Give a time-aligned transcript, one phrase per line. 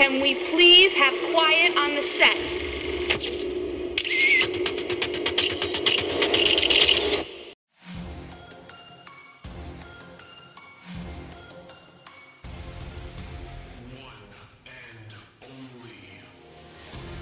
[0.00, 2.38] Can we please have quiet on the set?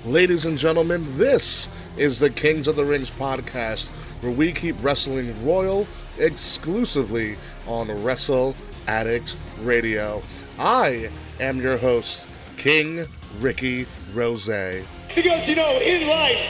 [0.06, 3.88] Ladies and gentlemen, this is the Kings of the Rings podcast,
[4.20, 8.54] where we keep wrestling royal exclusively on Wrestle
[8.86, 10.22] Addict Radio.
[10.60, 11.10] I
[11.40, 13.06] am your host, King
[13.38, 14.84] Ricky Rose.
[15.14, 16.40] Because, you know, in life,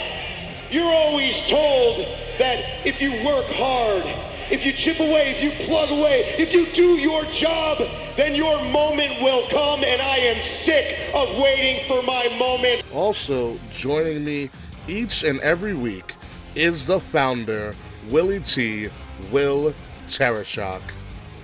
[0.70, 1.98] you're always told
[2.38, 4.04] that if you work hard,
[4.50, 7.78] if you chip away, if you plug away, if you do your job,
[8.16, 9.84] then your moment will come.
[9.84, 12.82] And I am sick of waiting for my moment.
[12.94, 14.48] Also, joining me
[14.88, 16.14] each and every week
[16.54, 17.74] is the founder,
[18.08, 18.88] Willie T.
[19.30, 19.74] Will
[20.08, 20.80] Terashok.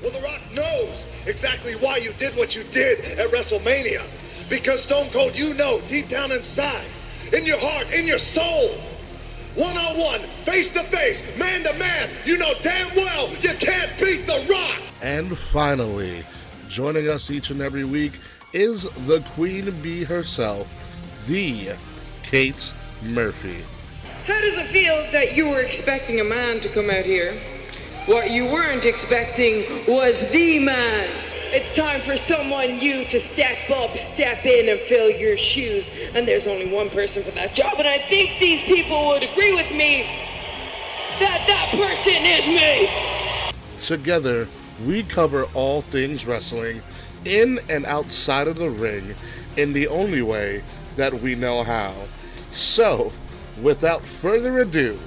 [0.02, 4.02] Well, The Rock knows exactly why you did what you did at WrestleMania.
[4.48, 6.87] Because Stone Cold, you know deep down inside,
[7.33, 8.70] in your heart, in your soul,
[9.55, 13.91] one on one, face to face, man to man, you know damn well you can't
[13.98, 14.81] beat The Rock.
[15.01, 16.25] And finally,
[16.69, 18.12] joining us each and every week
[18.53, 20.69] is the Queen Bee herself,
[21.27, 21.75] the
[22.23, 23.64] Kate Murphy.
[24.27, 27.34] How does it feel that you were expecting a man to come out here?
[28.06, 31.08] What you weren't expecting was the man.
[31.56, 35.88] It's time for someone you to step up, step in, and fill your shoes.
[36.12, 39.55] And there's only one person for that job, and I think these people would agree
[39.55, 40.02] with me
[41.20, 42.88] that that person is me.
[43.86, 44.48] Together,
[44.84, 46.83] we cover all things wrestling
[47.24, 49.14] in and outside of the ring
[49.56, 50.64] in the only way
[50.96, 51.94] that we know how.
[52.52, 53.12] So,
[53.62, 54.98] without further ado,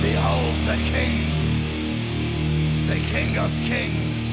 [0.00, 1.26] Behold the King,
[2.86, 4.27] the King of Kings.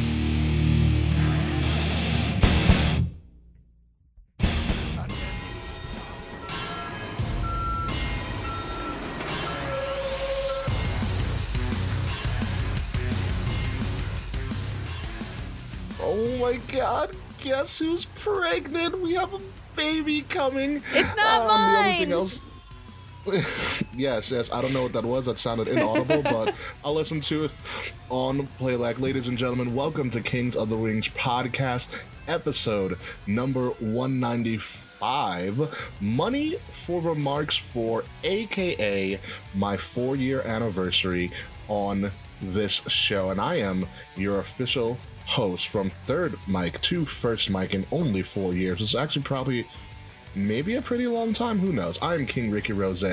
[16.46, 17.10] My god,
[17.44, 19.02] guess who's pregnant?
[19.02, 19.40] We have a
[19.76, 20.84] baby coming.
[20.94, 21.98] It's not Um, The only mine.
[21.98, 22.40] thing else.
[23.96, 24.52] yes, yes.
[24.52, 25.26] I don't know what that was.
[25.26, 26.54] That sounded inaudible, but
[26.84, 27.52] I'll listen to it
[28.12, 29.00] on playback.
[29.00, 31.88] Ladies and gentlemen, welcome to Kings of the Rings podcast,
[32.28, 35.76] episode number 195.
[36.00, 39.20] Money for remarks for AKA
[39.56, 41.32] my four year anniversary
[41.68, 43.32] on this show.
[43.32, 48.54] And I am your official host from third mic to first mic in only four
[48.54, 48.82] years.
[48.82, 49.68] It's actually probably
[50.36, 51.60] maybe a pretty long time.
[51.60, 51.98] Who knows?
[52.02, 53.04] I'm King Ricky Rose,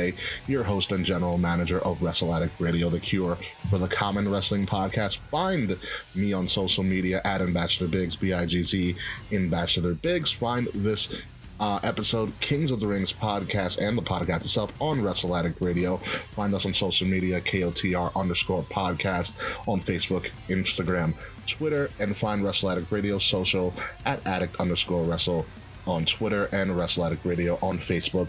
[0.49, 3.39] your host and general manager of Wrestle Addict Radio, the cure
[3.71, 5.19] for the common wrestling podcast.
[5.31, 5.79] Find
[6.15, 8.97] me on social media at Ambassador Biggs, B I G Z,
[9.31, 10.33] Ambassador Biggs.
[10.33, 11.23] Find this.
[11.61, 15.99] Uh, episode Kings of the Rings podcast and the podcast itself on Wrestle Addict Radio.
[16.35, 19.37] Find us on social media, KOTR underscore podcast
[19.69, 21.15] on Facebook, Instagram,
[21.47, 25.47] Twitter, and find Wrestle Addict Radio social at addict underscore wrestle
[25.87, 28.29] on Twitter and Wrestle Addict Radio on Facebook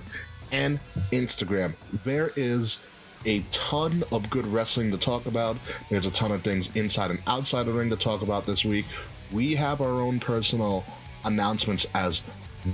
[0.51, 0.79] and
[1.11, 1.73] Instagram.
[2.03, 2.79] There is
[3.25, 5.57] a ton of good wrestling to talk about.
[5.89, 8.85] There's a ton of things inside and outside the ring to talk about this week.
[9.31, 10.83] We have our own personal
[11.25, 12.23] announcements as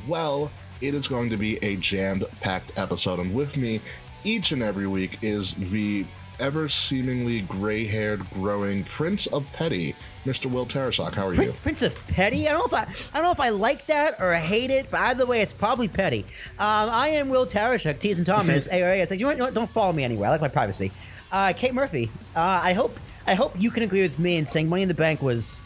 [0.07, 0.51] well.
[0.81, 3.81] It is going to be a jammed packed episode, and with me
[4.23, 6.05] each and every week is the
[6.39, 9.95] ever seemingly gray haired, growing Prince of Petty,
[10.25, 10.45] Mr.
[10.51, 11.13] Will Tarasok.
[11.13, 11.53] How are you?
[11.63, 12.47] Prince of Petty.
[12.47, 14.69] I don't know if I, I don't know if I like that or I hate
[14.69, 16.25] it, but either way, it's probably petty.
[16.57, 18.67] Um, I am Will Tarashuk, T's and Thomas.
[18.71, 19.11] ARAS.
[19.11, 19.31] You know what?
[19.33, 19.53] You know what?
[19.53, 20.29] Don't follow me anywhere.
[20.29, 20.91] I like my privacy.
[21.31, 22.09] Uh, Kate Murphy.
[22.35, 24.93] Uh, I hope I hope you can agree with me in saying Money in the
[24.95, 25.59] Bank was.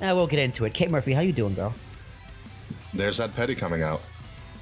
[0.00, 0.74] I will get into it.
[0.74, 1.74] Kate Murphy, how you doing, girl?
[2.92, 4.02] There's that Petty coming out.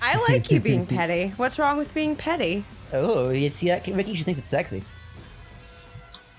[0.06, 1.28] I like you being petty.
[1.36, 2.64] What's wrong with being petty?
[2.92, 4.14] Oh, you see that, Ricky?
[4.14, 4.82] She thinks it's sexy.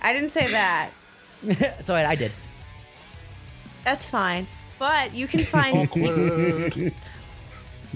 [0.01, 0.91] I didn't say that.
[1.43, 2.05] That's all right.
[2.05, 2.31] I did.
[3.83, 4.45] That's fine.
[4.77, 5.89] But you can find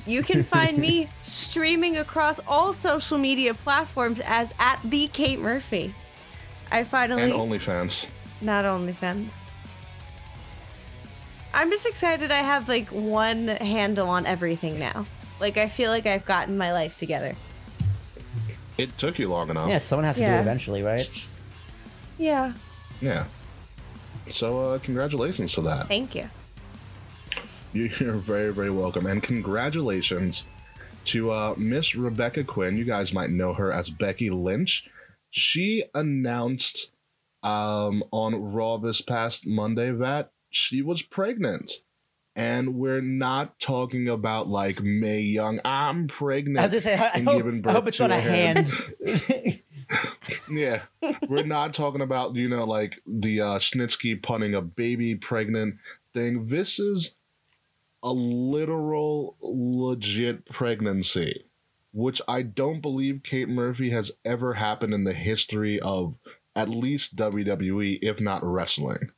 [0.07, 5.93] you can find me streaming across all social media platforms as at the Kate Murphy.
[6.71, 8.07] I finally And OnlyFans.
[8.41, 9.35] not OnlyFans.
[11.53, 15.05] I'm just excited I have like one handle on everything now.
[15.39, 17.35] Like I feel like I've gotten my life together.
[18.77, 19.69] It took you long enough.
[19.69, 20.37] Yeah, someone has to do Yeah.
[20.37, 21.27] it eventually, right?
[22.17, 22.53] Yeah.
[23.01, 23.25] Yeah.
[24.31, 25.87] So, uh, congratulations to that.
[25.87, 26.29] Thank you.
[27.73, 29.05] You're very, very welcome.
[29.05, 30.45] And congratulations
[31.05, 32.77] to uh, Miss Rebecca Quinn.
[32.77, 34.87] You guys might know her as Becky Lynch.
[35.31, 36.91] She announced
[37.43, 41.71] um, on Raw this past Monday that she was pregnant.
[42.39, 45.59] And we're not talking about like Mae Young.
[45.65, 46.57] I'm pregnant.
[46.59, 48.71] I was gonna say, I, I and hope, I hope it's on a hand.
[49.05, 49.61] hand.
[50.49, 50.81] Yeah,
[51.27, 55.77] we're not talking about you know like the uh, Snitsky punning a baby pregnant
[56.13, 56.47] thing.
[56.47, 57.15] This is
[58.03, 61.45] a literal, legit pregnancy,
[61.93, 66.15] which I don't believe Kate Murphy has ever happened in the history of
[66.55, 69.11] at least WWE, if not wrestling.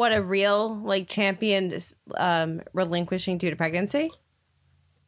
[0.00, 1.78] What a real like champion
[2.16, 4.10] um, relinquishing due to pregnancy.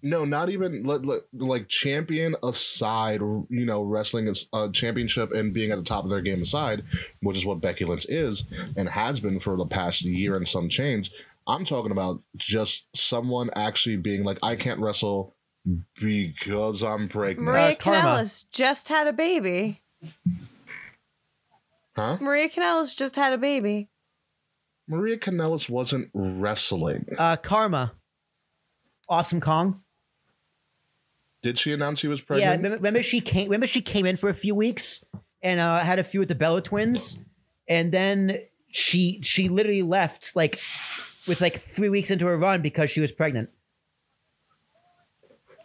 [0.02, 5.54] No, not even like, like, like champion aside, you know, wrestling is a championship and
[5.54, 6.82] being at the top of their game aside,
[7.22, 8.46] which is what Becky Lynch is
[8.76, 11.10] and has been for the past year and some change.
[11.46, 15.34] I'm talking about just someone actually being like, I can't wrestle
[16.02, 17.46] because I'm pregnant.
[17.46, 18.26] Maria Uh, Karma.
[18.50, 19.80] Just had a baby.
[21.96, 22.18] Huh?
[22.20, 23.88] Maria Kanellis just had a baby.
[24.88, 27.06] Maria Kanellis wasn't wrestling.
[27.18, 27.92] uh, Karma.
[29.08, 29.82] Awesome Kong.
[31.42, 32.56] Did she announce she was Yeah, pregnant?
[32.58, 33.44] remember, remember she came.
[33.48, 35.04] Remember she came in for a few weeks
[35.42, 37.18] and uh, had a few with the Bella twins,
[37.68, 38.38] and then
[38.70, 40.60] she she literally left like
[41.26, 43.50] with like three weeks into her run because she was pregnant.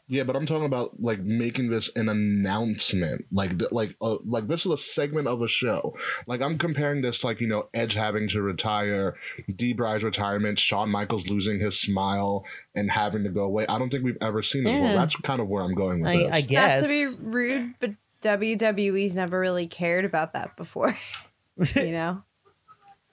[0.09, 4.47] Yeah, but I'm talking about like making this an announcement, like th- like uh, like
[4.47, 5.97] this is a segment of a show.
[6.27, 9.15] Like I'm comparing this like you know Edge having to retire,
[9.53, 9.73] D.
[9.73, 13.67] Bry's retirement, Shawn Michaels losing his smile and having to go away.
[13.67, 14.87] I don't think we've ever seen this before.
[14.87, 14.95] Yeah.
[14.95, 16.35] That's kind of where I'm going with I, this.
[16.35, 16.81] I guess.
[16.81, 20.97] Not to be rude, but WWE's never really cared about that before.
[21.75, 22.23] you know?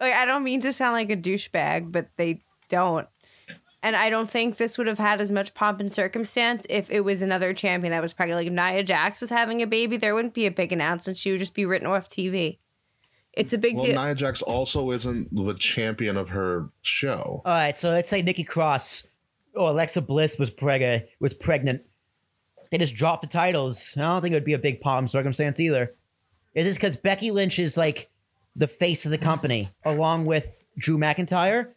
[0.00, 3.06] Like I don't mean to sound like a douchebag, but they don't.
[3.84, 7.02] And I don't think this would have had as much pomp and circumstance if it
[7.02, 8.38] was another champion that was pregnant.
[8.38, 11.18] Like if Nia Jax was having a baby, there wouldn't be a big announcement.
[11.18, 12.56] She would just be written off TV.
[13.34, 14.02] It's a big well, deal.
[14.02, 17.42] Nia Jax also isn't the champion of her show.
[17.44, 19.06] All right, so let's say Nikki Cross
[19.54, 21.82] or Alexa Bliss was preg- was pregnant.
[22.70, 23.94] They just dropped the titles.
[23.98, 25.92] I don't think it would be a big palm circumstance either.
[26.54, 28.08] Is this because Becky Lynch is like
[28.56, 31.73] the face of the company, along with Drew McIntyre.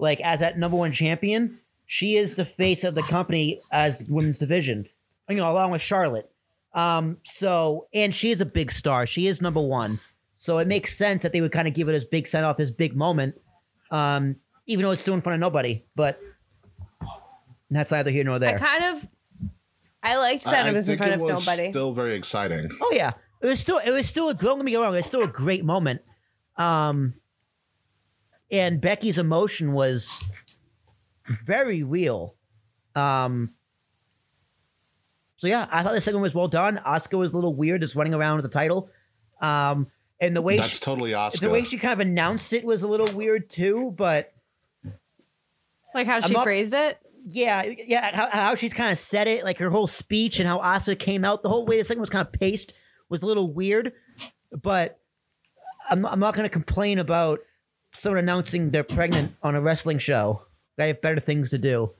[0.00, 4.12] Like as that number one champion, she is the face of the company as the
[4.12, 4.86] women's division.
[5.28, 6.28] You know, along with Charlotte.
[6.74, 9.06] Um, so and she is a big star.
[9.06, 9.98] She is number one.
[10.36, 12.56] So it makes sense that they would kind of give it this big send off,
[12.56, 13.34] this big moment.
[13.90, 14.36] Um,
[14.66, 16.18] even though it's still in front of nobody, but
[17.70, 18.58] that's neither here nor I there.
[18.58, 19.08] kind of
[20.02, 21.70] I liked that I, it was in front it of was nobody.
[21.70, 22.70] Still very exciting.
[22.80, 23.12] Oh yeah,
[23.42, 25.28] it was still it was still a don't get me wrong, it was still a
[25.28, 26.02] great moment.
[26.56, 27.14] Um,
[28.52, 30.22] and Becky's emotion was
[31.26, 32.34] very real.
[32.96, 33.50] Um,
[35.38, 36.80] so yeah, I thought the segment was well done.
[36.86, 38.90] Asuka was a little weird, just running around with the title.
[39.40, 39.86] Um,
[40.20, 41.40] and the way That's she, totally Asuka.
[41.40, 44.32] the way she kind of announced it was a little weird too, but
[45.94, 46.98] like how she not- phrased it.
[47.26, 50.58] yeah, yeah, how, how she's kind of said it, like her whole speech and how
[50.58, 52.74] Asa came out, the whole way the segment was kind of paced
[53.08, 53.92] was a little weird.
[54.62, 54.98] But
[55.88, 57.40] I'm, I'm not going to complain about
[57.92, 60.42] someone announcing they're pregnant on a wrestling show.
[60.76, 61.90] They have better things to do.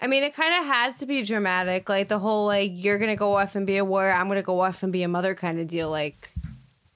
[0.00, 3.16] I mean, it kind of has to be dramatic, like the whole like you're gonna
[3.16, 5.60] go off and be a warrior, I'm gonna go off and be a mother kind
[5.60, 5.90] of deal.
[5.90, 6.30] Like,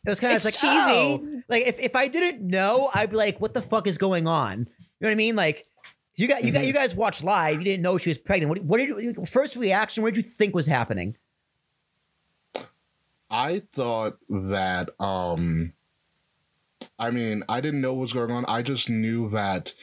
[0.05, 0.67] It was kind of like cheesy.
[0.69, 1.43] oh.
[1.49, 4.59] Like if, if I didn't know, I'd be like, "What the fuck is going on?"
[4.59, 4.65] You
[5.01, 5.37] know what I mean?
[5.37, 5.65] Like
[6.17, 7.59] you got you got you guys watched live.
[7.59, 8.49] You didn't know she was pregnant.
[8.49, 10.03] What, what did you, first reaction?
[10.03, 11.15] What did you think was happening?
[13.31, 15.73] I thought that um
[16.99, 18.45] I mean, I didn't know what was going on.
[18.47, 19.75] I just knew that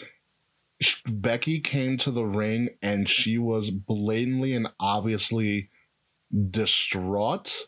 [1.05, 5.69] Becky came to the ring and she was blatantly and obviously
[6.49, 7.67] distraught.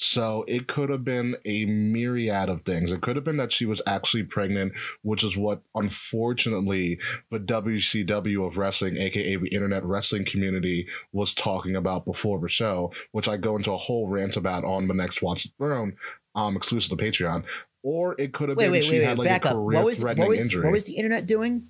[0.00, 2.92] So it could have been a myriad of things.
[2.92, 7.00] It could have been that she was actually pregnant, which is what unfortunately
[7.32, 12.92] the WCW of wrestling, aka the internet wrestling community, was talking about before the show,
[13.10, 15.96] which I go into a whole rant about on the next Watch the Throne,
[16.36, 17.42] um, exclusive to Patreon.
[17.82, 19.54] Or it could have Wait, been wait, she wait, had like Back a up.
[19.54, 20.64] career What was threatening what was injury.
[20.64, 21.68] what was the internet doing?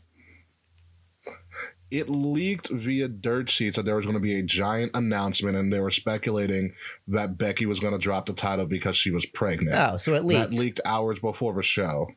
[1.90, 5.72] it leaked via dirt sheets that there was going to be a giant announcement, and
[5.72, 6.74] they were speculating
[7.06, 9.74] that Becky was going to drop the title because she was pregnant.
[9.74, 10.52] Oh, so it That leaked.
[10.54, 12.08] leaked hours before the show.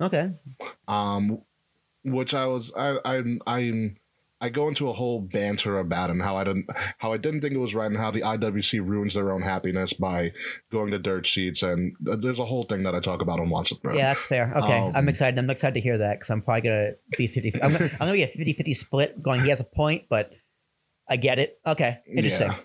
[0.00, 0.30] Okay.
[0.86, 1.42] Um,
[2.04, 3.90] which I was I I I
[4.40, 7.54] I go into a whole banter about him how I didn't how I didn't think
[7.54, 10.32] it was right and how the IWC ruins their own happiness by
[10.70, 13.70] going to dirt sheets and there's a whole thing that I talk about on Watch
[13.70, 13.96] the Throne.
[13.96, 14.52] Yeah, that's fair.
[14.56, 15.38] Okay, Um, I'm excited.
[15.38, 17.62] I'm excited to hear that because I'm probably gonna be 50.
[17.62, 19.22] I'm gonna, I'm gonna be a 50 50 split.
[19.22, 20.30] Going, he has a point, but
[21.08, 21.58] I get it.
[21.66, 22.48] Okay, interesting.
[22.48, 22.58] Yeah.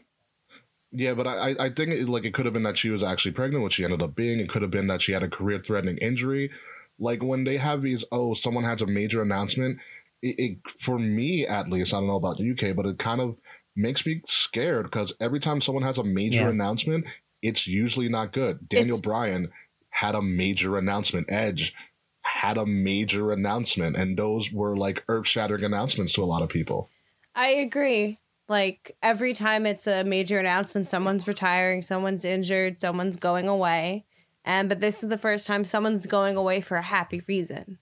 [0.96, 3.32] Yeah, but I, I- think it, like it could have been that she was actually
[3.32, 4.40] pregnant, which she ended up being.
[4.40, 6.52] It could have been that she had a career-threatening injury.
[7.00, 9.80] Like when they have these, oh, someone has a major announcement.
[10.24, 13.22] It, it for me at least, I don't know about the UK, but it kind
[13.22, 13.38] of
[13.76, 16.50] makes me scared because every time someone has a major Yeah.
[16.50, 17.06] announcement,
[17.42, 18.68] it's usually not good.
[18.70, 19.52] Daniel It's- Bryan
[19.90, 21.28] had a major announcement.
[21.30, 21.74] Edge
[22.22, 26.50] had a major announcement, and those were like earth shattering announcements to a lot of
[26.50, 26.90] people.
[27.36, 28.20] I agree.
[28.48, 34.06] Like every time it's a major announcement, someone's retiring, someone's injured, someone's going away.
[34.46, 37.78] And but this is the first time someone's going away for a happy reason.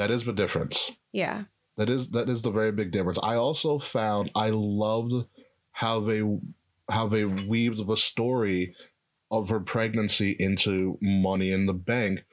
[0.00, 0.92] That is the difference.
[1.12, 1.44] Yeah.
[1.76, 3.18] That is that is the very big difference.
[3.22, 5.26] I also found I loved
[5.72, 6.22] how they
[6.90, 8.74] how they weaved the story
[9.30, 12.24] of her pregnancy into Money in the Bank,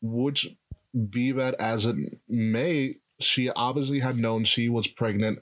[0.00, 0.56] which
[1.10, 1.96] be that as it
[2.26, 5.40] may, she obviously had known she was pregnant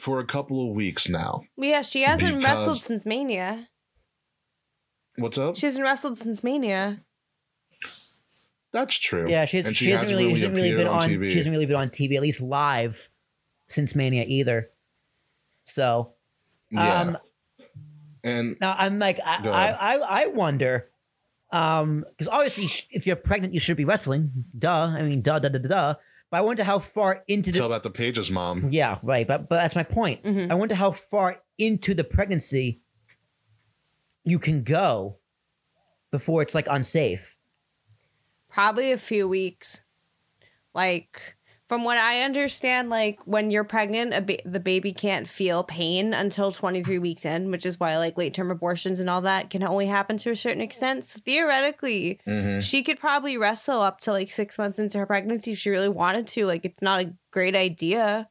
[0.00, 1.42] for a couple of weeks now.
[1.58, 3.68] Yeah, she hasn't wrestled since Mania.
[5.16, 5.58] What's up?
[5.58, 7.00] She hasn't wrestled since Mania.
[8.72, 9.28] That's true.
[9.28, 11.08] Yeah, she, has, And she, hasn't really, she hasn't really been on.
[11.08, 11.30] TV.
[11.30, 13.08] She hasn't really been on TV, at least live,
[13.68, 14.70] since Mania either.
[15.66, 16.12] So,
[16.70, 17.00] yeah.
[17.00, 17.18] um,
[18.24, 19.94] and now I'm like, I, I.
[19.94, 20.86] I, I wonder,
[21.50, 24.44] um, because obviously, if you're pregnant, you should be wrestling.
[24.58, 24.94] Duh.
[24.96, 25.94] I mean, duh, duh, duh, duh, duh.
[26.30, 28.70] But I wonder how far into the tell about the pages, mom.
[28.72, 29.26] Yeah, right.
[29.26, 30.20] But but that's my point.
[30.24, 32.80] I wonder how far into the pregnancy
[34.24, 35.16] you can go
[36.10, 37.36] before it's like unsafe.
[38.52, 39.80] Probably a few weeks.
[40.74, 41.36] Like
[41.68, 46.12] from what I understand, like when you're pregnant, a ba- the baby can't feel pain
[46.12, 49.62] until 23 weeks in, which is why like late term abortions and all that can
[49.62, 51.06] only happen to a certain extent.
[51.06, 52.60] So theoretically, mm-hmm.
[52.60, 55.88] she could probably wrestle up to like six months into her pregnancy if she really
[55.88, 56.44] wanted to.
[56.44, 58.28] Like it's not a great idea,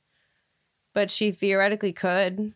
[0.94, 2.54] but she theoretically could.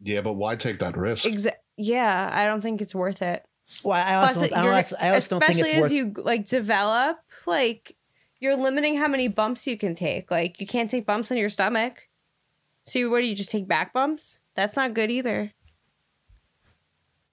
[0.00, 1.26] Yeah, but why take that risk?
[1.26, 3.44] Exa- yeah, I don't think it's worth it.
[3.84, 5.92] Well, I also, don't, I also, I also don't think especially as worth.
[5.92, 7.96] you like develop, like
[8.40, 10.30] you're limiting how many bumps you can take.
[10.30, 12.08] Like you can't take bumps on your stomach.
[12.84, 14.40] So you- what do you just take back bumps?
[14.54, 15.52] That's not good either.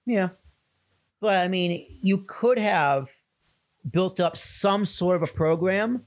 [0.06, 0.30] yeah,
[1.20, 3.08] but I mean, you could have
[3.90, 6.02] built up some sort of a program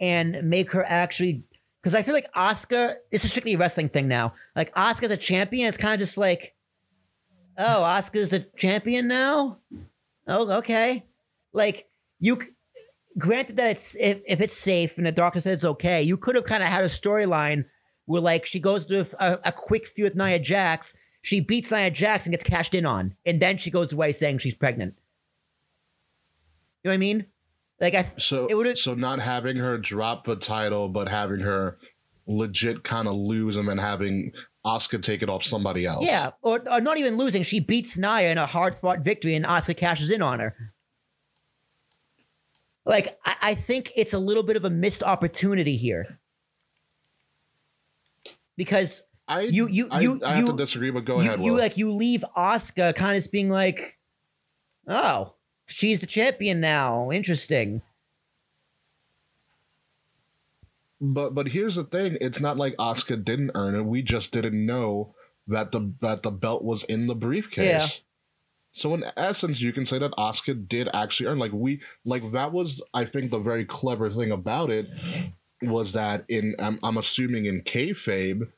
[0.00, 1.42] and make her actually.
[1.82, 4.34] Because I feel like Asuka, this is strictly a wrestling thing now.
[4.56, 6.52] Like Asuka's a champion, it's kind of just like,
[7.58, 9.58] oh, Asuka's a champion now.
[10.26, 11.04] Oh, okay.
[11.52, 11.86] Like
[12.20, 12.38] you,
[13.18, 16.36] granted that it's if, if it's safe and the doctor says it's okay, you could
[16.36, 17.64] have kind of had a storyline
[18.06, 21.90] where like she goes to a, a quick feud with Nia Jax, she beats Nia
[21.90, 24.94] Jax and gets cashed in on, and then she goes away saying she's pregnant.
[26.82, 27.26] You know what I mean?
[27.80, 31.78] Like I, So it would so not having her drop a title, but having her
[32.26, 34.32] legit kind of lose them and having
[34.68, 36.04] Asuka take it off somebody else.
[36.06, 37.42] Yeah, or, or not even losing.
[37.42, 40.54] She beats Nia in a hard fought victory, and Asuka cashes in on her.
[42.84, 46.18] Like, I, I think it's a little bit of a missed opportunity here.
[48.56, 51.44] Because I You- you- I, you- I have you- to disagree, but go you, ahead.
[51.44, 51.58] you Will.
[51.60, 53.96] like you leave Asuka kind of being like,
[54.86, 55.34] oh,
[55.66, 57.10] she's the champion now.
[57.12, 57.82] Interesting.
[61.00, 63.84] But but here's the thing: it's not like Asuka didn't earn it.
[63.84, 65.14] We just didn't know
[65.46, 67.64] that the that the belt was in the briefcase.
[67.96, 68.04] Yeah.
[68.72, 71.38] So in essence, you can say that Asuka did actually earn.
[71.38, 74.88] Like we like that was I think the very clever thing about it
[75.62, 78.48] was that in I'm, I'm assuming in kayfabe,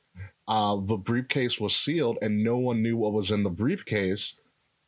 [0.48, 4.39] uh, the briefcase was sealed and no one knew what was in the briefcase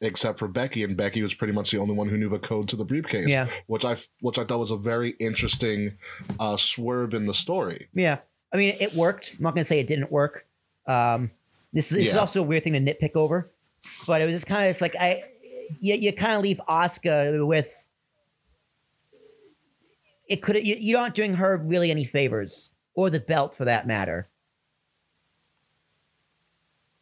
[0.02, 2.68] except for Becky, and Becky was pretty much the only one who knew the code
[2.68, 3.28] to the briefcase.
[3.28, 3.48] Yeah.
[3.66, 5.96] which I which I thought was a very interesting
[6.38, 7.88] uh, swerve in the story.
[7.94, 8.18] Yeah.
[8.52, 9.36] I mean, it worked.
[9.38, 10.44] I'm not going to say it didn't work.
[10.86, 11.30] Um,
[11.72, 13.50] this, is this is also a weird thing to nitpick over,
[14.06, 15.22] but it was just kind of like I,
[15.80, 17.86] you, you kind of leave Asuka with.
[20.28, 23.86] It could you, you aren't doing her really any favors or the belt for that
[23.86, 24.28] matter.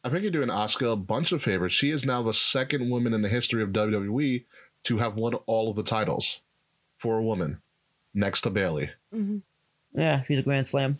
[0.02, 1.72] I think you're doing Asuka a bunch of favors.
[1.72, 4.44] She is now the second woman in the history of WWE
[4.84, 6.40] to have won all of the titles
[6.98, 7.60] for a woman,
[8.14, 8.90] next to Bayley.
[9.14, 9.38] Mm-hmm.
[9.98, 10.98] Yeah, she's a grand slam.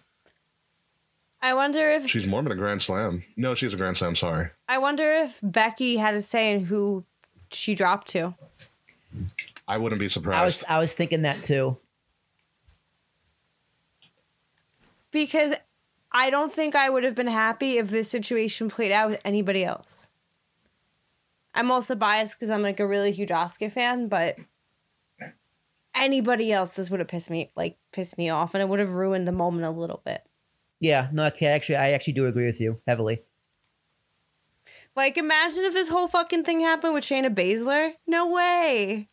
[1.42, 3.24] I wonder if She's more than a Grand Slam.
[3.34, 4.14] No, she's a Grand Slam.
[4.14, 4.48] Sorry.
[4.68, 7.04] I wonder if Becky had a say in who
[7.50, 8.34] she dropped to.
[9.66, 10.38] I wouldn't be surprised.
[10.38, 10.76] I was surprised.
[10.76, 11.78] I was thinking that too.
[15.10, 15.54] Because
[16.12, 19.64] I don't think I would have been happy if this situation played out with anybody
[19.64, 20.10] else.
[21.54, 24.36] I'm also biased because I'm like a really huge Asuka fan, but
[25.94, 28.90] anybody else, this would have pissed me like pissed me off, and it would have
[28.90, 30.22] ruined the moment a little bit.
[30.80, 33.20] Yeah, no, okay, actually, I actually do agree with you heavily.
[34.96, 37.92] Like, imagine if this whole fucking thing happened with Shayna Baszler.
[38.06, 39.08] No way.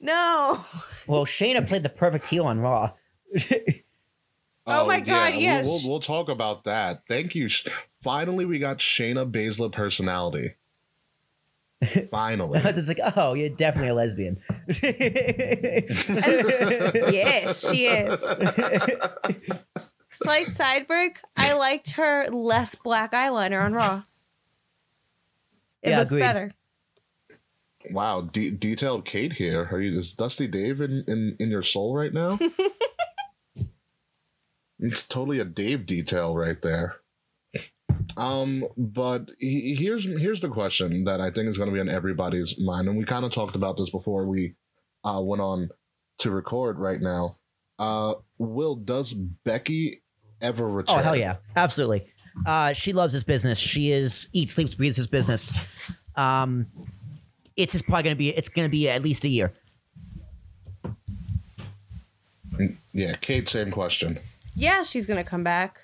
[0.00, 0.60] No.
[1.06, 2.92] Well, Shayna played the perfect heel on Raw.
[4.66, 5.64] Oh, oh my God, we'll- yes.
[5.66, 7.02] We'll, we'll, talk about that.
[7.06, 7.48] Thank you.
[8.02, 10.54] Finally, we got Shayna Baszler personality.
[12.10, 12.60] Finally.
[12.60, 14.38] I was just like, oh, you're definitely a lesbian.
[17.12, 18.20] yes, she is.
[20.10, 21.16] Slight sideburg.
[21.36, 24.02] I liked her less black eyeliner on Raw.
[25.82, 26.20] It Yeah, looks agreed.
[26.20, 26.52] better.
[27.90, 29.68] Wow, de- detailed Kate here.
[29.70, 32.38] Are you is Dusty Dave in, in, in your soul right now?
[34.84, 36.96] it's totally a Dave detail right there.
[38.16, 41.88] Um, but he, here's here's the question that I think is going to be on
[41.88, 44.54] everybody's mind, and we kind of talked about this before we
[45.04, 45.70] uh, went on
[46.18, 47.36] to record right now.
[47.78, 50.02] Uh, Will does Becky
[50.40, 50.98] ever return?
[50.98, 52.06] Oh hell yeah, absolutely.
[52.46, 53.58] Uh, she loves this business.
[53.58, 55.52] She is eats, sleeps, breathes this business.
[56.16, 56.66] Um,
[57.56, 58.30] it's just probably gonna be.
[58.30, 59.52] It's gonna be at least a year.
[62.92, 64.20] Yeah, Kate, same question.
[64.54, 65.80] Yeah, she's gonna come back.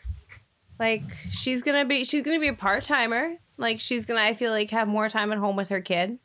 [0.78, 3.36] Like she's gonna be she's gonna be a part timer.
[3.58, 6.18] Like she's gonna I feel like have more time at home with her kid.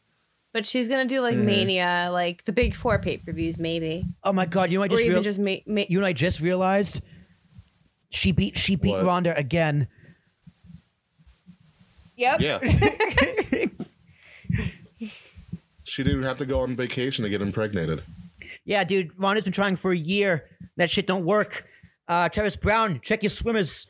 [0.53, 1.45] But she's gonna do like mm-hmm.
[1.45, 4.91] Mania, like the big four pay per views, maybe, Oh my god, you know what
[4.91, 7.01] I or just even real- just ma- ma- you know I just realized?
[8.09, 9.05] She beat she beat What?
[9.05, 9.89] Ronda again.
[12.15, 12.39] Yep.
[12.39, 12.59] Yeah.
[15.83, 18.03] she didn't have to go on vacation to get impregnated.
[18.63, 20.45] Yeah, dude, Ronda's been trying for a year.
[20.77, 21.65] That shit don't work.
[22.07, 23.87] Uh, Travis Browne, check your swimmers.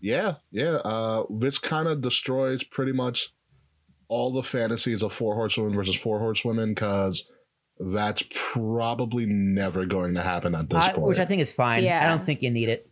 [0.00, 0.76] Yeah, yeah.
[0.76, 3.28] Uh, this kind of destroys pretty much
[4.08, 7.28] all the fantasies of four horsewomen versus four horsewomen because
[7.78, 11.06] that's probably never going to happen at this I- point.
[11.08, 11.84] which I think is fine.
[11.84, 12.04] Yeah.
[12.04, 12.86] I don't think you need it.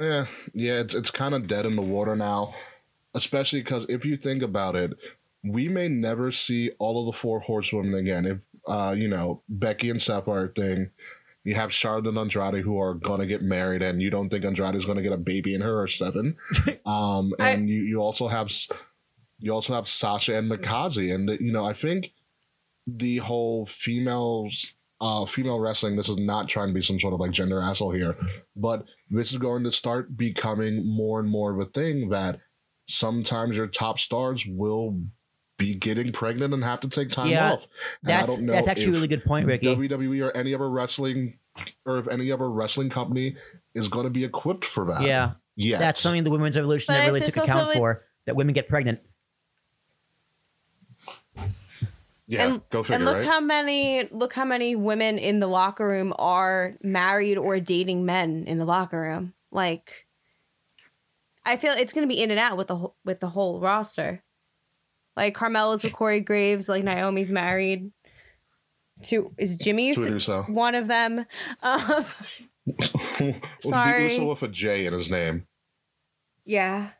[0.00, 2.54] Yeah, yeah, it's it's kind of dead in the water now,
[3.14, 4.94] especially because if you think about it,
[5.44, 8.24] we may never see all of the four horsewomen again.
[8.26, 10.90] If uh, you know Becky and a thing,
[11.44, 14.74] you have Charlotte and Andrade who are gonna get married, and you don't think Andrade
[14.74, 16.36] is gonna get a baby in her or seven.
[16.86, 18.50] Um, I- and you you also have
[19.38, 22.12] you also have Sasha and Mikaze, and you know I think
[22.86, 27.20] the whole females uh female wrestling this is not trying to be some sort of
[27.20, 28.16] like gender asshole here
[28.56, 32.40] but this is going to start becoming more and more of a thing that
[32.86, 35.00] sometimes your top stars will
[35.62, 37.62] be getting pregnant and have to take time Yeah, off
[38.02, 39.66] And I That's don't know that's actually a really good point, Ricky.
[39.66, 41.38] WWE or any other wrestling
[41.86, 43.36] or if any other wrestling company
[43.74, 46.98] is going to be equipped for that yeah, yeah that's something the women's revolution But
[46.98, 48.02] never really took account would- for.
[48.26, 49.00] That women get pregnant.
[52.28, 55.48] yeah and, go figure and look right how many look how many women in the
[55.48, 59.32] locker room are married or dating men in the locker room.
[59.50, 60.06] Like
[61.44, 64.22] I feel it's going to be in and out with the with the whole roster.
[65.16, 67.92] Like Carmella's with Corey Graves, like Naomi's married
[69.04, 71.26] to is Jimmy's To one of them.
[71.62, 72.04] Um,
[73.18, 74.06] Well, sorry.
[74.06, 75.46] the Uso with a J in his name
[76.44, 76.90] yeah.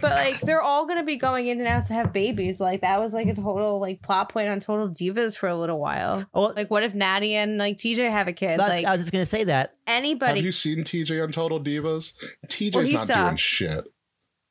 [0.00, 2.60] but like they're all gonna be going in and out to have babies.
[2.60, 5.78] Like that was like a total like plot point on Total Divas for a little
[5.80, 6.24] while.
[6.32, 8.58] Oh, Like what if Natty and like TJ have a kid?
[8.58, 9.74] like I was just gonna say that.
[9.86, 10.36] Anybody?
[10.36, 12.14] Have you seen TJ on Total Divas
[12.46, 13.84] TJ's Well, he not doing shit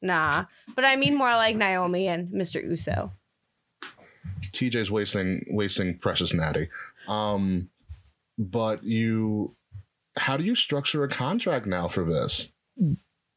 [0.01, 0.45] Nah.
[0.75, 2.63] But I mean more like Naomi and Mr.
[2.63, 3.11] Uso.
[4.51, 6.69] TJ's wasting wasting precious natty.
[7.07, 7.69] Um,
[8.37, 9.55] but you,
[10.17, 12.51] how do you structure a contract now for this?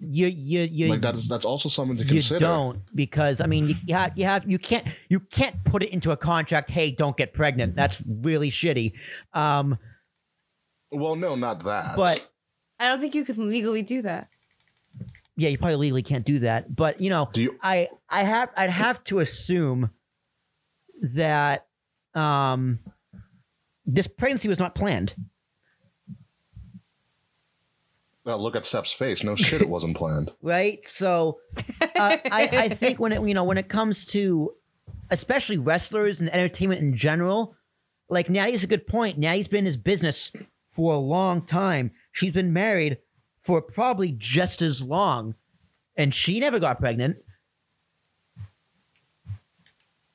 [0.00, 2.38] You you you Like that is that's also something to you consider.
[2.40, 5.90] don't because I mean you, you have you have you can't you can't put it
[5.90, 6.70] into a contract.
[6.70, 7.76] Hey, don't get pregnant.
[7.76, 8.92] That's really shitty.
[9.32, 9.78] Um,
[10.90, 11.96] Well, no, not that.
[11.96, 12.28] but
[12.80, 14.28] I don't think you can legally do that.
[15.36, 16.74] Yeah, you probably legally can't do that.
[16.74, 19.90] But you know, Do you- I I have I'd have to assume
[21.14, 21.66] that
[22.14, 22.78] um
[23.84, 25.14] this pregnancy was not planned.
[28.24, 29.22] Well, look at Seth's face.
[29.22, 30.30] No shit, it wasn't planned.
[30.42, 30.82] right?
[30.84, 31.38] So
[31.80, 34.50] uh, I, I think when it you know when it comes to
[35.10, 37.54] especially wrestlers and entertainment in general,
[38.08, 39.18] like Natty's a good point.
[39.18, 40.32] Natty's been in his business
[40.68, 41.90] for a long time.
[42.12, 42.96] She's been married
[43.44, 45.34] for probably just as long,
[45.96, 47.18] and she never got pregnant.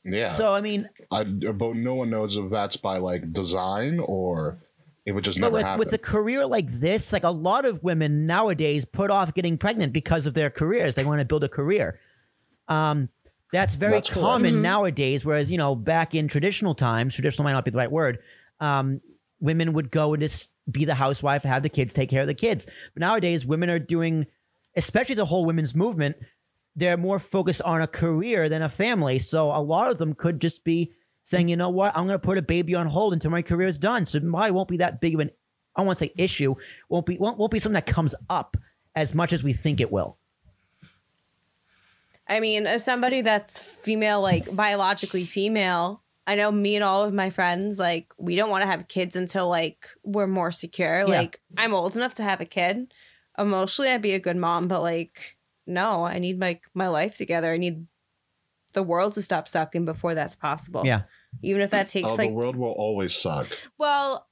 [0.04, 0.32] Yeah.
[0.32, 4.58] So I mean, I, but no one knows if that's by like design or
[5.06, 5.80] it would just but never with, happen.
[5.80, 9.94] with a career like this, like a lot of women nowadays put off getting pregnant
[9.94, 10.96] because of their careers.
[10.96, 12.00] They want to build a career.
[12.68, 13.10] Um,
[13.52, 14.22] that's very That's correct.
[14.22, 15.26] common nowadays.
[15.26, 18.20] Whereas you know, back in traditional times, traditional might not be the right word.
[18.60, 19.02] Um,
[19.40, 22.34] women would go and just be the housewife, have the kids, take care of the
[22.34, 22.66] kids.
[22.94, 24.28] But nowadays, women are doing,
[24.76, 26.18] especially the whole women's movement,
[26.76, 29.20] they're more focused on a career than a family.
[29.20, 30.92] So a lot of them could just be
[31.24, 33.68] saying, you know what, I'm going to put a baby on hold until my career
[33.68, 34.06] is done.
[34.06, 35.32] So why won't be that big of an,
[35.76, 36.56] I to say issue,
[36.90, 38.58] won't be won't, won't be something that comes up
[38.96, 40.18] as much as we think it will.
[42.28, 47.12] I mean, as somebody that's female, like biologically female, I know me and all of
[47.14, 51.08] my friends, like, we don't want to have kids until like we're more secure.
[51.08, 52.94] Like, I'm old enough to have a kid.
[53.38, 57.52] Emotionally, I'd be a good mom, but like, no, I need my my life together.
[57.52, 57.88] I need
[58.74, 60.84] the world to stop sucking before that's possible.
[60.86, 61.02] Yeah.
[61.42, 63.48] Even if that takes Oh, like the world will always suck.
[63.80, 64.28] well,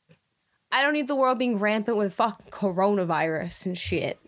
[0.71, 4.19] I don't need the world being rampant with fucking coronavirus and shit.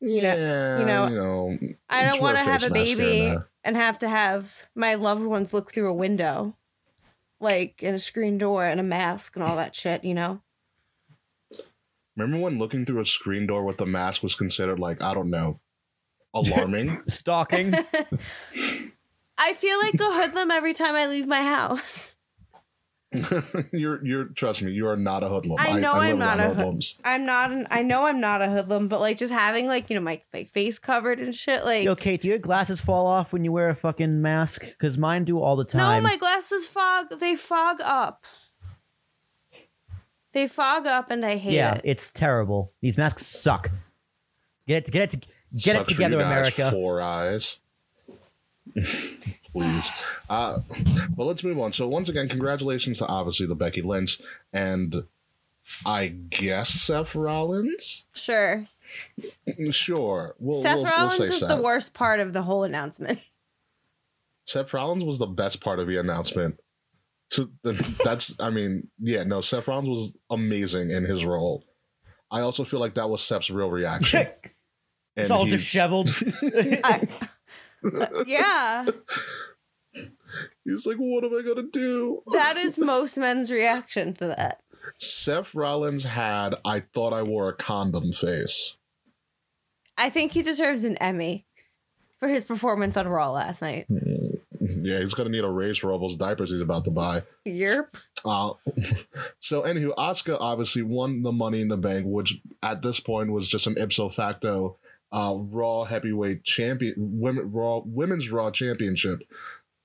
[0.00, 3.44] Yeah, you know, you know I don't want to have a mask here and baby
[3.64, 6.56] and have to have my loved ones look through a window,
[7.40, 10.04] like in a screen door and a mask and all that shit.
[10.04, 10.42] You know?
[12.16, 15.30] Remember when looking through a screen door with the mask was considered like I don't
[15.30, 15.60] know,
[16.34, 17.02] alarming?
[17.08, 17.74] Stalking.
[19.38, 22.15] I feel like a hoodlum every time I leave my house.
[23.72, 25.58] you're you're trust me, you are not a hoodlum.
[25.60, 26.98] I know I, I'm live not a hood- hoodlums.
[27.04, 27.52] I'm not.
[27.52, 30.20] An, I know I'm not a hoodlum, but like just having like you know my
[30.34, 31.64] like face covered and shit.
[31.64, 34.64] Like Yo, Kate, do your glasses fall off when you wear a fucking mask?
[34.64, 36.02] Because mine do all the time.
[36.02, 37.06] no, my glasses fog.
[37.20, 38.24] They fog up.
[40.32, 41.82] They fog up, and I hate yeah, it.
[41.84, 42.72] Yeah, it's terrible.
[42.82, 43.70] These masks suck.
[44.66, 46.70] Get it, get it, get it Sucks for together, America.
[46.72, 47.60] Four eyes.
[49.52, 49.90] Please.
[50.28, 50.60] Uh,
[51.16, 51.72] well, let's move on.
[51.72, 54.20] So, once again, congratulations to obviously the Becky Lynch
[54.52, 55.04] and
[55.84, 58.04] I guess Seth Rollins.
[58.14, 58.66] Sure.
[59.72, 61.48] Sure, we'll, Seth we'll, Rollins we'll say is Seth.
[61.48, 63.18] the worst part of the whole announcement.
[64.46, 66.60] Seth Rollins was the best part of the announcement.
[67.30, 67.48] So
[68.04, 71.64] that's, I mean, yeah, no, Seth Rollins was amazing in his role.
[72.30, 74.26] I also feel like that was Seth's real reaction.
[75.16, 76.10] it's And all disheveled.
[76.42, 77.08] I-
[78.26, 78.86] yeah,
[80.64, 82.22] He's like, what am I gonna do?
[82.32, 84.60] that is most men's reaction to that.
[84.98, 88.76] Seth Rollins had I thought I wore a condom face.
[89.96, 91.46] I think he deserves an Emmy
[92.18, 93.86] for his performance on Raw last night.
[94.60, 97.22] Yeah, he's gonna need a raise for all those diapers he's about to buy.
[97.44, 97.96] Yep.
[98.24, 98.52] Uh,
[99.40, 103.48] so anywho, Asuka obviously won the Money in the Bank, which at this point was
[103.48, 104.76] just an ipso facto
[105.12, 109.22] uh, Raw Heavyweight Champion, women Raw Women's Raw Championship,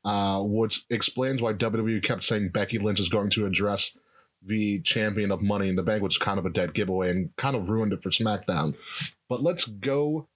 [0.03, 3.97] uh, which explains why WWE kept saying Becky Lynch is going to address
[4.43, 7.35] the champion of Money in the Bank, which is kind of a dead giveaway and
[7.35, 8.75] kind of ruined it for SmackDown.
[9.29, 10.27] But let's go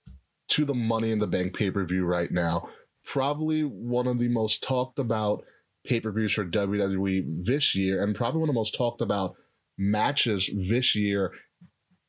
[0.49, 2.69] to the Money in the Bank pay per view right now.
[3.03, 5.43] Probably one of the most talked about
[5.85, 9.35] pay per views for WWE this year, and probably one of the most talked about
[9.77, 11.31] matches this year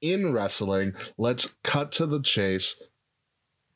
[0.00, 0.94] in wrestling.
[1.18, 2.80] Let's cut to the chase.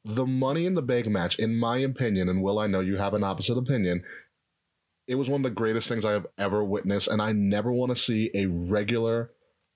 [0.04, 3.14] The Money in the Bank match, in my opinion, and Will, I know you have
[3.14, 4.02] an opposite opinion,
[5.06, 7.90] it was one of the greatest things I have ever witnessed, and I never want
[7.90, 9.33] to see a regular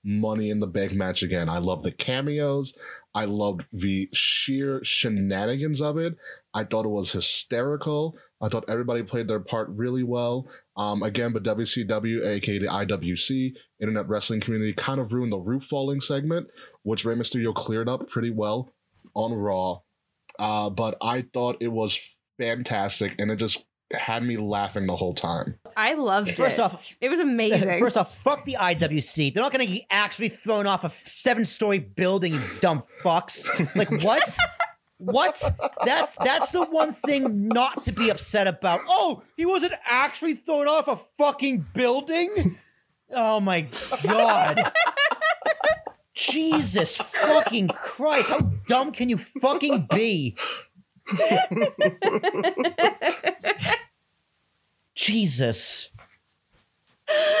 [0.07, 1.49] Money in the Bank match again.
[1.49, 2.75] I love the cameos.
[3.15, 6.15] I loved the sheer shenanigans of it.
[6.53, 8.15] I thought it was hysterical.
[8.45, 10.47] I thought everybody played their part really well.
[10.77, 15.63] Um, again, but WCW, aka the IWC, Internet Wrestling Community, kind of ruined the roof
[15.63, 16.47] falling segment,
[16.83, 18.71] which Rey Mysterio cleared up pretty well
[19.15, 19.79] on Raw.
[20.37, 21.99] Uh, but I thought it was
[22.37, 25.57] fantastic, and it just had me laughing the whole time.
[25.75, 26.61] I loved First it.
[26.61, 27.79] off, it was amazing.
[27.79, 29.33] First off, fuck the IWC.
[29.33, 33.47] They're not going to get actually thrown off a seven-story building, you dumb fucks.
[33.75, 34.37] Like what?
[34.97, 35.41] what?
[35.83, 38.81] That's that's the one thing not to be upset about.
[38.87, 42.57] Oh, he wasn't actually thrown off a fucking building.
[43.11, 43.67] Oh my
[44.03, 44.71] god.
[46.13, 48.29] Jesus fucking Christ!
[48.29, 50.37] How dumb can you fucking be?
[54.95, 55.89] Jesus.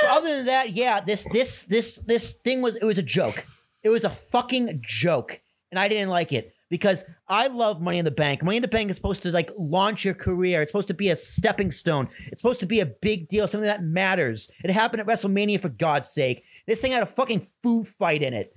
[0.07, 3.45] Other than that, yeah, this this this this thing was it was a joke.
[3.81, 5.39] It was a fucking joke,
[5.71, 8.43] and I didn't like it because I love Money in the Bank.
[8.43, 10.61] Money in the Bank is supposed to like launch your career.
[10.61, 12.07] It's supposed to be a stepping stone.
[12.27, 14.49] It's supposed to be a big deal, something that matters.
[14.63, 16.43] It happened at WrestleMania for God's sake.
[16.65, 18.55] This thing had a fucking food fight in it.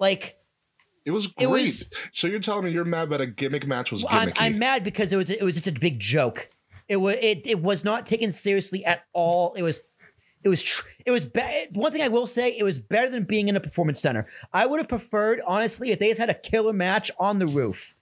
[0.00, 0.36] Like
[1.04, 1.44] It was great.
[1.44, 4.32] It was- so you're telling me you're mad that a gimmick match was I'm.
[4.36, 6.50] I'm mad because it was it was just a big joke.
[6.88, 9.54] It was it it was not taken seriously at all.
[9.54, 9.80] It was
[10.44, 11.68] it was tr- it was bad.
[11.72, 14.26] One thing I will say, it was better than being in a performance center.
[14.52, 17.94] I would have preferred, honestly, if they just had a killer match on the roof.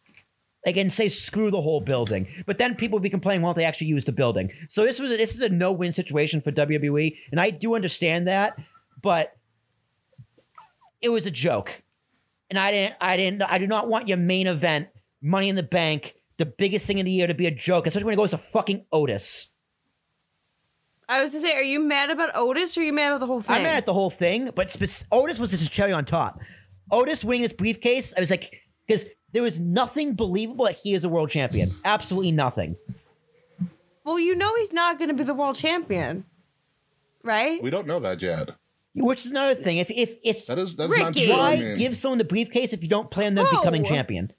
[0.67, 3.43] Like and say screw the whole building, but then people would be complaining.
[3.43, 5.93] Well, they actually used the building, so this was a, this is a no win
[5.93, 8.57] situation for WWE, and I do understand that,
[9.03, 9.37] but
[11.01, 11.83] it was a joke,
[12.49, 14.87] and I didn't, I didn't, I do not want your main event,
[15.21, 18.05] Money in the Bank, the biggest thing in the year, to be a joke, especially
[18.05, 19.49] when it goes to fucking Otis.
[21.13, 23.27] I was to say, are you mad about Otis or are you mad about the
[23.27, 23.57] whole thing?
[23.57, 26.41] I'm mad at the whole thing, but spec- Otis was just a cherry on top.
[26.91, 31.05] Otis winning his briefcase, I was like, because there was nothing believable that he is
[31.05, 31.69] a world champion.
[31.85, 32.77] Absolutely nothing.
[34.05, 36.25] well, you know he's not going to be the world champion,
[37.23, 37.63] right?
[37.63, 38.49] We don't know that yet.
[38.95, 39.79] Which is another thing.
[39.79, 41.27] If if it's That is that's not Ricky.
[41.27, 41.35] true.
[41.37, 43.59] why I mean, give someone the briefcase if you don't plan them Oh.
[43.61, 44.31] becoming champion?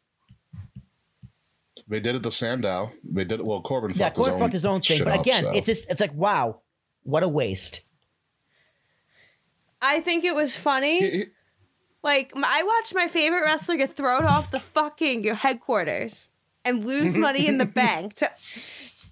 [1.88, 2.92] they did it to Sandow.
[3.04, 3.46] They did it.
[3.46, 3.92] Well, Corbin.
[3.96, 5.52] Yeah, fucked Corbin fucked his own thing, shit but up, again, so.
[5.52, 6.60] it's just it's like wow,
[7.04, 7.82] what a waste.
[9.82, 11.00] I think it was funny.
[11.00, 11.26] He- he-
[12.04, 16.32] Like I watched my favorite wrestler get thrown off the fucking headquarters
[16.66, 18.16] and lose money in the bank.
[18.16, 18.30] To,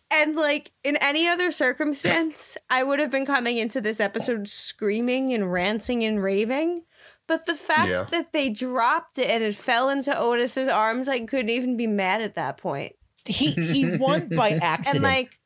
[0.10, 5.32] and like in any other circumstance, I would have been coming into this episode screaming
[5.34, 6.84] and ranting and raving.
[7.27, 8.04] But the fact Yeah.
[8.12, 12.21] that they dropped it and it fell into Otis's arms, I couldn't even be mad
[12.21, 12.93] at that point.
[13.25, 14.54] He he won by accident.
[14.62, 15.04] And accident.
[15.04, 15.39] like,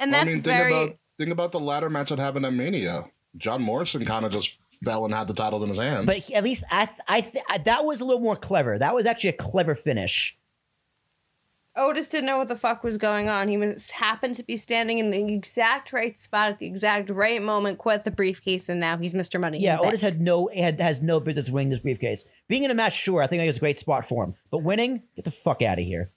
[0.00, 0.72] and Well, that's I mean, think very.
[0.84, 3.04] about think about the ladder match that happened at Mania.
[3.36, 6.06] John Morrison kind of just fell and had the title in his hands.
[6.06, 8.78] but he- at least I th- I th- I- that was a little more clever.
[8.78, 10.36] That was actually a clever finish.
[11.76, 13.46] Otis didn't know what the fuck was going on.
[13.46, 17.40] He was happened to be standing in the exact right spot at the exact right
[17.40, 19.40] moment, quit the briefcase, and now he's Mr.
[19.40, 19.58] Money.
[19.60, 20.14] Yeah, the Otis Bank.
[20.14, 22.26] had no had has no business winning this briefcase.
[22.48, 24.34] Being in a match, sure, I think that was a great spot for him.
[24.50, 26.10] But winning, get the fuck out of here.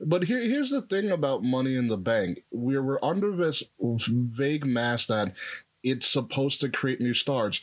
[0.00, 2.42] But here, here's the thing about Money in the Bank.
[2.52, 5.34] We were under this vague mask that
[5.82, 7.60] it's supposed to create new stars.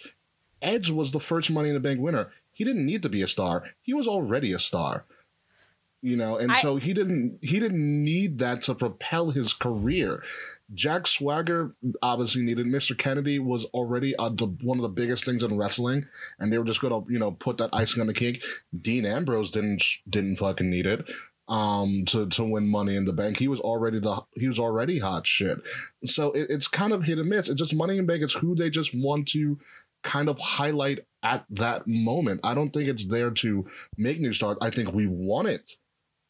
[0.61, 2.31] Edge was the first Money in the Bank winner.
[2.53, 3.63] He didn't need to be a star.
[3.83, 5.03] He was already a star.
[6.01, 10.21] You know, and I- so he didn't he didn't need that to propel his career.
[10.73, 11.71] Jack Swagger
[12.01, 12.67] obviously needed.
[12.67, 12.97] Mr.
[12.97, 16.05] Kennedy was already uh, the, one of the biggest things in wrestling,
[16.39, 18.43] and they were just going to you know put that icing on the cake.
[18.79, 21.05] Dean Ambrose didn't didn't fucking need it
[21.47, 23.37] um to to win money in the bank.
[23.37, 25.59] He was already the he was already hot shit.
[26.03, 27.49] So it, it's kind of hit and miss.
[27.49, 29.59] It's just money in bank it's who they just want to
[30.03, 32.39] kind of highlight at that moment.
[32.43, 33.65] I don't think it's there to
[33.97, 34.57] make new stars.
[34.61, 35.71] I think we want it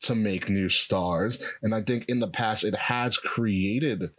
[0.02, 1.42] to make new stars.
[1.62, 4.12] And i think in the past it has created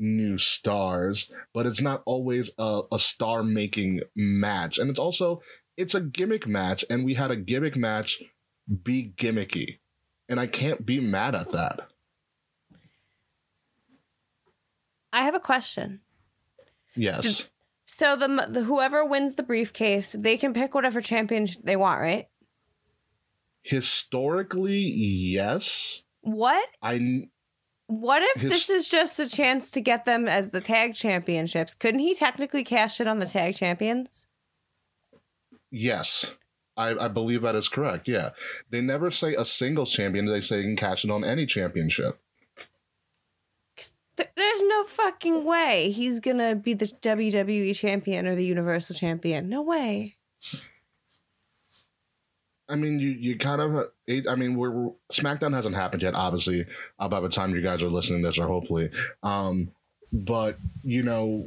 [0.00, 4.78] new stars but it's not always a, a star making match.
[4.78, 5.42] And it's also
[5.76, 6.84] it's a gimmick match.
[6.90, 8.22] And we had a gimmick match
[8.82, 9.78] be gimmicky
[10.28, 11.88] and I can't be mad at that.
[15.12, 16.00] I have a question.
[16.94, 17.48] Yes.
[17.86, 22.26] So the, the whoever wins the briefcase, they can pick whatever champion they want, right?
[23.62, 26.02] Historically, yes.
[26.20, 26.68] What?
[26.82, 27.28] I
[27.86, 31.74] What if His- this is just a chance to get them as the tag championships?
[31.74, 34.26] Couldn't he technically cash it on the tag champions?
[35.70, 36.34] yes.
[36.78, 38.06] I, I believe that is correct.
[38.08, 38.30] Yeah.
[38.70, 42.18] They never say a singles champion, they say you can cash in on any championship.
[44.16, 49.48] Th- There's no fucking way he's gonna be the WWE champion or the Universal champion.
[49.48, 50.14] No way.
[52.70, 53.88] I mean, you you kind of.
[54.28, 56.66] I mean, we're, we're SmackDown hasn't happened yet, obviously.
[56.98, 58.90] Uh, by the time you guys are listening to this, or hopefully,
[59.22, 59.70] um,
[60.12, 61.44] but you know,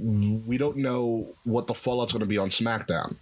[0.47, 3.17] we don't know what the fallout's going to be on SmackDown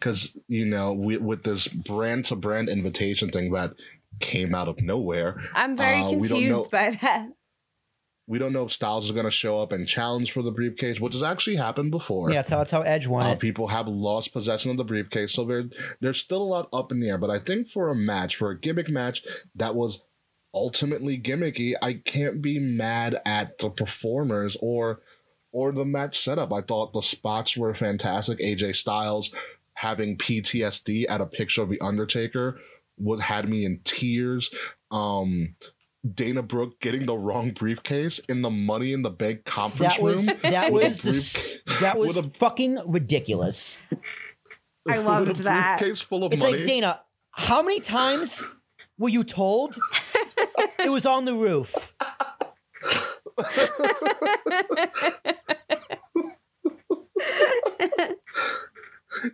[0.00, 3.74] because you know, we, with this brand to brand invitation thing that
[4.18, 7.28] came out of nowhere, I'm very uh, we don't know- confused by that.
[8.26, 11.00] We don't know if Styles is going to show up and challenge for the briefcase,
[11.00, 12.30] which has actually happened before.
[12.30, 13.40] Yeah, that's how that's how Edge won Uh, it.
[13.40, 15.64] people have lost possession of the briefcase, so there,
[16.00, 17.18] there's still a lot up in the air.
[17.18, 19.24] But I think for a match, for a gimmick match
[19.56, 20.00] that was
[20.54, 25.00] ultimately gimmicky, I can't be mad at the performers or
[25.50, 26.52] or the match setup.
[26.52, 28.38] I thought the spots were fantastic.
[28.38, 29.34] AJ Styles
[29.80, 32.60] having PTSD at a picture of the Undertaker
[32.98, 34.50] would had me in tears.
[34.90, 35.54] Um,
[36.14, 40.28] Dana Brooke getting the wrong briefcase in the Money in the Bank conference That was
[40.28, 40.36] room.
[40.42, 43.78] that was the s- that was with a- fucking ridiculous.
[44.88, 45.78] I with loved a that.
[45.78, 46.58] briefcase full of It's money.
[46.58, 47.00] like Dana,
[47.32, 48.46] how many times
[48.98, 49.78] were you told
[50.78, 51.94] it was on the roof?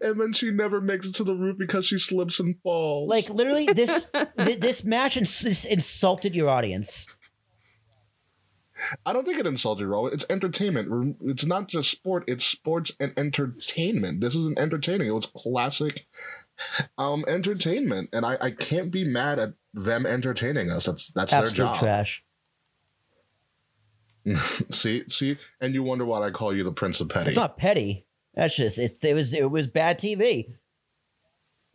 [0.01, 3.09] and then she never makes it to the roof because she slips and falls.
[3.11, 4.07] Like literally, this
[4.39, 7.09] th- this match ins- insulted your audience.
[9.07, 10.07] I don't think it insulted Raw.
[10.07, 11.17] It's entertainment.
[11.23, 12.25] It's not just sport.
[12.27, 14.21] It's sports and entertainment.
[14.21, 15.09] This isn't entertaining.
[15.09, 16.07] It was classic
[16.99, 20.87] um entertainment, and I, I can't be mad at them entertaining us.
[20.87, 21.79] That's that's Absolute their job.
[21.79, 22.23] trash.
[24.71, 27.29] see, see, and you wonder why I call you the Prince of Petty.
[27.31, 28.06] It's not petty.
[28.37, 30.53] That's just it's it was it was bad TV.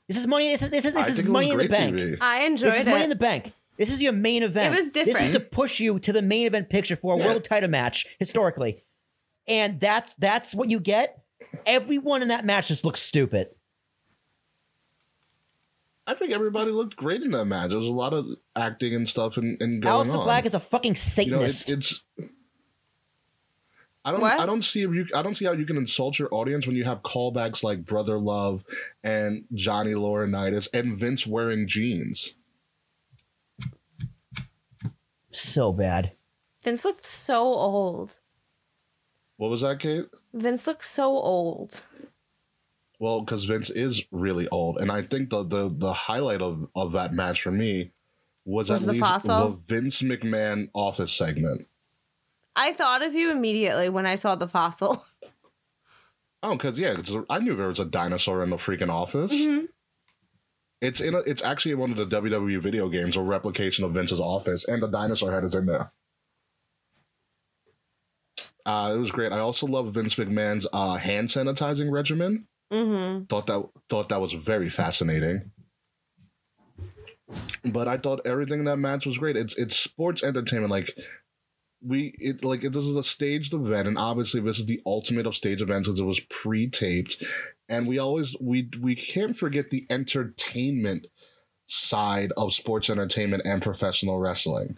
[0.08, 0.50] This is money.
[0.50, 1.95] This is this is I this is think it was money in the bank.
[1.97, 2.17] TV.
[2.21, 2.89] I enjoyed This is it.
[2.89, 3.54] money in the bank.
[3.78, 4.76] This is your main event.
[4.76, 5.17] It was different.
[5.17, 7.26] This is to push you to the main event picture for a Yeah.
[7.28, 8.84] world title match historically,
[9.47, 11.24] and that's that's what you get.
[11.65, 13.47] Everyone in that match just looks stupid.
[16.08, 17.69] I think everybody looked great in that match.
[17.69, 20.26] There was a lot of acting and stuff and, and going Aleister on.
[20.26, 21.71] Black is a fucking you know, it, Satanist.
[21.71, 22.04] it's.
[24.03, 24.21] I don't.
[24.21, 24.39] What?
[24.39, 25.05] I don't see if you.
[25.15, 28.17] I don't see how you can insult your audience when you have callbacks like Brother
[28.17, 28.63] Love
[29.03, 32.35] and Johnny Laurinaitis and Vince wearing jeans.
[35.31, 36.11] so bad.
[36.63, 38.19] Vince looked so old.
[39.37, 40.05] What was that, Kate?
[40.33, 41.81] Vince looked so old.
[42.99, 46.91] Well, because Vince is really old, and I think the the the highlight of of
[46.93, 47.91] that match for me
[48.45, 49.49] was, Was at the least fossil?
[49.49, 51.67] the Vince McMahon office segment.
[52.55, 55.01] I thought of you immediately when I saw the fossil.
[56.43, 56.95] Oh, because yeah,
[57.29, 59.45] I knew there was a dinosaur in the freaking office.
[59.45, 59.65] Mm-hmm.
[60.81, 61.13] It's in.
[61.13, 64.65] A, it's actually in one of the WWE video games, a replication of Vince's office,
[64.67, 65.91] and the dinosaur head is in there.
[68.65, 69.31] Uh, it was great.
[69.31, 72.47] I also love Vince McMahon's uh, hand sanitizing regimen.
[72.73, 73.25] Mm-hmm.
[73.25, 75.51] Thought that thought that was very fascinating.
[77.63, 79.37] But I thought everything in that match was great.
[79.37, 80.71] It's it's sports entertainment.
[80.71, 80.97] Like
[81.85, 85.35] we it like this is a staged event, and obviously this is the ultimate of
[85.35, 87.23] stage events because it was pre-taped,
[87.67, 91.07] and we always we we can't forget the entertainment
[91.65, 94.77] side of sports entertainment and professional wrestling.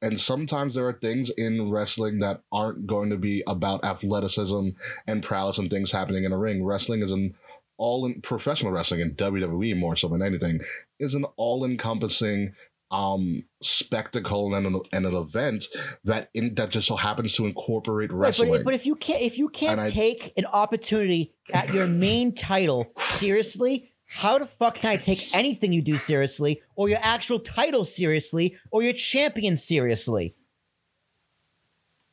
[0.00, 4.70] And sometimes there are things in wrestling that aren't going to be about athleticism
[5.06, 6.64] and prowess and things happening in a ring.
[6.64, 7.34] Wrestling is an
[7.76, 10.60] all in professional wrestling and WWE more so than anything
[10.98, 12.54] is an all encompassing
[12.90, 15.64] um spectacle and an, and an event
[16.04, 18.50] that in that just so happens to incorporate Right, wrestling.
[18.50, 21.86] but, but if you can't if you can't And I- take an opportunity at your
[21.88, 27.00] main title seriously, how the fuck can I take anything you do seriously, or your
[27.02, 30.34] actual title seriously, or your champion seriously?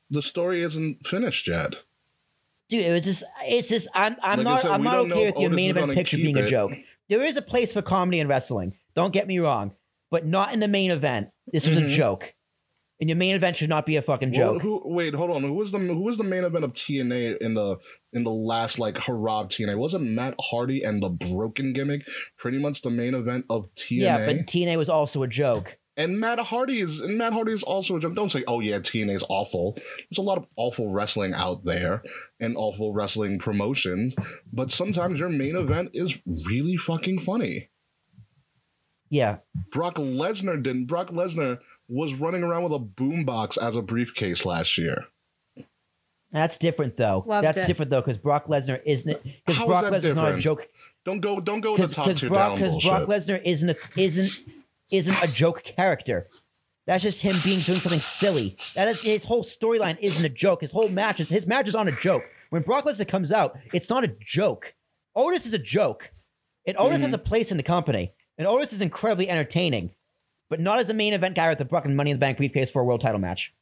[0.09, 1.75] the story isn't finished yet.
[2.69, 5.39] Dude, it was just it's just I'm I'm Like not said, I'm not okay with
[5.39, 6.71] your main event picture being a joke.
[7.09, 8.73] There is a place for comedy in wrestling.
[8.95, 9.71] Don't get me wrong,
[10.13, 11.28] but not in the main event.
[11.52, 11.86] This was Mhm.
[11.86, 12.34] a joke.
[13.02, 14.62] And your main event should not be a fucking Well, joke.
[14.62, 15.41] who, wait, hold on.
[15.41, 17.78] Who was the who was the main event of TNA in the
[18.13, 19.76] in the last like hurrah TNA?
[19.76, 24.04] Wasn't Matt Hardy and the Broken gimmick pretty much the main event of TNA?
[24.04, 25.78] yeah, but TNA was also a joke.
[25.97, 28.13] and Matt Hardy is and Matt Hardy is also a joke.
[28.15, 29.73] Don't say, oh yeah, TNA is awful.
[29.76, 32.04] There's a lot of awful wrestling out there
[32.39, 34.15] and awful wrestling promotions,
[34.54, 37.69] but sometimes your main event is really fucking funny.
[39.13, 39.38] Yeah.
[39.71, 40.86] Brock Lesnar didn't.
[40.86, 45.06] Brock Lesnar was running around with a boombox as a briefcase last year.
[46.32, 47.23] That's different though.
[47.28, 47.67] Loved That's it.
[47.67, 50.67] different though, because Brock Lesnar isn't because How is Brock that Lesnar's not a joke.
[51.06, 51.39] Don't go.
[51.39, 52.84] Don't go with the Because top because two Brock down because.
[52.84, 54.32] Brock Lesnar isn't a, isn't
[54.91, 56.28] isn't a joke character.
[56.88, 58.58] That's just him being doing something silly.
[58.73, 60.62] That is his whole storyline isn't a joke.
[60.62, 62.23] His whole match is his match is on a joke.
[62.49, 64.73] When Brock Lesnar comes out, it's not a joke.
[65.15, 66.12] Otis is a joke.
[66.65, 67.28] And Otis has a Mm-hmm.
[67.28, 68.12] place in the company.
[68.38, 69.91] And Otis is incredibly entertaining,
[70.50, 72.72] but not as a main event guy with the fucking Money in the Bank briefcase
[72.72, 73.54] for a world title match.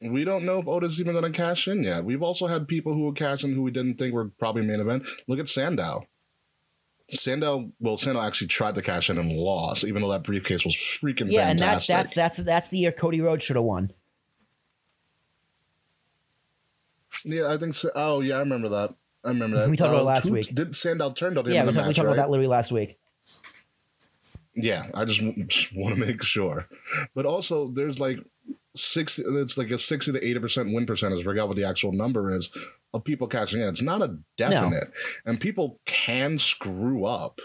[0.00, 2.04] we don't know if Otis is even going to cash in yet.
[2.04, 4.80] We've also had people who will cash in who we didn't think were probably main
[4.80, 5.04] event.
[5.26, 6.06] Look at Sandow.
[7.10, 10.74] Sandow, well, Sandow actually tried to cash in and lost, even though that briefcase was
[10.76, 13.90] freaking Yeah, and that's that's that's that's the year Cody Rhodes should have won.
[17.24, 17.74] yeah, I think.
[17.74, 17.90] So.
[17.94, 18.94] Oh, yeah, I remember that.
[19.24, 19.68] I remember that.
[19.70, 20.54] We talked about it Uh, last week.
[20.54, 22.72] Did Sandow turned on him Yeah, we talked, we match, talked about that literally last
[22.72, 22.98] week.
[24.58, 26.66] Yeah, I just, just want to make sure.
[27.14, 28.18] But also, there's like
[28.74, 29.22] sixty.
[29.24, 31.20] It's like a sixty to eighty percent win percentage.
[31.20, 32.50] I forgot what the actual number is
[32.92, 33.68] of people cashing in.
[33.68, 34.92] It's not a definite,
[35.24, 37.40] and people can screw up.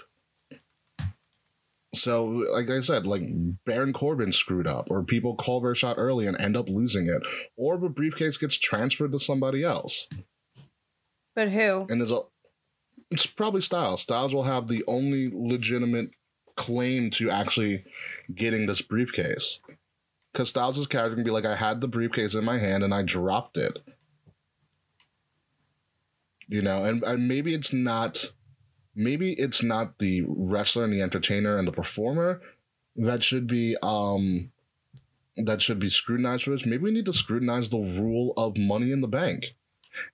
[1.95, 3.21] So, like I said, like
[3.65, 7.21] Baron Corbin screwed up, or people call their shot early and end up losing it,
[7.55, 10.07] or the briefcase gets transferred to somebody else.
[11.35, 11.85] But who?
[11.89, 12.21] And there's a,
[13.11, 14.01] it's probably Styles.
[14.01, 16.09] Styles will have the only legitimate
[16.55, 17.83] claim to actually
[18.33, 19.59] getting this briefcase.
[20.31, 23.03] Because Styles' character can be like, I had the briefcase in my hand and I
[23.03, 23.79] dropped it.
[26.47, 28.33] You know, and, and maybe it's not,
[28.95, 32.41] maybe it's not the wrestler and the entertainer and the performer
[32.95, 34.51] that should be, um,
[35.37, 36.65] that should be scrutinized for this.
[36.65, 39.55] Maybe we need to scrutinize the rule of money in the bank.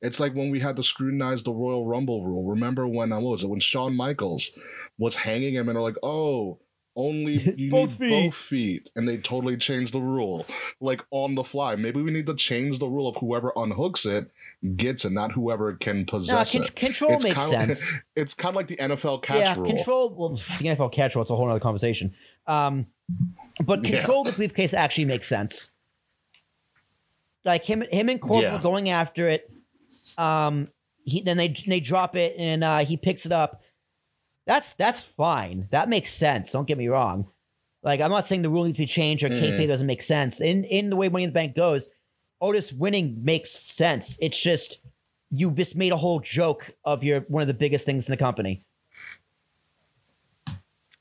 [0.02, 2.44] It's like when we had to scrutinize the Royal Rumble rule.
[2.50, 4.52] Remember when what was it when Shawn Michaels
[4.98, 6.58] was hanging him and they're like, oh,
[6.96, 8.26] only you Both need feet.
[8.26, 10.46] both feet, and they totally changed the rule,
[10.82, 11.76] like on the fly.
[11.78, 14.30] Maybe we need to change the rule of whoever unhooks it
[14.76, 16.76] gets it, not whoever can possess con- it.
[16.76, 17.94] control makes kinda- sense.
[18.18, 19.66] It's kind of like the NFL catch yeah, rule.
[19.66, 20.10] control.
[20.10, 21.22] Well, the NFL catch rule.
[21.22, 22.14] It's a whole other conversation.
[22.48, 22.88] Um,
[23.64, 23.98] but Yeah.
[24.00, 25.72] control the briefcase actually makes sense.
[27.46, 28.60] Like him, him and Corbin Yeah.
[28.62, 29.50] going after it.
[30.20, 30.68] Um,
[31.06, 33.64] he then they they drop it and uh, he picks it up.
[34.46, 35.68] That's that's fine.
[35.72, 36.52] That makes sense.
[36.52, 37.28] Don't get me wrong.
[37.84, 40.42] Like I'm not saying the rule needs to be changed or kayfabe doesn't make sense.
[40.42, 41.88] In in the way Money in the Bank goes,
[42.42, 44.18] Otis winning makes sense.
[44.22, 44.80] It's just
[45.32, 48.18] you just made a whole joke of your one of the biggest things in the
[48.18, 48.62] company.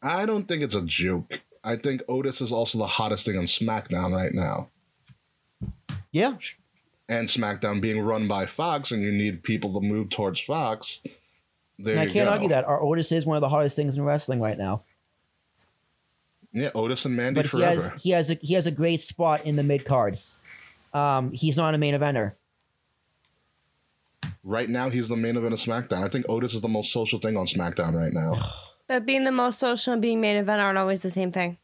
[0.02, 1.40] I don't think it's a joke.
[1.64, 4.68] I think Otis is also the hottest thing on SmackDown right now.
[6.12, 6.36] Yeah,
[7.09, 11.00] And SmackDown being run by Fox, and you need people to move towards Fox.
[11.78, 12.32] There I you can't go.
[12.32, 12.64] argue that.
[12.66, 14.82] Our Otis is one of the hardest things in wrestling right now.
[16.52, 17.80] Yeah, Otis and Mandy But he forever.
[17.90, 20.18] has he has a he has a great spot in the mid card.
[20.92, 22.32] Um, he's not a main eventer.
[24.44, 26.02] Right now, he's the main event of SmackDown.
[26.02, 28.42] I think Otis is the most social thing on SmackDown right now.
[28.88, 31.59] But being the most social and being main event aren't always the same thing.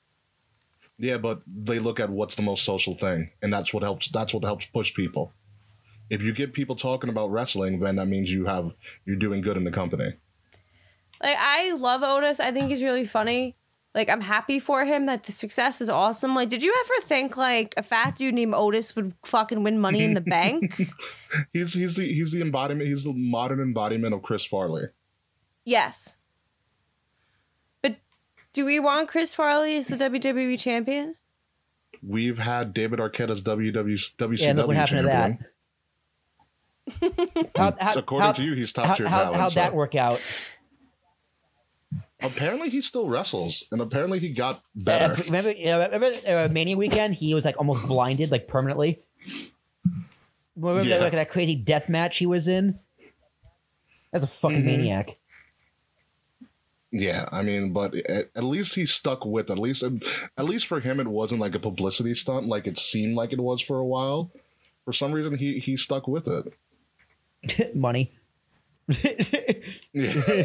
[0.98, 4.08] Yeah, but they look at what's the most social thing, and that's what helps.
[4.08, 5.32] That's what helps push people.
[6.10, 8.72] If you get people talking about wrestling, then that means you have
[9.04, 10.12] you're doing good in the company.
[11.22, 12.40] Like I love Otis.
[12.40, 13.54] I think he's really funny.
[13.94, 16.34] Like I'm happy for him that the success is awesome.
[16.34, 20.02] Like, did you ever think like a fat dude named Otis would fucking win Money
[20.02, 20.80] in the Bank?
[21.52, 22.88] He's he's the he's the embodiment.
[22.88, 24.84] He's the modern embodiment of Chris Farley.
[25.64, 26.16] yes.
[28.54, 31.16] But do we want Chris Farley as the WWE champion?
[32.06, 33.72] We've had David Arquette as WW,
[34.16, 35.38] WCW Yeah, look what happened to that.
[37.00, 37.46] champion.
[37.56, 39.94] How, how, According how- to you, he's top how, tier how, talent, How'd that work
[39.96, 40.20] out?
[42.22, 45.22] Apparently, he still wrestles, and apparently, he got Uh, better.
[45.24, 47.14] remember, you know, remember uh, Mania weekend?
[47.14, 49.00] He was like almost blinded, like permanently.
[50.56, 50.98] Remember Yeah.
[50.98, 52.78] that, like that crazy death match he was in?
[54.12, 54.66] That's a fucking Mm-hmm.
[54.66, 55.16] maniac.
[56.96, 59.50] Yeah, I mean, but at, at least he stuck with.
[59.50, 63.16] At least, at least for him, it wasn't like a publicity stunt, like it seemed
[63.16, 64.30] like it was for a while.
[64.84, 67.74] For some reason, he he stuck with it.
[67.74, 68.12] Money.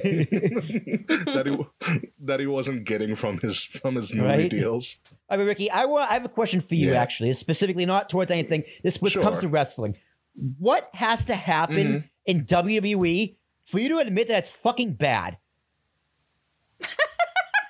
[0.10, 4.50] That he that he wasn't getting from his from his movie Right?
[4.50, 4.97] deals.
[5.30, 7.02] I mean, Ricky, I, want, I have a question for you, Yeah.
[7.02, 7.30] actually.
[7.30, 8.64] It's specifically not towards anything.
[8.84, 9.22] This when it Sure.
[9.24, 9.95] comes to wrestling.
[10.58, 12.08] What has to happen Mm-hmm.
[12.26, 13.36] in WWE
[13.66, 15.38] for you to admit that it's fucking bad?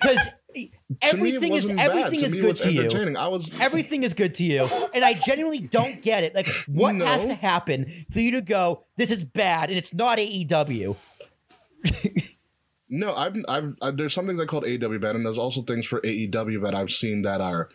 [0.01, 3.15] Because To me, it everything is everything is good to you.
[3.17, 6.33] I was Everything is good to you, and I genuinely don't get it.
[6.33, 7.05] Like, what No.
[7.05, 8.83] has to happen for you to go?
[8.97, 10.95] This is bad, and it's not AEW.
[12.91, 16.01] No, I've, I've, i there's something that called AEW bad, and there's also things for
[16.01, 17.69] AEW that I've seen that are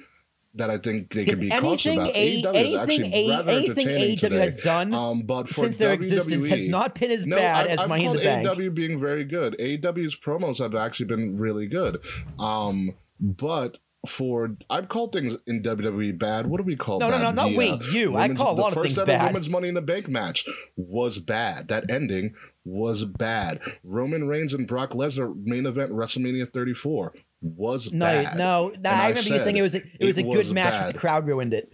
[0.57, 2.55] that I think they can be cautious anything about.
[2.57, 4.39] A- AEW is actually A- rather anything entertaining AEW today.
[4.39, 7.71] has done um, but for since their existence has not been as no, bad I-
[7.71, 8.47] as I've Money in the Bank.
[8.49, 9.57] AEW being very good.
[9.59, 11.99] AEW's promos have actually been really good.
[12.39, 16.47] Um, but for I've called things in WWE bad.
[16.47, 17.23] What do we call No, no, bad?
[17.23, 18.17] no, not The, we, uh, you.
[18.17, 19.27] I call a lot the of first things ever bad.
[19.29, 20.45] Women's Money in the Bank match
[20.77, 21.69] was bad.
[21.69, 22.35] That ending
[22.67, 23.61] was bad.
[23.83, 27.15] Roman Reigns and Brock Lesnar main event WrestleMania 34
[27.45, 28.37] was No, bad.
[28.39, 30.93] no, And I remember you saying it was a, it was a good match, but
[30.93, 31.71] the crowd ruined it.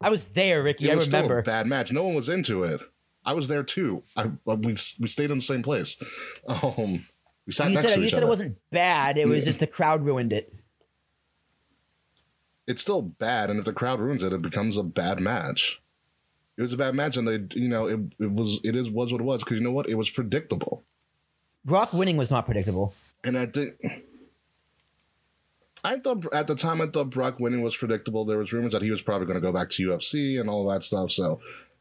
[0.00, 0.88] I was there, Ricky.
[0.88, 1.38] It I was remember.
[1.38, 1.92] a bad match.
[1.92, 2.80] No one was into it.
[3.24, 4.02] I was there too.
[4.16, 5.96] I we we stayed in the same place.
[6.48, 7.06] Um,
[7.46, 8.26] we sat You next said to you each said other.
[8.26, 9.16] it wasn't bad.
[9.16, 10.52] It was just the crowd ruined it.
[12.66, 15.80] It's still bad, and if the crowd ruins it, it becomes a bad match.
[16.56, 19.12] It was a bad match, and they, you know, it, it was it is was
[19.12, 20.84] what it was because you know what, it was predictable,
[21.64, 22.92] Brock winning was not predictable.
[23.24, 23.74] And I think.
[25.84, 28.24] I thought at the time I thought Brock winning was predictable.
[28.24, 30.68] There was rumors that he was probably going to go back to UFC and all
[30.68, 31.10] that stuff.
[31.10, 31.40] So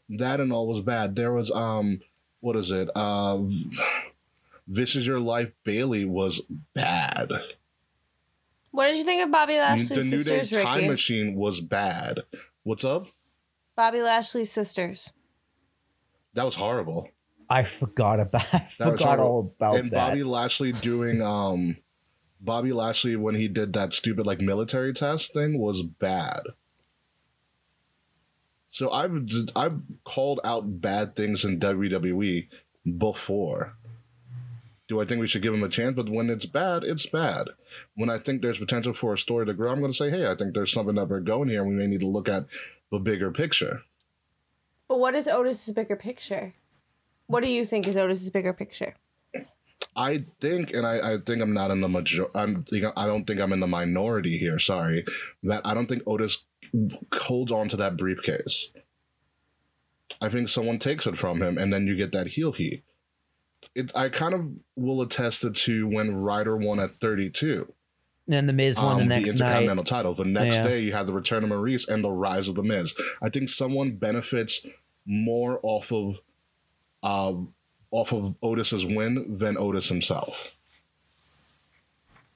[0.09, 1.15] that and all was bad.
[1.15, 2.01] There was um,
[2.39, 2.89] what is it?
[2.95, 3.43] Uh,
[4.67, 5.51] this is your life.
[5.63, 6.41] Bayley was
[6.73, 7.29] bad.
[8.71, 10.89] What did you think of Bobby the Lashley's New Day sisters, Time Ricky?
[10.89, 12.21] Machine was bad.
[12.63, 13.07] What's up?
[13.75, 15.11] Bobby Lashley's sisters.
[16.33, 17.09] That was horrible.
[17.51, 18.47] I forgot about.
[18.53, 20.09] I forgot all about and that.
[20.09, 21.75] Bobby Lashley doing um
[22.39, 26.41] Bobby Lashley when he did that stupid like military test thing was bad.
[28.69, 32.47] So I've I've called out bad things in WWE
[32.97, 33.73] before.
[34.87, 35.95] Do I think we should give him a chance?
[35.95, 37.49] But when it's bad, it's bad.
[37.95, 40.29] When I think there's potential for a story to grow, I'm going to say, hey,
[40.29, 42.45] I think there's something that we're going here, and we may need to look at
[42.91, 43.83] the bigger picture.
[44.89, 46.53] But what is Otis's bigger picture?
[47.31, 48.95] What do you think is Otis's bigger picture?
[49.95, 52.27] I think, and I, I think I'm not in the major.
[52.35, 52.65] I'm.
[52.71, 54.57] You know, I don't think I'm in the minority here.
[54.59, 55.03] Sorry,
[55.43, 56.45] that I don't think Otis
[57.13, 58.71] holds on to that briefcase.
[60.21, 62.83] I think someone takes it from him, and then you get that heel heat.
[63.75, 63.91] It.
[63.95, 67.73] I kind of will attest it to when Ryder won at 32.
[68.29, 69.47] And the Miz won the um, next night.
[69.47, 70.13] Intercontinental title.
[70.13, 70.63] The next Yeah.
[70.63, 72.95] day, you had the return of Maryse and the rise of the Miz.
[73.21, 74.65] I think someone benefits
[75.05, 76.17] more off of,
[77.03, 77.53] um,
[77.91, 80.55] off of Otis's win than Otis himself.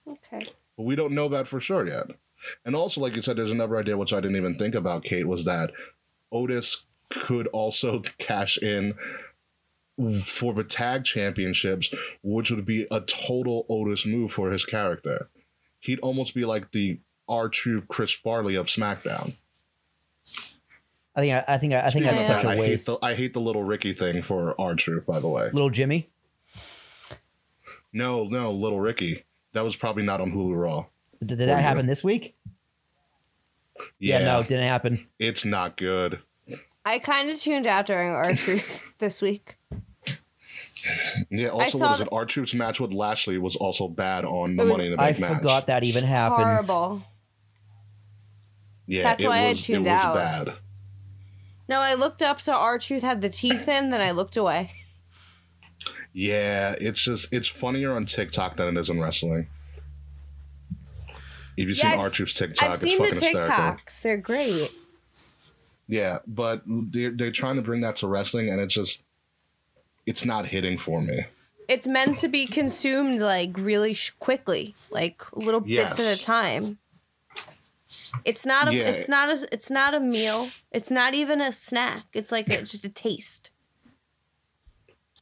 [0.07, 0.47] Okay.
[0.78, 2.07] But we don't know that for sure yet.
[2.66, 5.28] And also, like you said, there's another idea which I didn't even think about, Kate,
[5.28, 5.72] was that
[6.32, 8.95] Otis could also cash in
[10.24, 15.30] for the tag championships, which would be a total Otis move for his character.
[15.80, 16.99] He'd almost be like the
[17.30, 19.36] R Truth Chris Farley of SmackDown.
[21.16, 22.86] I think I, I think I think Speaking that's such that, a I hate, waste.
[22.88, 25.45] the, I hate the little Ricky thing for R Truth, by the way.
[25.51, 26.07] Little Jimmy.
[27.93, 29.24] No, no, little Ricky.
[29.53, 30.86] That was probably not on Hulu Raw.
[31.20, 32.36] Did, did that happen this week?
[33.99, 35.05] Yeah, no, it didn't happen.
[35.20, 36.20] it's not good.
[36.86, 39.55] I kind of tuned out during R Truth this week.
[41.32, 42.09] Yeah, also, saw what is it?
[42.11, 45.11] R Truth's match with Lashley was also bad on the was- Money in the I
[45.13, 45.22] match.
[45.24, 46.43] I forgot that even happened.
[46.43, 47.03] Horrible.
[48.88, 50.16] Yeah, That's it why I tuned it was out.
[50.16, 50.53] bad.
[51.68, 54.72] No, I looked up so R Truth had the teeth in, then I looked away.
[56.13, 59.47] Yeah, it's just it's funnier on TikTok than it is in wrestling.
[61.57, 63.51] If you've seen I've- R Truth's TikTok, I've it's seen the fucking hysterical.
[63.51, 64.01] TikToks.
[64.01, 64.72] They're great.
[65.88, 69.03] Yeah, but they're they're trying to bring that to wrestling, and it's just
[70.05, 71.26] it's not hitting for me.
[71.68, 76.78] It's meant to be consumed like really sh- quickly, like little bits at a time.
[78.24, 78.76] It's not a.
[78.76, 78.84] Yeah.
[78.84, 79.47] It's not a.
[79.51, 80.49] It's not a meal.
[80.72, 82.05] It's not even a snack.
[82.13, 83.51] It's like a, just a taste.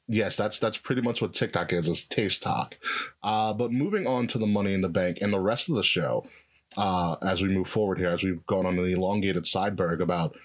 [0.08, 2.76] Yes, that's that's pretty much what TikTok is, is taste talk.
[3.24, 5.84] Uh, but moving on to the Money in the Bank and the rest of the
[5.84, 6.28] show,
[6.76, 10.36] uh, as we move forward here, as we've gone on an elongated sideberg about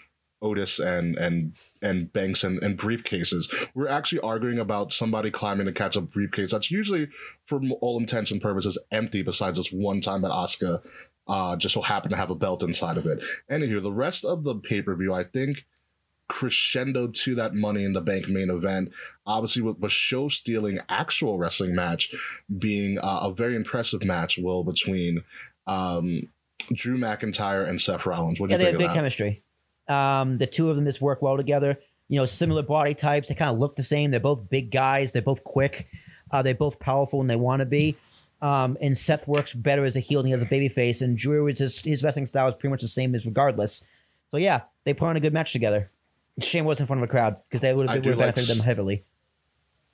[0.41, 5.73] Otis and and and Banks and, and briefcases, we're actually arguing about somebody climbing to
[5.73, 7.09] catch a briefcase that's usually,
[7.45, 9.23] for all intents and purposes, empty.
[9.23, 10.83] Besides this one time that Asuka
[11.29, 13.23] uh, just so happened to have a belt inside of it.
[13.51, 15.67] Anywho, the rest of the pay per view, I think
[16.29, 18.93] crescendo to that Money in the Bank main event.
[19.27, 22.15] Obviously, with the show stealing actual wrestling match
[22.59, 25.25] being uh, a very impressive match, Will, between
[25.67, 26.29] um,
[26.73, 28.39] Drew McIntyre and Seth Rollins.
[28.39, 29.43] What do Yeah, you they think have of good chemistry.
[29.89, 31.79] Um, the two of them just work well together.
[32.09, 33.29] You know, similar body types.
[33.29, 34.11] They kind of look the same.
[34.11, 35.13] They're both big guys.
[35.13, 35.89] They're both quick.
[36.31, 37.97] Uh, they're both powerful when they want to be.
[38.41, 41.03] Um, and Seth works better as a heel than he does a babyface.
[41.03, 43.85] And Drew is just his wrestling style is pretty much the same as regardless.
[44.31, 45.91] So yeah, they put on a good match together.
[46.41, 48.65] Shame wasn't in front of a crowd because they would have do like benefited them
[48.65, 49.03] heavily.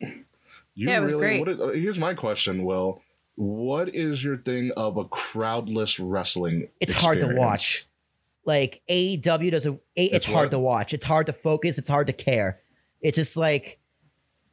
[0.01, 1.41] You Yeah, it was really, great.
[1.41, 3.01] What is, uh, here's my question, Will.
[3.37, 6.69] What is your thing of a crowdless wrestling?
[6.81, 7.87] It's hard to watch.
[8.45, 10.51] Like AEW does a, a it's, It's hard what?
[10.51, 10.95] to watch.
[10.95, 11.79] It's hard to focus.
[11.79, 12.61] It's hard to care.
[13.01, 13.79] It's just like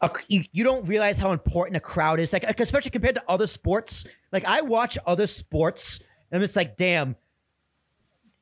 [0.02, 2.34] a, you, you don't realize how important a crowd is.
[2.34, 4.06] Like especially compared to other sports.
[4.32, 5.99] Like I watch other sports
[6.32, 7.16] and I'm just like, damn.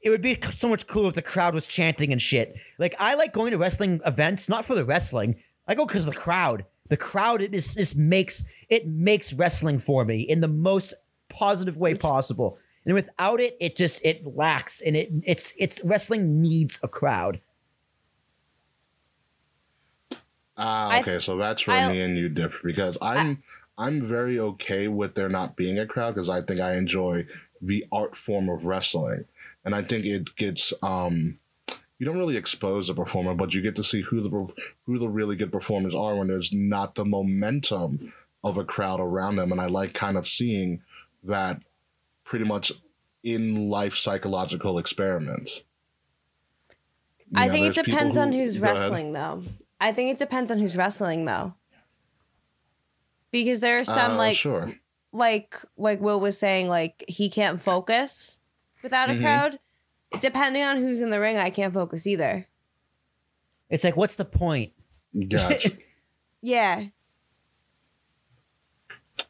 [0.02, 2.56] It would be so much cooler if the crowd was chanting and shit.
[2.78, 5.42] Like I like going to wrestling events, not for the wrestling.
[5.68, 6.66] I go because of the crowd.
[6.88, 10.94] The crowd it is just makes it makes wrestling for me in the most
[11.28, 12.58] positive way possible.
[12.86, 17.40] And without it, it just it lacks, and it it's it's wrestling needs a crowd.
[20.60, 23.42] Ah, I- okay, so that's where I- me and you differ because I'm
[23.78, 27.26] I'm very okay with there not being a crowd because I think I enjoy
[27.62, 29.24] the art form of wrestling,
[29.64, 31.38] and I think it gets um
[31.98, 34.54] you don't really expose a performer, but you get to see who the
[34.86, 39.36] who the really good performers are when there's not the momentum of a crowd around
[39.38, 40.82] them, and I like kind of seeing
[41.24, 41.62] that
[42.26, 42.72] pretty much
[43.24, 45.62] in life psychological experiments.
[47.32, 49.44] You I know, think it depends who- on who's wrestling, though.
[49.80, 51.54] I think it depends on who's wrestling, though.
[53.32, 54.74] Because there are some Uh, like sure.
[55.12, 58.40] like like Will was saying, like he can't focus
[58.84, 59.22] without a Mhm.
[59.22, 59.60] crowd.
[60.20, 62.48] Depending on who's in the ring, I can't focus either.
[63.70, 64.74] It's like, what's the point?
[65.28, 65.72] Gotcha.
[66.42, 66.86] Yeah,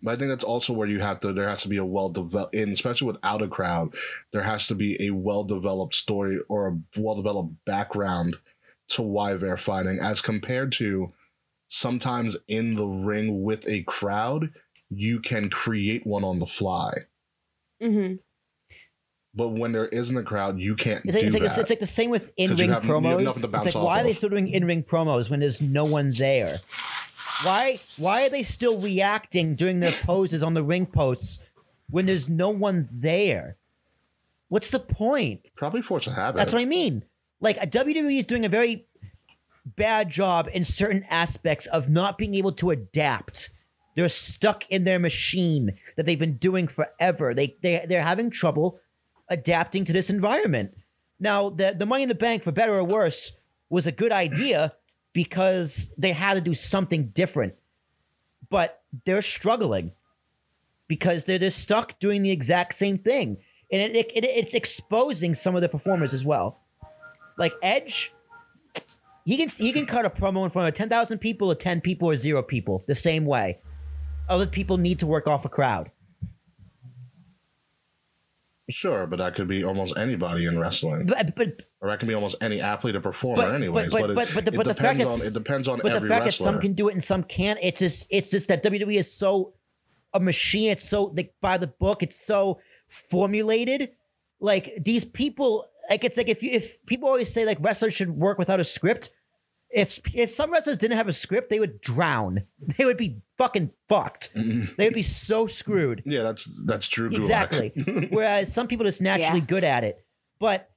[0.01, 1.33] But I think that's also where you have to.
[1.33, 3.93] There has to be a well developed, and especially without a crowd,
[4.31, 8.35] there has to be a well developed story or a well developed background
[8.89, 11.13] to why they're fighting, as compared to
[11.67, 14.51] sometimes in the ring with a crowd,
[14.89, 16.93] you can create one on the fly.
[17.79, 18.15] hmm
[19.35, 21.49] But when there isn't a crowd, you can't It's like, do it's, like, that.
[21.49, 23.21] it's, it's like the same with in-ring have- promos.
[23.43, 26.11] It's like off why are they still doing in ring promos when there's no one
[26.13, 26.57] there?
[27.43, 31.39] Why why are they still reacting during their poses on the ring posts
[31.89, 33.55] when there's no one there?
[34.49, 35.45] What's the point?
[35.55, 36.37] Probably force a habit.
[36.37, 37.03] That's what I mean.
[37.41, 38.85] Like a WWE is doing a very
[39.65, 43.51] bad job in certain aspects of not being able to adapt.
[43.95, 47.33] They're stuck in their machine that they've been doing forever.
[47.33, 48.79] They they they're having trouble
[49.29, 50.77] adapting to this environment.
[51.19, 53.33] Now, the the money in the bank, for better or worse,
[53.69, 54.73] was a good idea
[55.13, 57.55] because they had to do something different.
[58.49, 59.91] But they're struggling
[60.87, 63.37] because they're they're stuck doing the exact same thing,
[63.71, 66.61] and it, it, it it's exposing some of the performers as well.
[67.39, 68.11] Like Edge,
[69.25, 71.81] he can he can cut a promo in front of ten thousand people, or ten
[71.81, 73.57] people, or zero people, the same way.
[74.27, 75.89] Other people need to work off a crowd.
[78.69, 82.13] Sure, but that could be almost anybody in wrestling, But but or that can be
[82.13, 83.91] almost any athlete or performer, but anyways.
[83.91, 85.67] but but it, but, but, the, it but the fact depends that on it depends
[85.67, 86.45] on but the fact wrestler.
[86.45, 87.57] that some can do it and some can't.
[87.63, 89.53] It's just it's just that WWE is so
[90.13, 90.69] a machine.
[90.71, 92.03] It's so like by the book.
[92.03, 93.89] It's so formulated.
[94.39, 98.09] Like these people, like it's like if you if people always say like wrestlers should
[98.11, 99.09] work without a script.
[99.71, 102.39] If if some wrestlers didn't have a script, they would drown.
[102.77, 104.33] They would be fucking fucked.
[104.33, 104.73] Mm-hmm.
[104.77, 106.01] They would be so screwed.
[106.05, 107.09] yeah, that's that's true.
[107.13, 107.69] Exactly.
[108.09, 109.45] Whereas some people are just naturally Yeah.
[109.45, 110.03] good at it.
[110.39, 110.69] But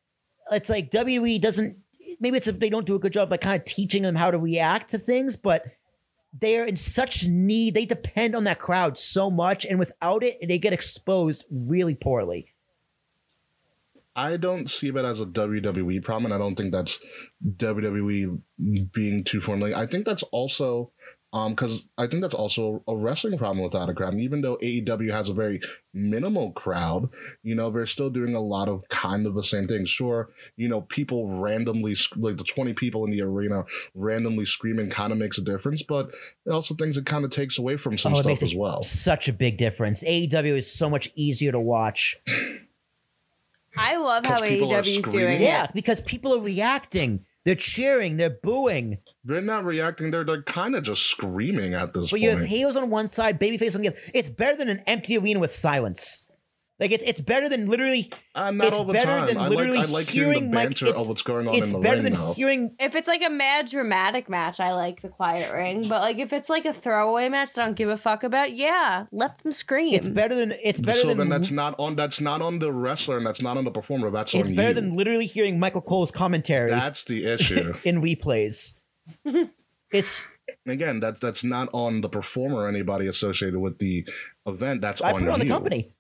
[0.51, 1.79] it's like WWE doesn't
[2.21, 4.31] maybe it's a, they don't do a good job like kind of teaching them how
[4.31, 5.65] to react to things, but
[6.39, 7.73] they're in such need.
[7.75, 12.52] They depend on that crowd so much, and without it, they get exposed really poorly.
[14.15, 17.01] I don't see that as a WWE problem, and I don't think that's
[17.45, 18.41] WWE
[18.93, 19.75] being too formally.
[19.75, 20.91] I think that's also
[21.35, 24.13] um because I think that's also a wrestling problem without a crowd.
[24.13, 25.61] And even though AEW has a very
[25.95, 27.09] minimal crowd,
[27.43, 29.89] you know, they're still doing a lot of kind of the same things.
[29.89, 35.11] Sure, you know, people randomly like the twenty people in the arena randomly screaming kind
[35.11, 36.11] of makes a difference, but
[36.45, 38.83] it also things it kind of takes away from some oh, stuff as well.
[38.83, 40.05] such a big difference.
[40.05, 42.19] AEW is so much easier to watch.
[43.77, 45.21] I love how people AEW is screaming.
[45.39, 45.71] doing Yeah, it.
[45.75, 47.25] because people are reacting.
[47.45, 48.17] They're cheering.
[48.19, 48.99] They're booing.
[49.25, 52.23] They're not reacting; they're they're kind of just screaming at this But point.
[52.23, 53.97] you have heels on one side, babyface on the other.
[54.15, 56.25] It's better than an empty arena with silence.
[56.83, 58.11] Like it's it's better than literally.
[58.35, 59.27] Uh, not it's all the better time.
[59.29, 61.47] than I like- literally I like hearing the hearing like banter it's, of what's going
[61.47, 62.33] on It's in the better ring, than though.
[62.33, 62.75] hearing.
[62.81, 65.89] If it's like a mad dramatic match, I like the quiet ring.
[65.89, 68.53] But like if it's like a throwaway match that I don't give a fuck about,
[68.57, 69.95] yeah, let them scream.
[69.95, 72.73] It's better than it's better so than then that's not on that's not on the
[72.73, 74.11] wrestler and that's not on the performer.
[74.11, 74.75] That's it's on better you.
[74.75, 77.75] than literally hearing Michael Cole's commentary that's the issue.
[77.85, 78.73] in replays.
[79.93, 80.27] it's
[80.67, 84.07] Again, that's that's not on the performer or anybody associated with the
[84.47, 84.81] event.
[84.81, 85.93] That's I on put it on the company.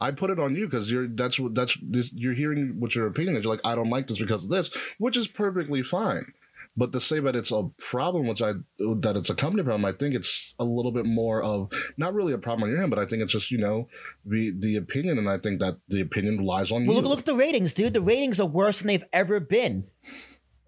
[0.00, 3.06] I put it on you because you're that's what that's this, you're hearing what your
[3.06, 3.44] opinion is.
[3.44, 6.32] You're like, I don't like this because of this, which is perfectly fine.
[6.78, 9.92] But to say that it's a problem, which I that it's a company problem, I
[9.92, 12.98] think it's a little bit more of not really a problem on your end, but
[12.98, 13.88] I think it's just you know
[14.26, 17.00] the the opinion, and I think that the opinion lies on Well, you.
[17.02, 17.94] look, look at the ratings, dude.
[17.94, 19.84] The ratings are worse than they've ever been,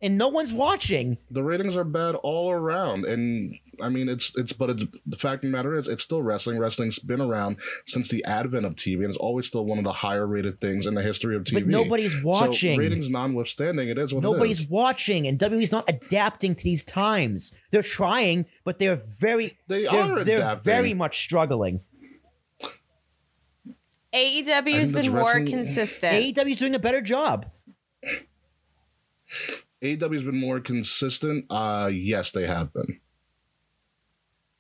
[0.01, 1.19] and no one's watching.
[1.31, 5.45] the ratings are bad all around and i mean it's it's but it's, the fact
[5.45, 8.97] of the matter is it's still wrestling wrestling's been around since the advent of tv
[8.97, 11.55] and it's always still one of the higher rated things in the history of tv
[11.55, 12.79] But nobody's So, watching.
[12.79, 14.69] ratings notwithstanding it is what it Nobody's is.
[14.69, 17.55] watching, and WWE's not adapting to these times.
[17.71, 20.65] They're trying, but they're very They they're, are they're adapting.
[20.65, 21.81] very much struggling.
[24.13, 26.13] AEW I has think that's been more wrestling- consistent.
[26.15, 27.47] AEW's doing a better job.
[29.83, 32.99] AEW's been more consistent uh yes they have been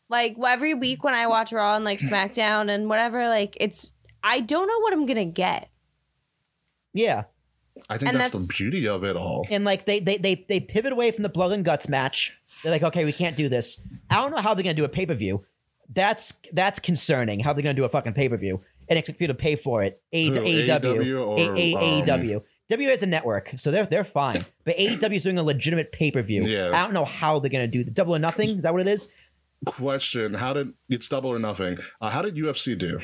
[0.08, 3.92] like every week when I watch Raw and like SmackDown and whatever, like it's
[4.22, 5.68] I don't know what I'm gonna get.
[6.94, 7.24] Yeah,
[7.90, 10.60] i think that's, that's- the beauty of it all and like they they they they
[10.60, 12.32] pivot away from the blood and guts match.
[12.62, 13.80] They're like, okay, we can't do this.
[14.10, 15.44] I don't know how they're gonna do a pay per view.
[15.92, 17.40] That's that's concerning.
[17.40, 19.84] How they're gonna do a fucking pay per view and expect people to pay for
[19.84, 20.00] it.
[20.12, 22.42] A- Who, AEW, AEW or, A- A- um, AEW.
[22.70, 24.44] W is a network, so they're they're fine.
[24.64, 26.44] But AEW is doing a legitimate pay per view.
[26.44, 26.70] Yeah.
[26.74, 28.50] I don't know how they're gonna do the double or nothing.
[28.58, 29.08] Is that what it is?
[29.66, 33.00] question how did it's double or nothing uh, how did ufc do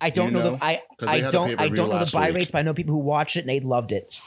[0.00, 0.50] I don't you know, know?
[0.56, 2.36] the I 'Cause I they had a don't I don't know the last buy week.
[2.36, 4.20] rates, but I know people who watched it and they loved it.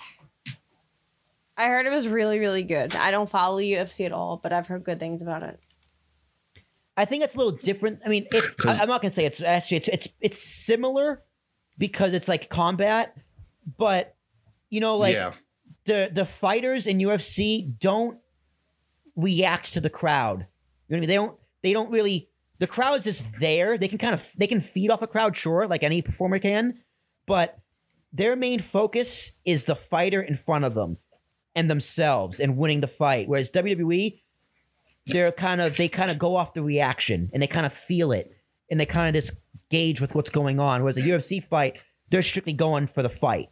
[1.58, 2.94] I heard it was really, really good.
[2.98, 5.58] I don't follow UFC at all, but I've heard good things about it.
[6.98, 8.02] I think it's a little different.
[8.06, 11.22] I mean, it's I, I'm not gonna say it's actually it's it's it's similar
[11.78, 13.16] because it's like combat,
[13.78, 14.16] but
[14.70, 15.34] you know, like yeah
[15.86, 18.20] the the fighters in UFC don't
[19.16, 20.46] react to the crowd.
[20.88, 21.08] You know what I mean?
[21.10, 23.78] They don't they don't really the crowd is just there.
[23.78, 26.80] They can kind of they can feed off a crowd, sure, like any performer can,
[27.26, 27.58] but
[28.14, 30.98] their main focus is the fighter in front of them.
[31.56, 33.28] and themselves and winning the fight.
[33.28, 34.22] Whereas WWE,
[35.08, 38.12] they're kind of they kind of go off the reaction and they kind of feel
[38.12, 38.32] it
[38.70, 39.34] and they kind of just
[39.70, 40.82] gauge with what's going on.
[40.82, 41.78] Whereas a UFC fight,
[42.12, 43.50] they're strictly going for the fight.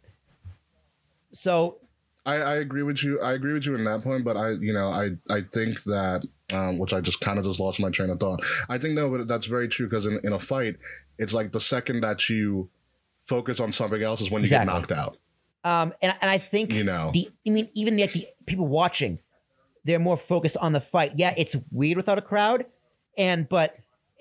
[1.32, 1.78] So
[2.26, 3.20] I, I agree with you.
[3.20, 6.22] I agree with you in that point, but I, you know, I, I think that,
[6.52, 8.44] um, which I just kind of just lost my train of thought.
[8.68, 10.76] I think no, but that's very true because in, in a fight,
[11.18, 12.68] it's like the second that you
[13.26, 14.66] focus on something else is when you Exactly.
[14.66, 15.16] get knocked out.
[15.62, 17.10] Um, and and I think You know.
[17.12, 19.18] the I mean even the, the people watching,
[19.84, 21.12] they're more focused on the fight.
[21.16, 22.64] Yeah, it's weird without a crowd,
[23.18, 23.76] and but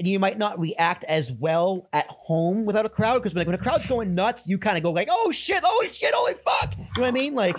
[0.08, 3.60] you might not react as well at home without a crowd because when, when a
[3.60, 6.78] crowd's going nuts, you kind of go like, oh shit, oh shit, holy fuck.
[6.78, 7.36] You know what I mean?
[7.36, 7.56] Like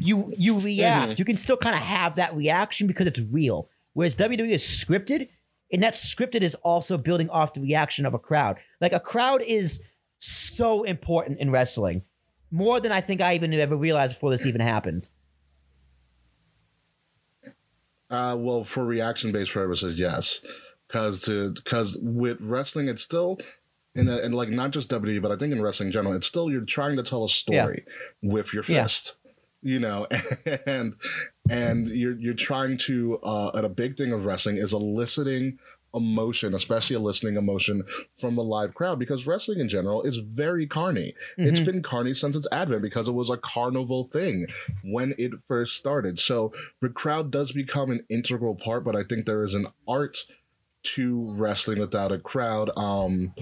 [0.00, 1.12] you you react.
[1.12, 1.18] Mhm.
[1.18, 3.68] You can still kind of have that reaction because it's real.
[3.94, 5.28] Whereas WWE is scripted,
[5.72, 8.58] and that scripted is also building off the reaction of a crowd.
[8.80, 9.82] Like a crowd is
[10.18, 12.02] so important in wrestling
[12.50, 15.10] more than I think I even ever realized before this even happens.
[18.10, 20.40] Uh, well, for reaction based purposes, yes,
[20.88, 23.38] because to because with wrestling, it's still
[23.94, 26.26] in a, and like not just WWE, but I think in wrestling in general, it's
[26.26, 27.84] still you're trying to tell a story
[28.22, 28.82] with your Yeah.
[28.82, 29.16] fist,
[29.62, 30.06] you know,
[30.66, 30.94] and
[31.50, 35.58] and you're you're trying to uh, and a big thing of wrestling is eliciting
[35.94, 37.82] emotion, especially eliciting emotion
[38.20, 41.14] from a live crowd, because wrestling in general is very carny.
[41.38, 44.46] It's been carny since its advent because it was a carnival thing
[44.84, 46.18] when it first started.
[46.20, 50.18] So the crowd does become an integral part, but I think there is an art
[50.82, 52.70] to wrestling without a crowd.
[52.76, 53.34] Um,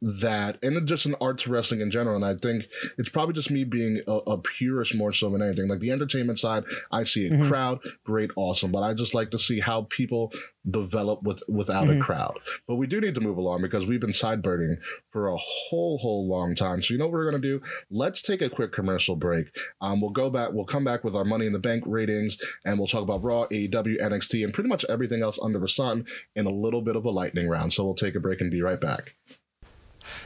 [0.00, 2.16] that and just an art to wrestling in general.
[2.16, 5.68] And I think it's probably just me being a, a purist more so than anything.
[5.68, 8.70] Like the entertainment side, I see a crowd, great, awesome.
[8.72, 10.32] But I just like to see how people
[10.70, 12.38] develop with without a crowd.
[12.66, 14.78] But we do need to move along because we've been sideburning
[15.10, 16.82] for a whole whole long time.
[16.82, 17.60] So you know what we're gonna do?
[17.90, 19.56] Let's take a quick commercial break.
[19.80, 20.50] Um, we'll go back.
[20.52, 23.46] We'll come back with our Money in the Bank ratings, and we'll talk about Raw,
[23.46, 27.04] AEW, NXT, and pretty much everything else under the sun in a little bit of
[27.04, 27.72] a lightning round.
[27.72, 29.14] So we'll take a break and be right back.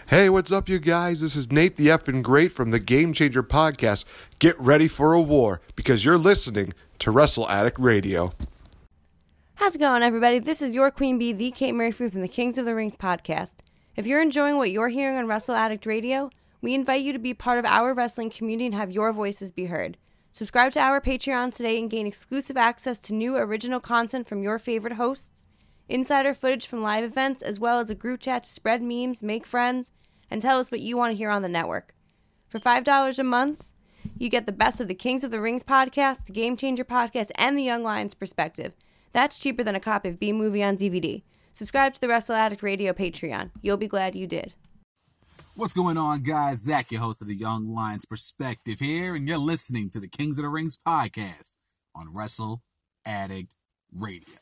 [0.09, 1.21] Hey, what's up, you guys?
[1.21, 4.05] This is Nate the F and Great from the Game Changer Podcast.
[4.41, 8.33] Get ready for a war because you're listening to Wrestle Addict Radio.
[9.55, 10.39] How's it going, everybody?
[10.39, 13.55] This is your Queen Bee, the Kate Murphy from the Kings of the Rings podcast.
[13.97, 16.31] If you're enjoying what you're hearing on Wrestle Addict Radio,
[16.61, 19.67] we invite you to be part of our wrestling community and have your voices be
[19.67, 19.97] heard.
[20.31, 24.59] Subscribe to our Patreon today and gain exclusive access to new original content from your
[24.59, 25.47] favorite hosts,
[25.93, 29.47] insider footage from live events, as well as a group chat to spread memes, make
[29.47, 29.93] friends,
[30.31, 31.95] and tell us what you want to hear on the network.
[32.49, 33.65] For $5 a month,
[34.19, 37.31] you get the best of the Kings of the Rings podcast, the Game Changer podcast,
[37.35, 38.73] and the Young Lions perspective.
[39.13, 41.23] That's cheaper than a copy of B Movie on DVD.
[41.53, 43.51] Subscribe to the Wrestle Addict Radio Patreon.
[43.61, 44.55] You'll be glad you did.
[45.55, 46.63] What's going on, guys?
[46.63, 50.39] Zach, your host of the Young Lions Perspective here, and you're listening to the Kings
[50.39, 51.51] of the Rings podcast
[51.95, 52.63] on Wrestle
[53.05, 53.55] Addict
[53.93, 54.42] Radio.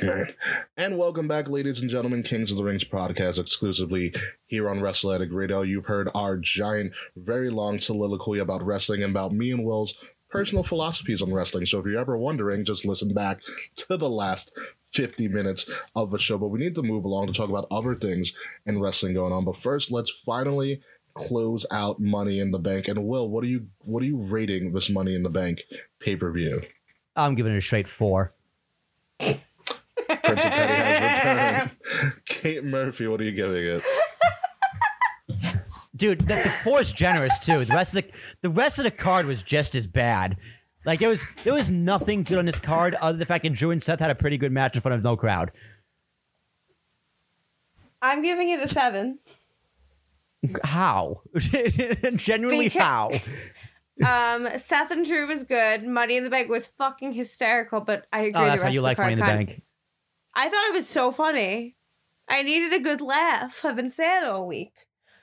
[0.76, 4.14] And welcome back, ladies and gentlemen, Kings of the Rings podcast exclusively
[4.46, 5.62] here on Wrestle Addict Radio.
[5.62, 9.94] You've heard our giant, very long soliloquy about wrestling and about me and Will's
[10.30, 11.66] personal philosophies on wrestling.
[11.66, 13.40] So if you're ever wondering, just listen back
[13.74, 14.56] to the last
[14.92, 16.38] 50 minutes of the show.
[16.38, 18.34] But we need to move along to talk about other things
[18.64, 19.44] in wrestling going on.
[19.44, 20.80] But first, let's finally
[21.14, 22.86] close out Money in the Bank.
[22.86, 25.64] And Will, what are you what are you rating this Money in the Bank
[25.98, 26.62] pay per view?
[27.16, 28.32] I'm giving it a straight four.
[30.08, 32.22] Prince of Petty has returned.
[32.26, 33.82] Kate Murphy, what are you giving it?
[35.96, 37.64] Dude, the, the four is generous too.
[37.64, 38.10] The rest of the
[38.42, 40.36] the rest of the card was just as bad.
[40.84, 43.52] Like it was there was nothing good on this card other than the fact that
[43.52, 45.50] Drew and Seth had a pretty good match in front of no crowd.
[48.00, 49.18] I'm giving it a seven.
[50.62, 51.22] How?
[51.36, 52.80] Genuinely Beca-
[54.00, 54.36] how?
[54.36, 55.84] Um, Seth and Drew was good.
[55.84, 58.32] Money in the Bank was fucking hysterical, but I agree.
[58.36, 59.62] Oh, that's the why rest you of like the Money in card the kind- Bank.
[60.38, 61.74] I thought it was so funny.
[62.28, 63.64] I needed a good laugh.
[63.64, 64.72] I've been sad all week.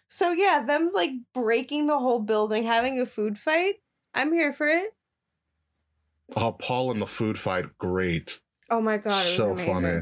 [0.09, 3.75] So yeah, them like breaking the whole building, having a food fight.
[4.13, 4.89] I'm here for it.
[6.35, 8.41] Oh, Paul and the food fight, great.
[8.69, 9.73] Oh my god, it was so amazing.
[9.73, 10.01] funny.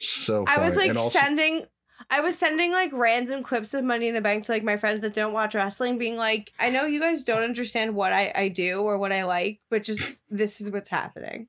[0.00, 1.66] So I was like also, sending
[2.10, 5.02] I was sending like random clips of Money in the Bank to like my friends
[5.02, 8.48] that don't watch wrestling, being like, I know you guys don't understand what I, I
[8.48, 11.46] do or what I like, but just this is what's happening.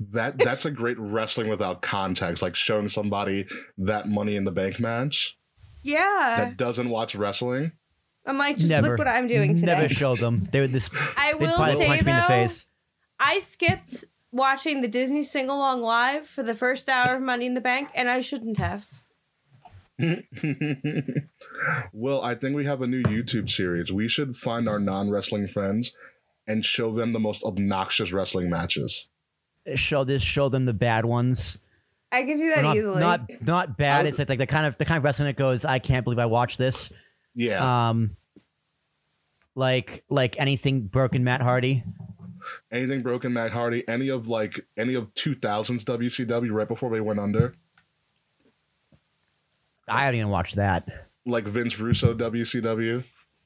[0.00, 3.46] That that's a great wrestling without context, like showing somebody
[3.78, 5.36] that money in the bank match
[5.82, 6.34] Yeah.
[6.38, 7.72] that doesn't watch wrestling.
[8.26, 9.66] I'm like, just never, look what I'm doing today.
[9.66, 10.48] Never show them.
[10.52, 10.90] They would this.
[11.16, 12.66] I will say punch me in the though, face.
[13.18, 17.54] I skipped watching the Disney sing along live for the first hour of Money in
[17.54, 18.86] the Bank, and I shouldn't have.
[21.92, 23.92] Well, I think we have a new YouTube series.
[23.92, 25.94] We should find our non wrestling friends
[26.46, 29.06] and show them the most obnoxious wrestling matches.
[29.74, 31.58] Show this, show them the bad ones.
[32.10, 33.00] I can do that not, easily.
[33.00, 34.06] not not bad.
[34.06, 36.18] It's like, like the kind of the kind of wrestling that goes, I can't believe
[36.18, 36.92] I watched this.
[37.34, 37.88] Yeah.
[37.90, 38.16] Um,
[39.54, 41.84] like like anything broken Matt Hardy.
[42.72, 47.20] Anything broken Matt Hardy, any of like any of 2000s WCW right before they went
[47.20, 47.54] under,
[49.88, 50.86] I haven't even watched that.
[51.24, 53.04] like Vince Russo WCW,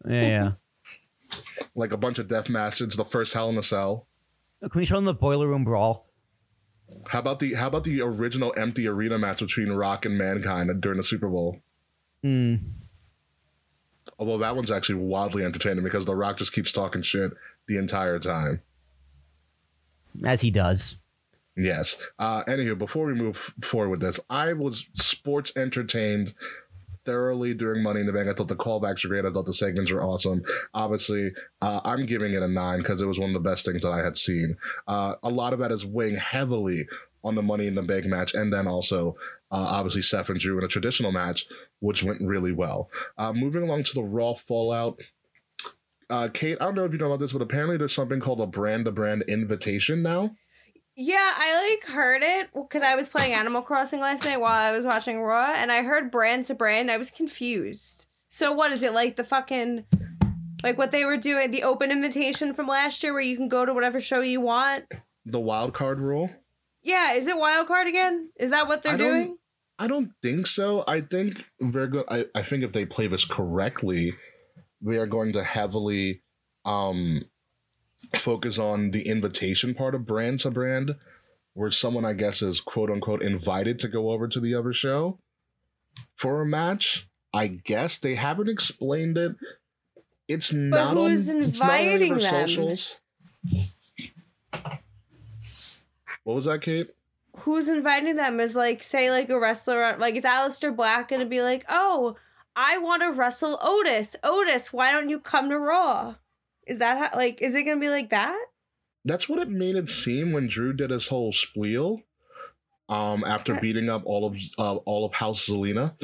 [0.09, 0.53] Yeah, yeah.
[1.75, 4.07] like a bunch of death matches, the first Hell in a Cell.
[4.61, 6.07] Can we show them the boiler room brawl?
[7.09, 10.99] How about the how about the original empty arena match between Rock and Mankind during
[10.99, 11.61] the Super Bowl?
[12.23, 12.57] Hmm.
[14.19, 17.33] Although that one's actually wildly entertaining because The Rock just keeps talking shit
[17.69, 18.63] the entire time.
[20.25, 20.97] As he does.
[21.57, 22.01] Yes.
[22.19, 26.35] Uh, anywho, before we move forward with this, I was sports entertained
[27.07, 28.29] thoroughly during Money in the Bank.
[28.29, 29.25] I thought the callbacks were great.
[29.25, 30.43] I thought the segments were awesome.
[30.75, 31.31] Obviously,
[31.63, 33.93] uh, I'm giving it a nine because it was one of the best things that
[33.93, 34.57] I had seen.
[34.87, 36.87] Uh, a lot of that is weighing heavily
[37.25, 39.17] on the Money in the Bank match, and then also
[39.51, 41.47] uh, obviously Seth and Drew in a traditional match,
[41.81, 42.91] which went really well.
[43.17, 45.01] Uh, moving along to the Raw Fallout.
[46.09, 48.41] Uh, Kate, I don't know if you know about this, but apparently there's something called
[48.41, 50.37] a brand to brand invitation now.
[50.97, 54.75] Yeah, I like heard it because I was playing Animal Crossing last night while I
[54.75, 56.91] was watching Raw, and I heard brand to brand.
[56.91, 58.07] I was confused.
[58.29, 59.85] So what is it like the fucking
[60.63, 63.67] like what they were doing the open invitation from last year where you can go
[63.67, 64.87] to whatever show you want?
[65.27, 66.31] The wild card rule.
[66.83, 68.31] Yeah, is it wild card again?
[68.37, 69.37] Is that what they're I doing?
[69.79, 70.83] I don't think so.
[70.89, 72.05] I think good.
[72.09, 74.15] I, I think if they play this correctly,
[74.81, 76.23] they are going to heavily
[76.65, 77.23] um
[78.17, 80.97] focus on the invitation part of brand to brand,
[81.55, 85.19] where someone I guess is quote unquote invited to go over to the other show
[86.15, 87.09] for a match.
[87.33, 89.37] I guess they haven't explained it.
[90.29, 91.37] It's not who's on.
[91.37, 92.21] Not on inviting them?
[92.21, 92.97] socials.
[96.25, 96.89] What was that, Kate?
[97.41, 101.43] Who's inviting them is like say like a wrestler like is Aleister Black gonna be
[101.43, 102.17] like, oh,
[102.57, 104.17] I want to wrestle Otis.
[104.25, 106.15] Otis, why don't you come to Raw?
[106.67, 108.39] Is that how, like is it gonna be like that?
[109.05, 112.03] That's what it made it seem when Drew did his whole spiel.
[112.89, 115.95] Um, after beating up all of uh, all of House Zelina,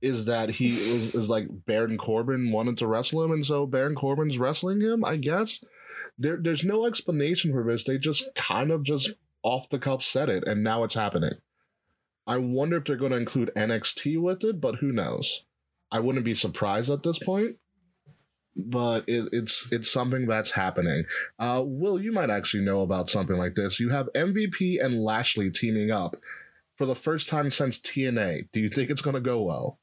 [0.00, 3.94] is that he is, is like Baron Corbin wanted to wrestle him, and so Baron
[3.94, 5.04] Corbin's wrestling him.
[5.04, 5.64] I guess
[6.18, 7.84] there there's no explanation for this.
[7.84, 9.10] They just kind of just
[9.42, 11.34] off the cuff said it, and now it's happening.
[12.26, 15.44] I wonder if they're going to include NXT with it, but who knows?
[15.92, 17.56] I wouldn't be surprised at this point.
[18.58, 21.04] But it, it's it's something that's happening.
[21.38, 23.78] Uh, Will, you might actually know about something like this.
[23.78, 26.16] You have MVP and Lashley teaming up
[26.76, 28.48] for the first time since TNA.
[28.52, 29.78] Do you think it's going to go well?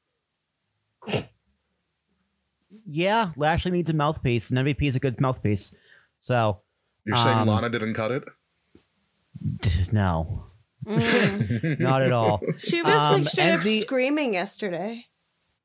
[2.86, 5.72] Yeah, Lashley needs a mouthpiece, and MVP is a good mouthpiece.
[6.20, 6.60] So
[7.04, 8.24] You're saying Um, Lana didn't cut it?
[9.92, 10.46] no,
[10.86, 12.40] not at all.
[12.58, 15.06] She was Um, like straight up screaming yesterday.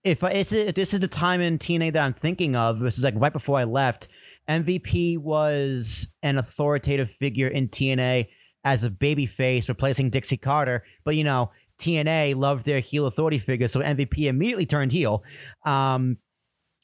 [0.04, 3.04] If I, it's, this is the time in TNA that I'm thinking of, this is
[3.04, 4.08] like right before I left.
[4.48, 8.28] MVP was an authoritative figure in TNA
[8.64, 10.84] as a babyface, replacing Dixie Carter.
[11.04, 15.24] But you know, TNA loved their heel authority figure, so MVP immediately turned heel.
[15.66, 16.18] Um,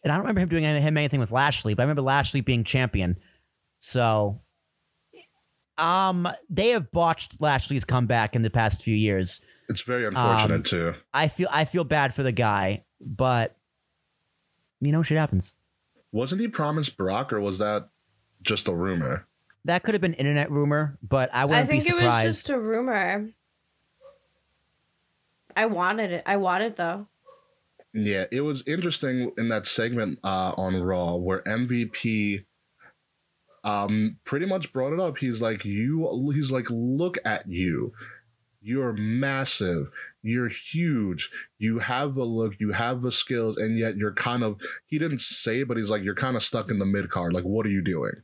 [0.04, 2.64] and I don't remember him doing him anything with Lashley, but I remember Lashley being
[2.64, 3.16] champion.
[3.82, 4.40] So,
[5.78, 9.42] um, they have botched Lashley's comeback in the past few years.
[9.68, 10.94] It's very unfortunate Um, too.
[11.14, 13.56] I feel I feel bad for the guy, but
[14.82, 15.54] you know, shit happens.
[16.12, 17.90] Wasn't he promised Brock, or was that
[18.42, 19.28] just a rumor?
[19.66, 22.50] That could have been internet rumor, but I I wouldn't think be it was just
[22.50, 23.30] a rumor.
[25.56, 26.24] I wanted it.
[26.26, 27.08] I want it though.
[27.94, 32.44] Yeah, it was interesting in that segment uh, on Raw where MVP
[33.64, 35.18] um pretty much brought it up.
[35.18, 37.94] He's like, you he's like, look at you.
[38.68, 39.92] You're massive.
[40.24, 41.30] You're huge.
[41.60, 45.22] You have the look, you have the skills, and yet you're kind of he didn't
[45.22, 47.34] say, but he's like, you're kind of stuck in the mid card.
[47.34, 48.24] Like, what are you doing?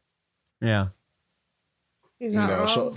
[0.59, 0.87] yeah.
[2.17, 2.67] He's You not know, wrong.
[2.67, 2.95] so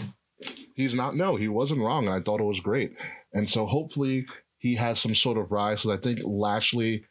[0.75, 2.09] he's not no, he wasn't wrong.
[2.09, 2.95] I thought it was great.
[3.35, 4.27] And so hopefully
[4.59, 5.83] he has some sort of rise.
[5.83, 7.05] Because I think Lashley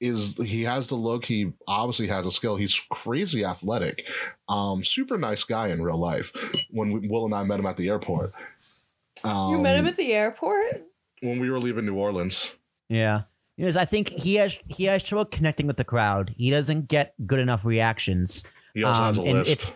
[0.00, 1.24] is he has the look.
[1.26, 2.56] He obviously has a skill.
[2.56, 4.06] He's crazy athletic.
[4.48, 6.32] Um, super nice guy in real life.
[6.70, 8.32] When we, Will and I met him at the airport.
[9.24, 10.82] Um, you met him at the airport.
[11.20, 12.50] when we were leaving New Orleans.
[12.88, 13.22] Yeah.
[13.56, 16.34] You know, I think he has he has trouble connecting with the crowd.
[16.38, 18.42] He doesn't get good enough reactions.
[18.74, 19.72] He also has a Um, and list.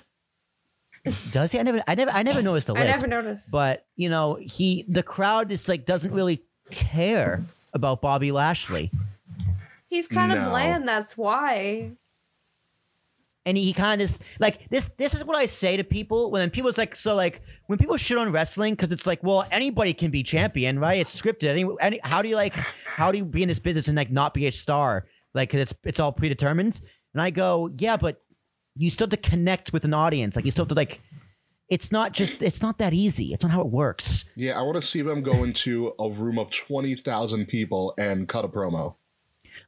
[1.33, 1.59] Does he?
[1.59, 3.53] I never I never I never noticed the I never noticed.
[3.53, 6.41] But you know, he the crowd is like doesn't really
[6.71, 8.91] care about Bobby Lashley.
[9.91, 10.39] He's kind No.
[10.41, 10.89] of bland.
[10.89, 11.93] That's why.
[13.47, 14.91] And he kind of like this.
[14.97, 18.17] This is what I say to people when people's like, so like when people shit
[18.17, 20.99] on wrestling because it's like, well, anybody can be champion, right?
[20.99, 21.49] It's scripted.
[21.49, 24.11] Any, any, how do you like, how do you be in this business and like
[24.11, 25.05] not be a star?
[25.35, 26.81] Like, 'cause it's it's all predetermined.
[27.13, 28.23] And I go, yeah, but
[28.77, 30.37] you still have to connect with an audience.
[30.37, 31.03] Like you still have to like,
[31.69, 33.35] it's not just, it's not that easy.
[33.35, 34.25] It's not how it works.
[34.37, 38.27] Yeah, I want to see them go into a room of twenty thousand people and
[38.29, 38.95] cut a promo.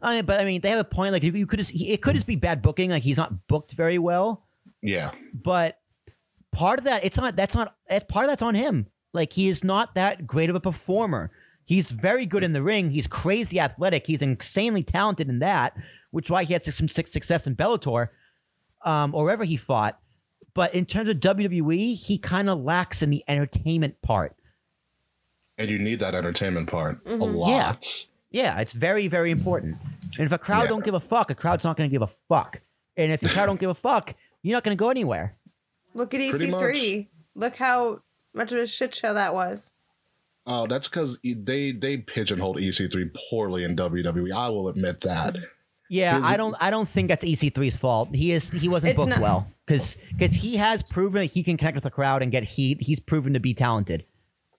[0.02, 1.12] I but I mean, they have a point.
[1.12, 2.90] Like you, you could just, it could just be bad booking.
[2.90, 4.44] Like he's not booked very well.
[4.82, 5.78] Yeah, but
[6.52, 9.48] part of that it's not that's not that part of that's on him like he
[9.48, 11.30] is not that great of a performer
[11.66, 15.76] he's very good in the ring he's crazy athletic he's insanely talented in that
[16.12, 18.08] which is why he had some success in bellator
[18.86, 19.98] um, or wherever he fought
[20.54, 24.34] but in terms of wwe he kind of lacks in the entertainment part
[25.58, 27.34] and you need that entertainment part a Mhm.
[27.34, 27.50] lot.
[27.50, 27.74] yeah
[28.60, 29.76] it's very very important
[30.18, 30.68] and if a crowd Yeah.
[30.68, 32.60] don't give a fuck a crowd's not going to give a fuck
[32.96, 35.34] and if the crowd don't give a fuck you're not going to go anywhere
[35.94, 37.06] Look at EC3.
[37.34, 38.00] Look how
[38.34, 39.70] much of a shit show that was.
[40.46, 44.30] Oh, that's because they they pigeonholed EC3 poorly in WWE.
[44.36, 45.36] I will admit that.
[45.88, 46.54] Yeah, His- I don't.
[46.60, 48.14] I don't think that's EC3's fault.
[48.14, 48.50] He is.
[48.50, 51.76] He wasn't It's booked not- well because because he has proven that he can connect
[51.76, 52.82] with the crowd and get heat.
[52.82, 54.04] He's proven to be talented.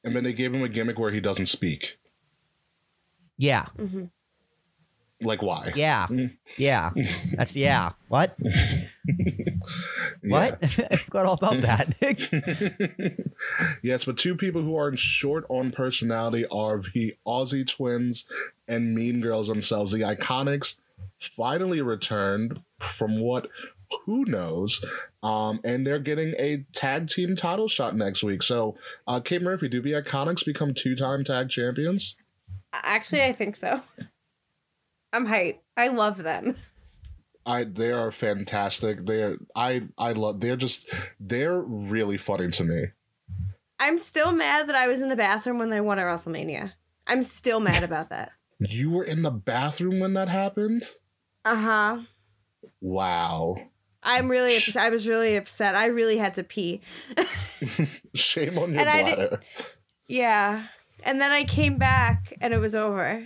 [0.03, 1.97] And then they gave him a gimmick where he doesn't speak.
[3.38, 3.67] Yeah,
[5.21, 5.71] Like why?
[5.75, 6.07] yeah,
[6.57, 6.91] yeah.
[7.35, 7.91] That's yeah.
[8.07, 8.35] What?
[10.23, 10.57] What?
[10.91, 11.93] I forgot all about that.
[13.83, 18.25] Yes, but two people who are short on personality are the Aussie twins
[18.67, 19.91] and Mean Girls themselves.
[19.91, 20.75] The Iconics
[21.19, 23.47] finally returned from what
[24.05, 24.83] who knows,
[25.23, 28.41] um, and they're getting a tag team title shot next week.
[28.43, 28.75] So,
[29.07, 32.17] uh, Kate Murphy, do the Iconics become two time tag champions?
[32.74, 33.82] Actually, I think so.
[35.13, 35.59] I'm hyped.
[35.76, 36.55] I love them.
[37.45, 39.05] I they are fantastic.
[39.05, 40.41] They're I I love.
[40.41, 40.88] They're just
[41.20, 42.88] they're really funny to me.
[43.80, 46.74] I'm still mad that I was in the bathroom when they won at WrestleMania.
[47.05, 48.32] I'm still mad about that.
[48.59, 50.84] You were in the bathroom when that happened.
[51.45, 51.99] Uh huh.
[52.82, 53.55] Wow.
[54.03, 54.78] I'm really upset.
[54.78, 55.76] I was really upset.
[55.76, 56.82] I really had to pee.
[58.15, 59.41] Shame on your And bladder.
[60.07, 60.68] Yeah.
[61.07, 63.25] And then I came back and it was over.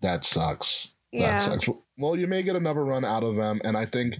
[0.00, 0.94] That sucks.
[1.12, 1.38] Yeah.
[1.38, 1.68] That sucks.
[1.98, 4.16] Well, you may get another run out of them, and I think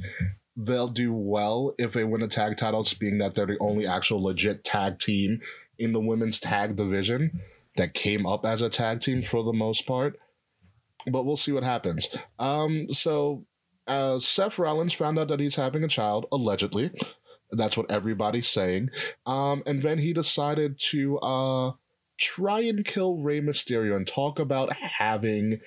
[0.54, 4.22] they'll do well if they win the tag titles, being that they're the only actual
[4.22, 5.40] legit tag team
[5.78, 7.40] in the women's tag division
[7.76, 10.18] that came up as a tag team for the most part.
[11.10, 12.10] But we'll see what happens.
[12.38, 13.46] Um, so
[13.86, 16.90] uh, Seth Rollins found out that he's having a child, allegedly.
[17.50, 18.90] That's what everybody's saying.
[19.24, 21.72] Um, and then he decided to uh,
[22.20, 25.60] try and kill Rey Mysterio and talk about having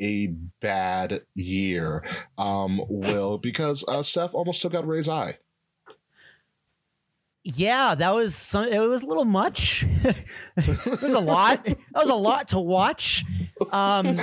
[0.00, 0.28] a
[0.60, 2.02] bad year.
[2.36, 5.36] Um, Will, because uh, Seth almost took out Rey's eye.
[7.44, 8.64] yeah, that was some.
[8.64, 9.84] It was a little much.
[10.56, 11.64] it was a lot.
[11.64, 13.24] That was a lot to watch.
[13.72, 14.20] Um,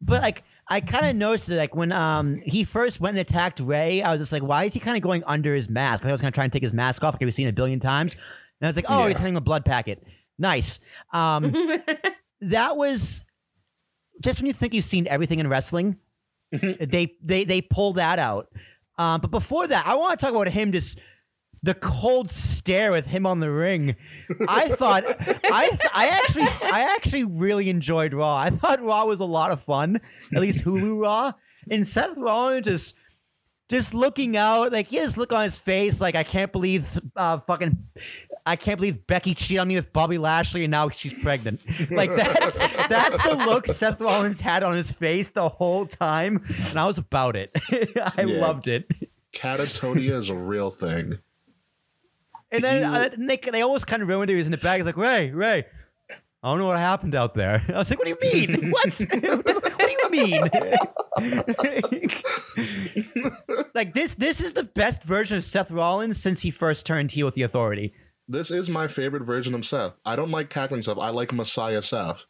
[0.00, 0.42] but like.
[0.68, 4.10] I kind of noticed that, like when um he first went and attacked Rey, I
[4.10, 6.02] was just like, why is he kind of going under his mask?
[6.02, 7.78] Like, I was gonna try and take his mask off, like we've seen a billion
[7.78, 9.20] times, and I was like, oh, he's Yeah.
[9.20, 10.02] hitting a blood packet.
[10.38, 10.80] Nice.
[11.12, 11.52] Um,
[12.40, 13.24] that was
[14.22, 15.96] just when you think you've seen everything in wrestling,
[16.52, 18.48] they they they pull that out.
[18.98, 20.98] Um, but before that, I want to talk about him just
[21.62, 23.96] the cold stare with him on the ring.
[24.48, 28.36] I thought I th- I actually I actually really enjoyed Raw.
[28.36, 29.98] I thought Raw was a lot of fun,
[30.34, 31.32] at least Hulu Raw.
[31.70, 32.96] And Seth Rollins just
[33.68, 37.38] just looking out, like he has look on his face, like I can't believe uh
[37.40, 37.76] fucking
[38.46, 41.60] I can't believe Becky cheated on me with Bobby Lashley and now she's pregnant.
[41.90, 46.78] Like that's that's the look Seth Rollins had on his face the whole time, and
[46.78, 47.50] I was about it.
[47.70, 48.40] I Yeah.
[48.40, 48.90] loved it.
[49.34, 51.18] Catatonia is a real thing.
[52.52, 54.34] And then uh, they, they almost kind of ruined it.
[54.34, 54.76] He was in the back.
[54.76, 55.64] He's like, Rey, Rey,
[56.42, 57.60] I don't know what happened out there.
[57.68, 58.70] I was like, what do you mean?
[58.70, 59.04] what?
[59.10, 60.42] what do you mean?
[63.74, 67.26] like this this is the best version of Seth Rollins since he first turned heel
[67.26, 67.92] with the authority.
[68.28, 69.92] This is my favorite version of Seth.
[70.04, 70.98] I don't like cackling Seth.
[70.98, 72.24] I like Messiah Seth.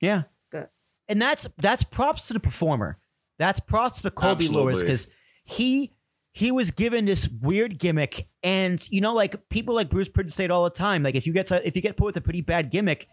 [0.00, 0.22] Yeah.
[0.50, 0.68] Good.
[1.08, 2.98] And that's that's props to the performer.
[3.38, 5.08] That's props to Colby Lopez because
[5.44, 5.92] he
[6.32, 10.44] he was given this weird gimmick, and you know, like people like Bruce Pritchard say
[10.44, 11.02] it all the time.
[11.02, 13.06] Like if you get if you get put with a pretty bad gimmick,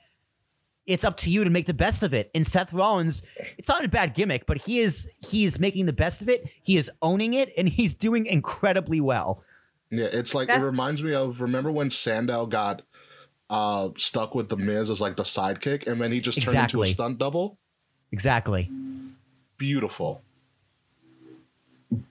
[0.86, 2.32] it's up to you to make the best of it.
[2.34, 3.24] And Seth Rollins,
[3.58, 6.50] it's not a bad gimmick, but he is he is making the best of it.
[6.64, 9.44] He is owning it, and he's doing incredibly well.
[9.90, 12.82] Yeah, it's like it reminds me of remember when Sandow got
[13.50, 16.82] uh stuck with the Miz as like the sidekick, and then he just turned into
[16.82, 17.58] a stunt double.
[18.12, 18.70] Exactly.
[19.58, 20.22] Beautiful.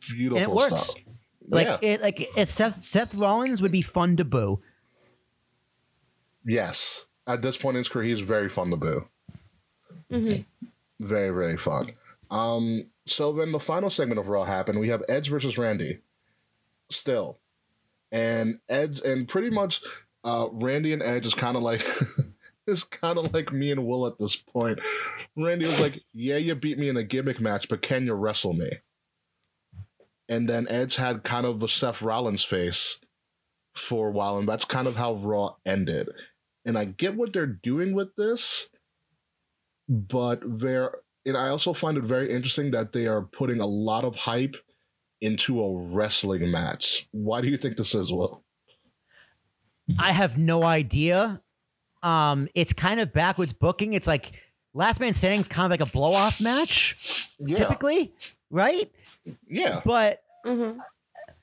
[0.08, 0.82] Beautiful and it works.
[0.82, 1.02] stuff.
[1.48, 1.78] Like yeah.
[1.82, 4.58] it, like it, Seth Seth Rollins would be fun to boo.
[6.44, 7.04] yes.
[7.28, 9.08] At this point in his career, he's very fun to boo.
[10.12, 10.42] Mm-hmm.
[11.04, 11.90] Very, very fun.
[12.30, 14.78] Um, so then the final segment of Raw happened.
[14.78, 15.98] We have Edge versus Randy.
[16.88, 17.36] Still.
[18.12, 19.82] And Edge and pretty much
[20.24, 21.86] uh Randy and Edge is kind of like
[22.66, 24.80] is kind of like me and Will at this point.
[25.36, 28.54] Randy was like, Yeah, you beat me in a gimmick match, but can you wrestle
[28.54, 28.70] me?
[30.28, 33.00] And then Edge had kind of a Seth Rollins face
[33.74, 36.08] for a while, and that's kind of how Raw ended.
[36.64, 38.68] And I get what they're doing with this,
[39.88, 44.04] but they're and I also find it very interesting that they are putting a lot
[44.04, 44.56] of hype
[45.20, 47.08] into a wrestling match.
[47.12, 48.42] Why do you think this is, Will?
[49.98, 51.40] I have no idea.
[52.02, 53.92] Um, it's kind of backwards booking.
[53.94, 54.32] It's like
[54.74, 57.56] Last Man Standing is kind of like a blow off match, Yeah.
[57.56, 58.12] typically,
[58.50, 58.90] right?
[59.48, 60.22] Yeah, But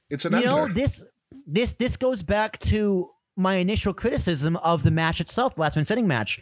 [0.09, 0.73] it's an you know ender.
[0.73, 1.03] this
[1.47, 6.07] this this goes back to my initial criticism of the match itself, Last Man Standing
[6.07, 6.39] match,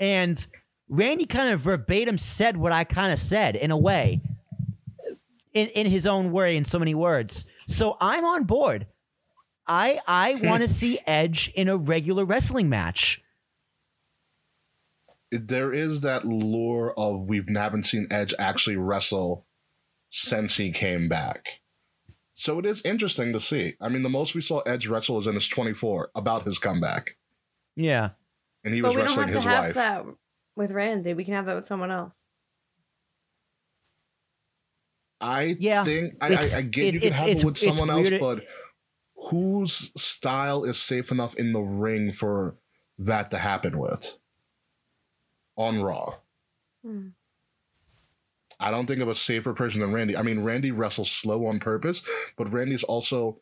[0.00, 0.44] and
[0.88, 4.20] Randy kind of verbatim said what I kind of said in a way,
[5.54, 7.46] in in his own way, in so many words.
[7.66, 8.86] So I'm on board.
[9.66, 10.48] I I hmm.
[10.48, 13.22] want to see Edge in a regular wrestling match.
[15.30, 19.44] there is that lure of we haven't seen Edge actually wrestle
[20.08, 21.60] since he came back.
[22.34, 23.74] So it is interesting to see.
[23.80, 27.16] I mean, the most we saw Edge wrestle was in his 24 about his comeback,
[27.76, 28.10] Yeah.
[28.64, 29.74] and he but was we don't wrestling have to his have wife.
[29.74, 30.04] that
[30.56, 31.14] with Randy.
[31.14, 32.26] We can have that with someone else.
[35.24, 38.10] I Yeah, think I, I, I get it- you can have it with someone else,
[38.10, 38.44] weird- but
[39.30, 42.56] whose style is safe enough in the ring for
[42.98, 44.18] that to happen with
[45.56, 46.16] on Raw?
[46.84, 47.08] Hmm.
[48.60, 50.16] I don't think of a safer person than Randy.
[50.16, 52.04] I mean, Randy wrestles slow on purpose,
[52.36, 53.40] but Randy's also,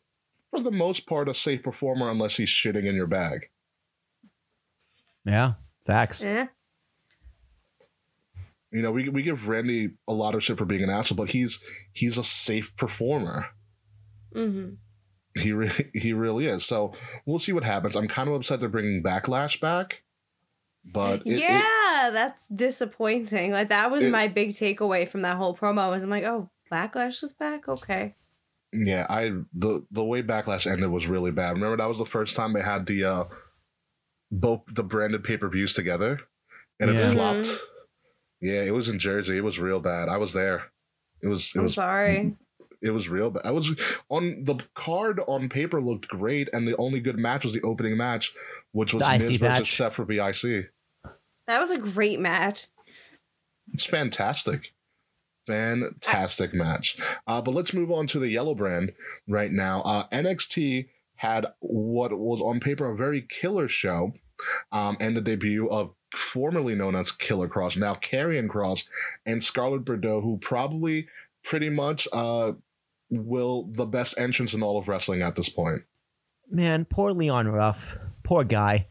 [0.49, 3.49] for the most part, a safe performer unless he's shitting in your bag.
[5.25, 5.53] Yeah.
[5.85, 6.23] Facts.
[6.23, 6.47] Eh?
[8.73, 11.29] You know, we we give Randy a lot of shit for being an asshole, but
[11.29, 11.61] he's
[11.93, 13.45] he's a safe performer.
[14.35, 14.73] Mm-hmm.
[15.39, 16.65] He really, he really is.
[16.65, 16.93] So
[17.25, 17.95] we'll see what happens.
[17.95, 20.03] I'm kind of upset they're bringing Backlash back,
[20.83, 23.51] but it- it- yeah, that's disappointing.
[23.51, 25.89] Like that was It- my big takeaway from that whole promo.
[25.91, 27.67] Was I'm like, oh, Backlash is back.
[27.67, 28.15] Okay.
[28.73, 31.51] yeah, I the the way Backlash ended was really bad.
[31.51, 33.23] Remember that was the first time they had the uh
[34.31, 36.21] both the branded pay per views together,
[36.79, 37.09] and Yeah.
[37.09, 37.45] it flopped.
[37.47, 37.59] Mhm.
[38.43, 39.37] Yeah, it was in Jersey.
[39.37, 40.09] It was real bad.
[40.09, 40.65] I was there.
[41.21, 41.49] It was.
[41.55, 41.75] It I'm was.
[41.75, 42.35] sorry.
[42.81, 43.43] It was real bad.
[43.45, 43.71] I was
[44.09, 47.95] on the card on paper looked great, and the only good match was the opening
[47.95, 48.33] match,
[48.73, 49.75] which was The IC Miz versus match.
[49.77, 50.71] Seth for BIC.
[51.47, 52.67] That was a great match.
[53.71, 54.73] It's fantastic.
[55.47, 56.97] Fantastic match.
[57.25, 58.91] Uh, but let's move on to the yellow brand
[59.25, 59.81] right now.
[59.83, 64.11] Uh, NXT had what was on paper a very killer show
[64.73, 68.85] um, and the debut of formerly known as Killer Kross, now Karrion Kross,
[69.25, 71.07] and Scarlett Bordeaux, who probably
[71.43, 72.53] pretty much uh,
[73.09, 75.83] will the best entrance in all of wrestling at this point.
[76.49, 77.97] Man, poor Leon Ruff.
[78.23, 78.87] Poor guy.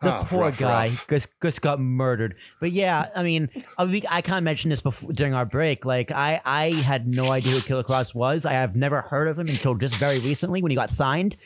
[0.00, 1.06] The Ah, poor rough, guy rough.
[1.08, 2.34] just, just got murdered.
[2.60, 3.48] But yeah, I mean,
[3.78, 5.84] I, I kind of mentioned this before during our break.
[5.84, 8.44] Like, I, I had no idea who Killer Kross was.
[8.44, 11.36] I have never heard of him until just very recently when he got signed.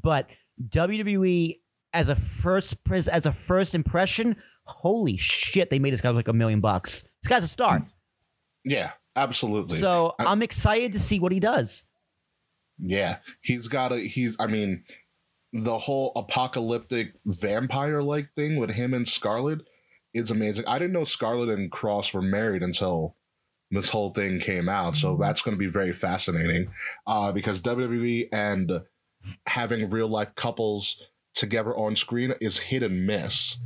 [0.00, 0.30] But
[0.68, 1.58] WWE
[1.92, 4.36] as a first as a first impression,
[4.68, 7.02] holy shit, they made this guy like a million bucks.
[7.22, 7.82] This guy's a star.
[8.64, 9.78] Yeah, absolutely.
[9.78, 11.84] So I- I'm excited to see what he does.
[12.78, 14.36] Yeah, he's got a he's.
[14.38, 14.84] I mean,
[15.52, 19.60] the whole apocalyptic vampire like thing with him and Scarlett
[20.14, 20.64] is amazing.
[20.66, 23.16] I didn't know Scarlett and Kross were married until
[23.70, 26.70] this whole thing came out, so that's going to be very fascinating.
[27.06, 28.82] Uh, because WWE and
[29.46, 31.02] having real life couples
[31.34, 33.58] together on screen is hit and miss.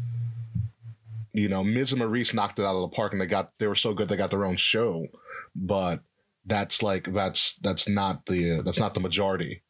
[1.32, 3.66] You know, Miz and Maryse knocked it out of the park, and they got they
[3.66, 5.06] were so good they got their own show,
[5.54, 6.00] but
[6.44, 9.62] that's like that's that's not the that's not the majority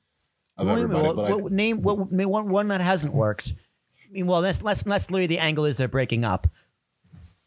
[0.57, 1.07] of Wait everybody.
[1.07, 3.53] what, but I- name what one, one that hasn't worked.
[4.09, 6.47] I mean, well, that's that's that's literally the angle is they're breaking up.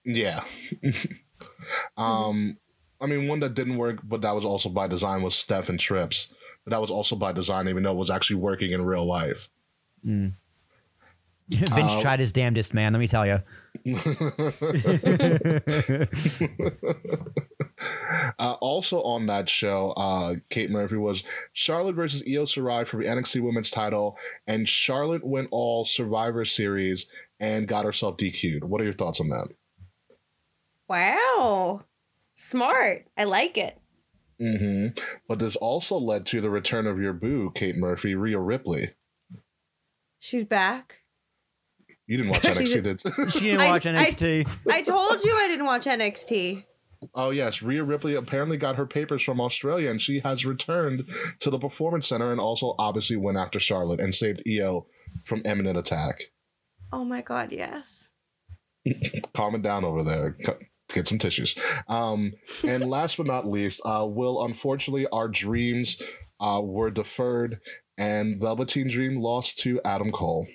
[0.05, 0.43] yeah.
[1.97, 2.57] um,
[3.01, 5.79] I mean, one that didn't work, but that was also by design was Steph and
[5.79, 6.33] Trips.
[6.63, 9.49] But that was also by design, even though it was actually working in real life.
[10.03, 10.33] Vince
[11.51, 12.93] Uh, tried his damnedest, man.
[12.93, 13.39] Let me tell you.
[18.39, 21.23] Uh, also on that show, uh, Kate Murphy was
[21.53, 27.07] Charlotte versus Io Shirai for the NXT Women's Title, and Charlotte went all Survivor Series
[27.39, 28.63] and got herself DQ'd.
[28.63, 29.49] What are your thoughts on that?
[30.87, 31.83] Wow.
[32.35, 33.05] Smart.
[33.17, 33.79] I like it.
[34.39, 34.87] hmm
[35.27, 38.91] But this also led to the return of your boo, Kate Murphy, Rhea Ripley.
[40.19, 41.01] She's back.
[42.07, 44.47] You didn't watch NXT, a- did She didn't watch I- NXT.
[44.69, 46.63] I told you I didn't watch NXT.
[47.13, 51.03] Oh yes, Rhea Ripley apparently got her papers from Australia, and she has returned
[51.41, 54.87] to the Performance Center, and also obviously went after Charlotte and saved Io
[55.23, 56.21] from imminent attack.
[56.91, 58.11] Oh my god, yes.
[59.33, 60.37] Calm it down over there.
[60.93, 61.55] Get some tissues.
[61.87, 62.33] Um,
[62.65, 66.01] and last but not least, uh, Will, unfortunately, our dreams
[66.39, 67.59] uh, were deferred,
[67.97, 70.47] and Velveteen Dream lost to Adam Cole.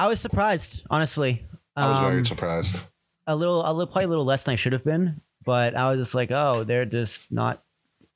[0.00, 1.44] I was surprised, honestly.
[1.76, 2.80] I was very Um, surprised.
[3.26, 5.90] a little, a little, probably a little less than I should have been, but I
[5.90, 7.62] was just like, oh, they're just not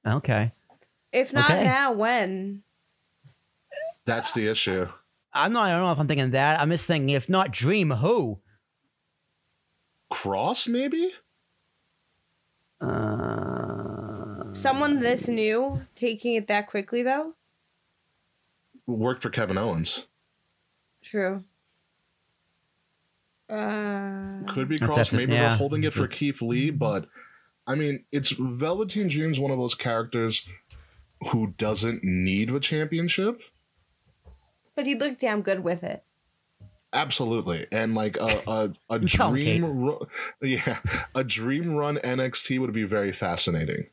[0.06, 0.52] okay.
[1.12, 1.65] If not Okay.
[1.65, 2.62] now, when?
[4.06, 4.89] That's the issue.
[5.35, 5.65] I'm not.
[5.66, 6.59] I don't know if I'm thinking that.
[6.59, 8.39] I'm just thinking, if not Dream, who?
[10.11, 11.12] Kross, maybe?
[14.55, 17.35] Someone this new taking it that quickly though?
[18.86, 20.06] Worked for Kevin Owens.
[21.02, 21.44] True.
[23.49, 25.16] Uh, Could be That's- Kross.
[25.16, 25.49] Maybe yeah.
[25.51, 27.07] they're holding it for Keith Lee, but
[27.66, 30.49] I mean, it's Velveteen Dream's one of those characters
[31.31, 33.41] who doesn't need a championship.
[34.77, 36.03] but he looked damn good with it.
[36.93, 39.59] Absolutely, and like a a, a You tell 'em, Kate.
[39.61, 40.07] dream, ru-
[40.41, 40.79] yeah,
[41.15, 43.87] a dream run NXT would be very fascinating.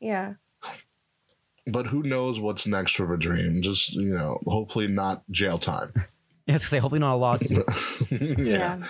[0.00, 0.34] Yeah.
[1.66, 3.60] But who knows what's next for the dream?
[3.62, 5.92] Just you know, hopefully not jail time.
[6.50, 7.64] Yes, say hopefully not a lawsuit.
[8.38, 8.82] yeah.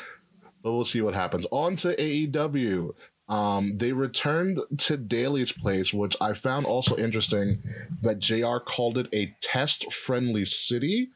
[0.62, 1.47] But we'll see what happens.
[1.51, 2.95] On to AEW.
[3.28, 7.62] Um, they returned to Daily's place, which I found also interesting
[8.01, 11.11] that JR called it a test friendly city,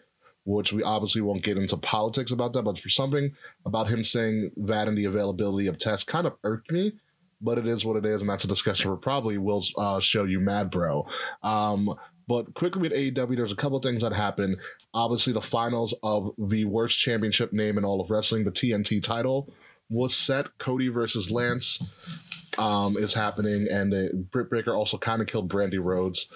[0.45, 3.33] which we obviously won't get into politics about that, but for something
[3.65, 6.93] about him saying that and the availability of tests kind of irked me.
[7.41, 10.25] But it is what it is, and that's a discussion for probably will uh, show
[10.25, 11.07] you Mad Bro.
[11.43, 11.97] Um,
[12.27, 14.57] but quickly with AEW, there's a couple things that happened.
[14.93, 19.53] Obviously, the finals of the worst championship name in all of wrestling, the TNT title,
[19.91, 20.59] was set.
[20.59, 25.83] Cody versus Lance um, is happening, and uh, Britt Baker also kind of killed Brandi
[25.83, 26.31] Rhodes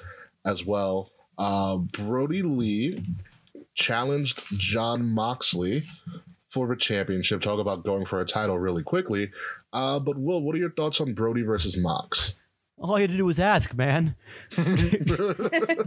[0.45, 1.11] as well.
[1.37, 3.05] Uh, Brodie Lee
[3.75, 5.85] challenged Jon Moxley
[6.51, 7.41] for the championship.
[7.41, 9.31] Talk about going for a title really quickly.
[9.73, 12.35] Uh, but Will, what are your thoughts on Brodie versus Mox?
[12.81, 14.15] All you had to do was ask, man.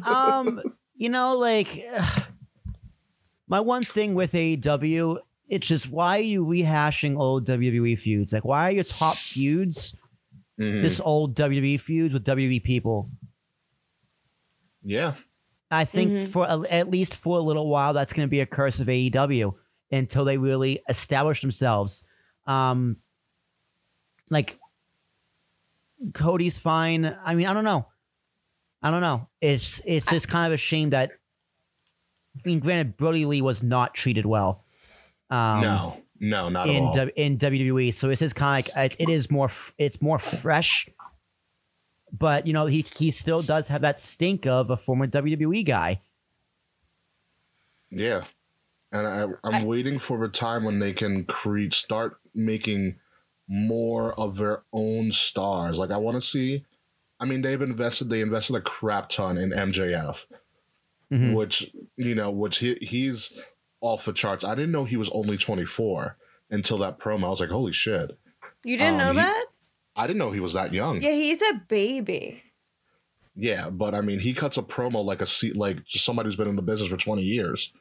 [0.06, 0.62] um,
[0.96, 2.24] you know, like ugh,
[3.48, 8.34] my one thing with AEW, it's just why are you rehashing old WWE feuds?
[8.34, 9.96] Like, why are your top feuds
[10.60, 10.82] Mhm.
[10.82, 13.10] just old WWE feuds with WWE people?
[14.84, 15.14] Yeah.
[15.72, 18.46] I think for a, at least for a little while, that's going to be a
[18.46, 19.54] curse of AEW
[19.92, 22.04] until they really establish themselves.
[22.46, 22.98] Um,
[24.30, 24.58] like
[26.14, 27.16] Cody's fine.
[27.24, 27.88] I mean, I don't know.
[28.84, 29.28] I don't know.
[29.42, 31.12] It's it's just kind of a shame that.
[32.36, 34.64] I mean, granted, Brodie Lee was not treated well.
[35.30, 36.94] Um, no, no, not at in all.
[36.94, 37.94] W- in WWE.
[37.94, 40.90] So this is kind of like it, it is more it's more fresh,
[42.18, 46.02] but you know he he still does have that stink of a former WWE guy.
[47.92, 48.24] Yeah,
[48.92, 52.96] and I, I'm waiting for the time when they can create, start making
[53.48, 55.78] more of their own stars.
[55.80, 56.64] Like I want to see.
[57.20, 58.10] I mean, they've invested.
[58.10, 60.18] They invested a crap ton in MJF,
[61.12, 61.34] Mhm.
[61.36, 63.34] which you know, which he, he's
[63.82, 64.44] off the charts.
[64.44, 66.16] I didn't know he was only 24
[66.50, 67.26] until that promo.
[67.26, 68.18] I was like, holy shit!
[68.64, 69.46] You didn't Um, know he- that?
[69.96, 71.02] I didn't know he was that young.
[71.02, 72.44] Yeah, he's a baby.
[73.36, 76.48] Yeah, but I mean, he cuts a promo like a seat, like somebody who's been
[76.48, 77.72] in the business for twenty years.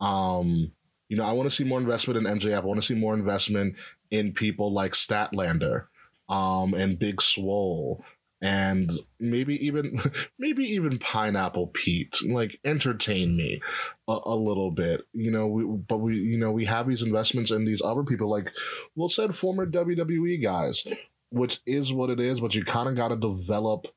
[0.00, 0.72] Um,
[1.08, 2.56] you know, I want to see more investment in MJF.
[2.56, 3.76] I want to see more investment
[4.10, 5.86] in people like Statlander,
[6.28, 8.04] um, and Big Swole,
[8.40, 8.90] and
[9.20, 10.00] maybe even
[10.38, 12.16] maybe even Pineapple Pete.
[12.26, 13.60] Like, entertain me
[14.08, 15.02] a, a little bit.
[15.12, 18.30] You know, we, but we you know we have these investments in these other people,
[18.30, 18.52] like
[18.96, 20.86] we'll said former WWE guys,
[21.30, 22.40] which is what it is.
[22.40, 23.88] But you kind of got to develop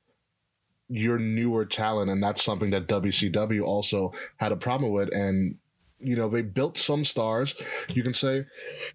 [0.89, 5.13] your newer talent, and that's something that WCW also had a problem with.
[5.13, 5.57] And
[5.99, 7.55] you know, they built some stars.
[7.89, 8.45] You can say,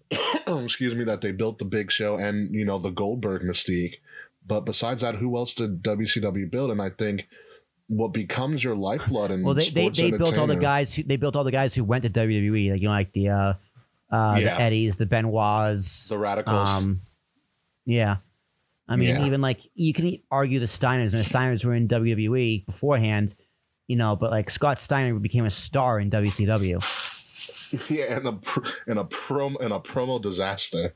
[0.47, 3.95] excuse me, that they built the Big Show and you know the Goldberg mystique.
[4.45, 6.71] But besides that, who else did WCW build?
[6.71, 7.27] And I think
[7.87, 11.17] what becomes your lifeblood in Well, they they, they built all the guys who they
[11.17, 13.53] built all the guys who went to WWE, like you know, like the uh,
[14.11, 14.55] uh, Yeah.
[14.55, 16.69] the Eddies, the Benoits, the Radicals.
[16.69, 17.01] Um,
[17.85, 18.17] yeah,
[18.87, 19.25] I mean, Yeah.
[19.25, 23.35] even like you can argue the Steiners, and the Steiners were in WWE beforehand,
[23.87, 27.89] you know, but like Scott Steiner became a star in WCW.
[27.89, 28.39] yeah, and a
[28.87, 30.93] and a prom and a promo disaster.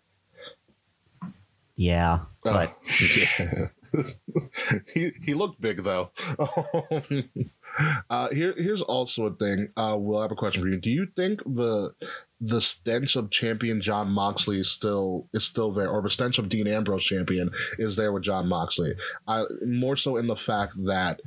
[1.75, 3.67] Yeah, Oh, but yeah.
[4.93, 6.11] he he looked big though.
[8.09, 9.69] uh, here here's also a thing.
[9.77, 10.79] Uh, we'll have a question for you.
[10.79, 11.93] Do you think the
[12.39, 16.49] the stench of champion Jon Moxley is still is still there, or the stench of
[16.49, 18.93] Dean Ambrose champion is there with Jon Moxley?
[19.27, 21.21] Uh, more so in the fact that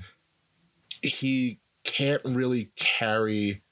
[1.03, 3.63] he can't really carry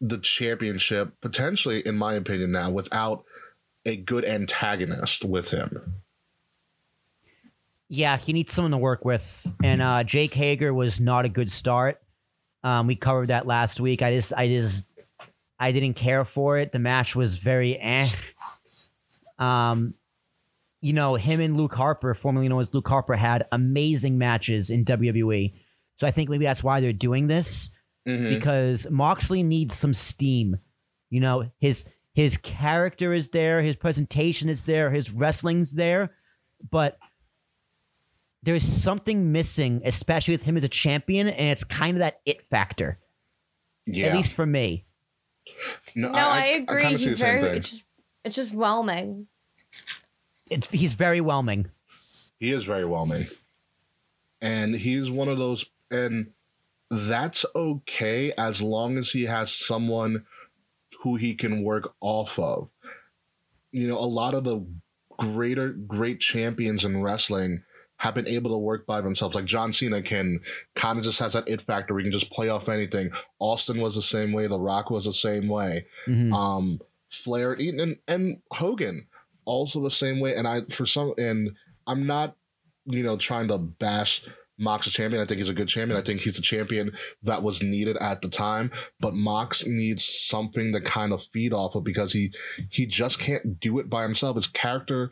[0.00, 3.24] the championship potentially, in my opinion, now without
[3.86, 5.94] a good antagonist with him.
[7.88, 11.50] Yeah, he needs someone to work with, and uh, Jake Hager was not a good
[11.50, 12.00] start.
[12.64, 14.02] Um, we covered that last week.
[14.02, 14.88] I just, I just,
[15.60, 16.72] I didn't care for it.
[16.72, 18.08] The match was very eh.
[19.38, 19.94] Um,
[20.80, 24.84] you know, him and Luke Harper, formerly known as Luke Harper, had amazing matches in
[24.84, 25.52] WWE.
[25.96, 27.70] So I think maybe that's why they're doing this
[28.06, 28.28] Mhm.
[28.38, 30.56] because Moxley needs some steam.
[31.10, 31.84] You know, his
[32.14, 36.10] his character is there, his presentation is there, his wrestling's there,
[36.70, 36.96] but
[38.42, 42.42] there's something missing, especially with him as a champion, and it's kind of that it
[42.46, 42.98] factor.
[43.86, 44.06] Yeah.
[44.08, 44.84] At least for me.
[45.94, 46.82] No, No, I, agree.
[46.82, 47.56] kinda He's very.
[47.58, 47.84] It's just,
[48.24, 49.26] it's just whelming.
[50.50, 51.70] It's he's very whelming.
[52.38, 53.22] He is very whelming.
[54.40, 56.30] And he's one of those and
[56.90, 60.24] that's okay as long as he has someone
[61.02, 62.68] who he can work off of.
[63.72, 64.64] You know, a lot of the
[65.18, 67.62] greater great champions in wrestling
[67.98, 69.34] have been able to work by themselves.
[69.34, 70.40] Like John Cena can
[70.74, 71.94] kind of just has that it factor.
[71.94, 73.10] We can just play off anything.
[73.38, 74.46] Austin was the same way.
[74.46, 75.86] The Rock was the same way.
[76.06, 76.32] Mhm.
[76.34, 76.80] Um,
[77.10, 79.06] Flair and, and and Hogan
[79.44, 80.34] also the same way.
[80.34, 81.54] And I for some and
[81.86, 82.36] I'm not
[82.86, 84.24] you know trying to bash
[84.58, 85.22] Mox as champion.
[85.22, 85.98] I think he's a good champion.
[85.98, 88.70] I think he's the champion that was needed at the time.
[89.00, 92.32] But Mox needs something to kind of feed off of because he
[92.70, 94.36] he just can't do it by himself.
[94.36, 95.10] His character,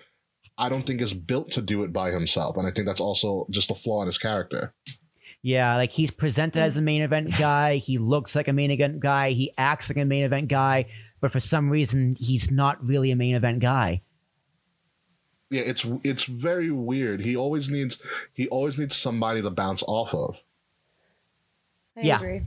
[0.56, 2.56] I don't think, is built to do it by himself.
[2.56, 4.74] And I think that's also just a flaw in his character.
[5.44, 7.76] Yeah, like he's presented as a main event guy.
[7.76, 9.30] He looks like a main event guy.
[9.30, 10.86] He acts like a main event guy,
[11.20, 14.02] but for some reason, he's not really a main event guy.
[15.52, 17.20] Yeah, it's it's very weird.
[17.20, 18.00] He always needs
[18.32, 20.36] he always needs somebody to bounce off of.
[21.96, 22.16] I Yeah.
[22.16, 22.42] agree.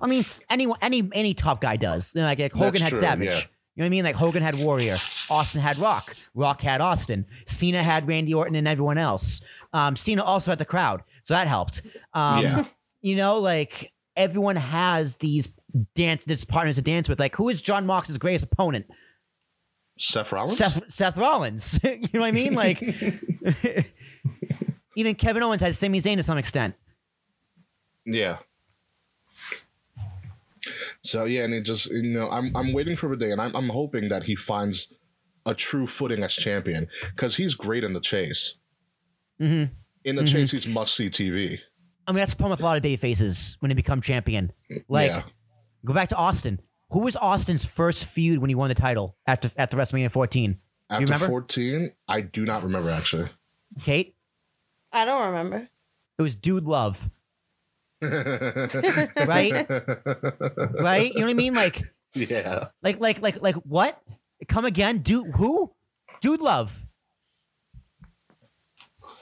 [0.00, 2.14] I mean, s- any any any top guy does.
[2.14, 3.28] You know, Like, like Hogan That's had true, Savage.
[3.30, 3.34] yeah.
[3.38, 4.04] You know what I mean?
[4.04, 4.96] Like Hogan had Warrior.
[5.30, 6.16] Austin had Rock.
[6.34, 7.26] Rock had Austin.
[7.46, 9.40] Cena had Randy Orton and everyone else.
[9.72, 11.82] Um, Cena also had the crowd, so that helped.
[12.14, 12.64] Um, Yeah.
[13.02, 15.48] You know, like everyone has these
[15.94, 17.20] dance this partners to dance with.
[17.20, 18.86] Like, who is Jon Mox's greatest opponent?
[19.98, 20.58] Seth Rollins.
[20.58, 21.80] Seth Seth Rollins.
[21.84, 22.54] you know what I mean?
[22.54, 22.82] Like
[24.96, 26.74] even Kevin Owens has Sami Zayn to some extent.
[28.04, 28.38] Yeah.
[31.02, 33.54] So yeah, and it just you know I'm I'm waiting for the day, and I'm
[33.54, 34.92] I'm hoping that he finds
[35.44, 38.56] a true footing as champion because he's great in the chase.
[39.40, 39.72] Mm-hmm.
[40.04, 40.28] In the Mhm.
[40.32, 41.58] chase, he's must see TV.
[42.08, 44.52] I mean, that's the problem with a lot of baby faces when they become champion.
[44.88, 45.22] Like, Yeah.
[45.84, 46.60] go back to Austin.
[46.96, 50.56] Who was Austin's first feud when he won the title after at the WrestleMania 14?
[50.88, 51.26] After you remember?
[51.28, 53.28] 14, I do not remember actually.
[53.82, 54.14] Kate,
[54.94, 55.68] I don't remember.
[56.18, 57.10] it was Dude Love,
[58.00, 58.32] right?
[59.18, 61.12] right?
[61.12, 61.52] You know what I mean?
[61.54, 61.82] Like,
[62.14, 62.68] Yeah.
[62.82, 64.00] like, like, like, like, what?
[64.48, 65.00] Come again?
[65.00, 65.70] Dude, who?
[66.22, 66.80] Dude Love.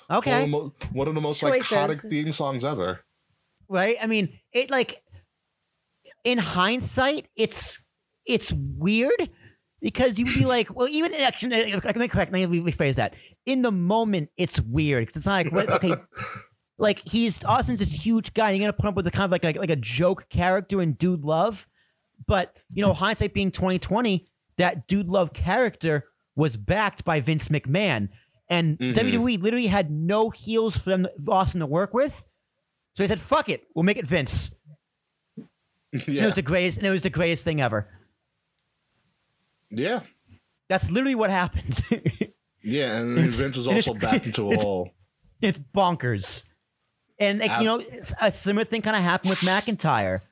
[0.09, 0.31] Okay.
[0.31, 1.67] One of the, mo- one of the most Choices.
[1.73, 3.01] iconic theme songs ever.
[3.69, 3.97] right?
[4.01, 4.95] I mean, it like
[6.25, 7.81] in hindsight, it's
[8.27, 9.29] it's weird
[9.81, 13.15] because you'd be like, well, even actually, let me correct, let me rephrase that.
[13.47, 15.11] In the moment, it's weird.
[15.15, 15.95] It's not like, what, okay,
[16.79, 18.51] like he's Austin's this huge guy.
[18.51, 20.81] And you're gonna put up with a kind of like like, like a joke character
[20.81, 21.69] in Dude Love,
[22.27, 24.27] but you know, hindsight being 2020,
[24.57, 26.05] that Dude Love character
[26.37, 28.09] was backed by Vince McMahon.
[28.51, 28.95] And Mhm.
[28.95, 32.27] WWE literally had no heels for them, Austin to work with.
[32.97, 34.51] So he said, "Fuck it, we'll make it Vince."
[35.95, 36.79] And it was the greatest.
[36.79, 37.87] And it was the greatest thing ever.
[39.71, 40.01] Yeah.
[40.69, 41.83] That's literally what happens.
[42.67, 44.91] Yeah, and It's- Vince was also back into a it's- hole.
[45.43, 46.45] it's bonkers.
[47.21, 50.23] And like you know, it's a similar thing kind of happened with McIntyre.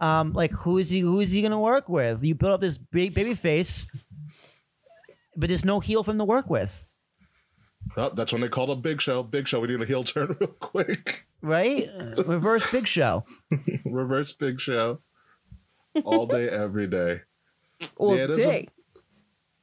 [0.00, 1.00] Um, like who is he?
[1.00, 2.24] Who is he going to work with?
[2.24, 3.86] You build up this big baby face,
[5.36, 6.86] but there's no heel for him to work with,
[7.98, 9.22] Oh, that's when they called up Big Show.
[9.22, 11.26] Big Show, we need a heel turn real quick.
[11.42, 11.88] Right?
[12.26, 13.24] Reverse Big Show.
[13.84, 15.00] Reverse Big Show.
[16.04, 17.20] All day, every day.
[17.96, 18.68] All Yeah, it is a-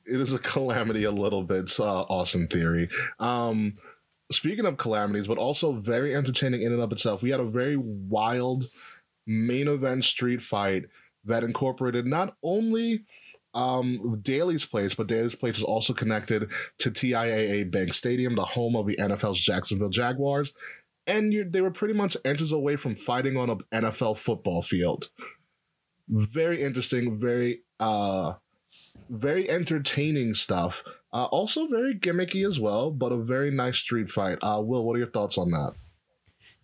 [0.07, 1.63] it is a calamity a little bit.
[1.63, 2.89] It's uh, awesome theory.
[3.19, 3.73] Um,
[4.31, 7.75] speaking of calamities, but also very entertaining in and of itself, we had a very
[7.75, 8.65] wild
[9.25, 10.85] main event street fight
[11.25, 13.03] that incorporated not only
[13.55, 18.75] um, Daily's Place, but Daily's Place is also connected to TIAA Bank Stadium, the home
[18.75, 20.53] of the NFL's Jacksonville Jaguars.
[21.07, 25.09] And you, they were pretty much inches away from fighting on an NFL football field.
[26.07, 28.33] Very interesting, very uh,
[29.09, 30.83] very entertaining stuff.
[31.13, 34.37] Uh, also very gimmicky as well, but a very nice street fight.
[34.41, 35.73] Uh, Will, what are your thoughts on that?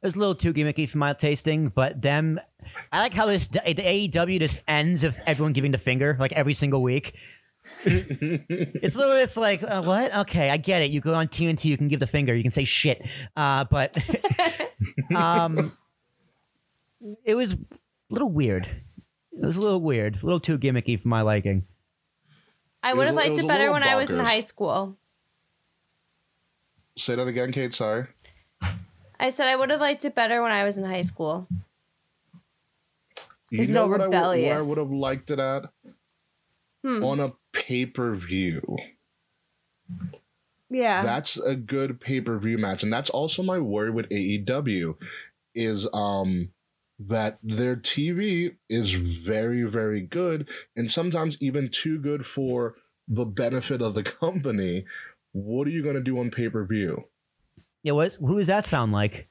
[0.01, 2.39] It was a little too gimmicky for my tasting, but them,
[2.91, 6.53] I like how this the AEW just ends with everyone giving the finger like every
[6.53, 7.15] single week.
[7.85, 10.15] It's literally it's like uh, what?
[10.15, 10.91] Okay, I get it.
[10.91, 13.05] You go on TNT, you can give the finger, you can say shit,
[13.35, 13.97] uh, but
[15.15, 15.71] um,
[17.25, 17.57] it was a
[18.09, 18.65] little weird.
[19.33, 21.63] It was a little weird, a little too gimmicky for my liking.
[22.83, 24.97] I would have a- it liked it better little when I was in high school.
[26.97, 27.73] Say that again, Kate.
[27.73, 28.07] Sorry.
[29.19, 31.47] I said I would have liked it better when I was in high school.
[33.49, 35.63] You know so what I would- where I would have liked it at
[36.83, 37.03] Hmm.
[37.03, 38.77] on a pay per view.
[40.69, 41.03] Yeah.
[41.03, 44.95] That's a good pay per view match, and that's also my worry with AEW
[45.53, 46.49] is um
[46.97, 52.75] that their TV is very very good, and sometimes even too good for
[53.07, 54.85] the benefit of the company.
[55.33, 57.05] What are you going to do on pay per view?
[57.83, 58.13] Yeah, what?
[58.13, 59.27] Who does that sound like?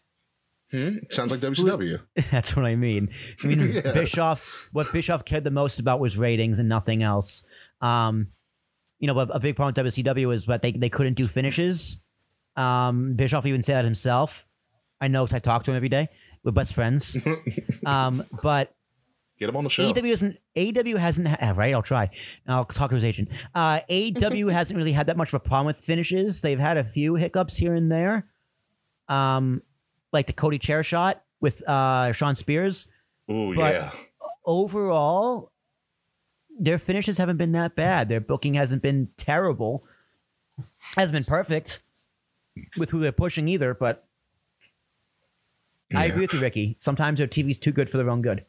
[0.71, 0.99] Hmm?
[1.11, 2.01] Sounds like WCW.
[2.31, 3.09] That's what I mean.
[3.43, 3.93] I mean, Yeah.
[3.93, 4.69] Bischoff.
[4.73, 7.45] What Bischoff cared the most about was ratings and nothing else.
[7.81, 8.29] Um,
[8.99, 11.99] you know, but a big problem with WCW is that they they couldn't do finishes.
[12.57, 14.47] Um, Bischoff even said that himself.
[15.01, 16.09] I know because I talk to him every day.
[16.45, 17.17] We're best friends.
[17.87, 18.75] um, but
[19.39, 19.83] Get him on the show.
[19.91, 20.39] AEW doesn't.
[20.55, 21.29] AEW hasn't.
[21.29, 22.11] Ha- right, I'll try.
[22.47, 23.31] I'll talk to his agent.
[23.55, 26.43] Uh, AEW hasn't really had that much of a problem with finishes.
[26.43, 28.27] They've had a few hiccups here and there.
[29.09, 29.63] Um,
[30.13, 32.87] like the Cody chair shot with uh Shawn Spears.
[33.31, 33.93] Oh yeah.
[34.45, 35.53] Overall,
[36.61, 38.09] their finishes haven't been that bad.
[38.09, 39.83] Their booking hasn't been terrible.
[40.97, 41.81] Hasn't been perfect
[42.79, 43.75] with who they're pushing either.
[43.75, 44.05] But
[45.95, 46.77] I agree with you, Ricky.
[46.79, 48.45] Sometimes their TV's too good for their own good,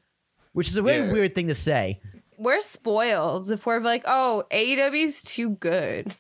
[0.53, 1.13] which is a very Yeah.
[1.13, 1.99] weird thing to say.
[2.37, 6.15] We're spoiled if we're like, oh, AEW's too good.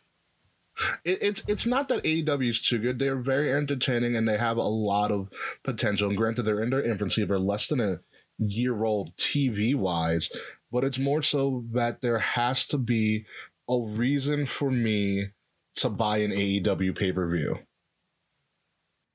[1.03, 2.97] it, it's it's not that AEW is too good.
[2.99, 5.29] They're very entertaining and they have a lot of
[5.63, 6.07] potential.
[6.09, 7.99] And granted, they're in their infancy, they're less than a
[8.39, 10.31] year old TV wise.
[10.71, 13.25] But it's more so that there has to be
[13.69, 15.27] a reason for me
[15.75, 17.59] to buy an AEW pay per view.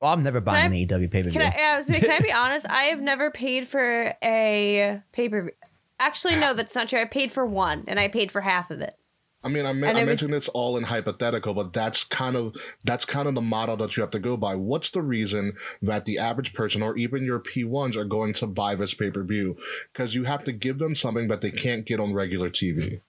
[0.01, 1.51] Well, I'm never buying I- an AEW pay per Can view.
[1.63, 2.69] I, I was can I be honest?
[2.69, 5.51] I have never paid for a pay per view.
[5.99, 6.99] Actually, no, that's not true.
[7.01, 8.93] I paid for one, and I paid for half of it.
[9.43, 12.35] I mean, I, me- I it was- mentioned it's all in hypothetical, but that's kind
[12.35, 14.55] of that's kind of the model that you have to go by.
[14.55, 18.47] What's the reason that the average person or even your P ones are going to
[18.47, 19.55] buy this pay per view?
[19.93, 23.01] Because you have to give them something that they can't get on regular TV.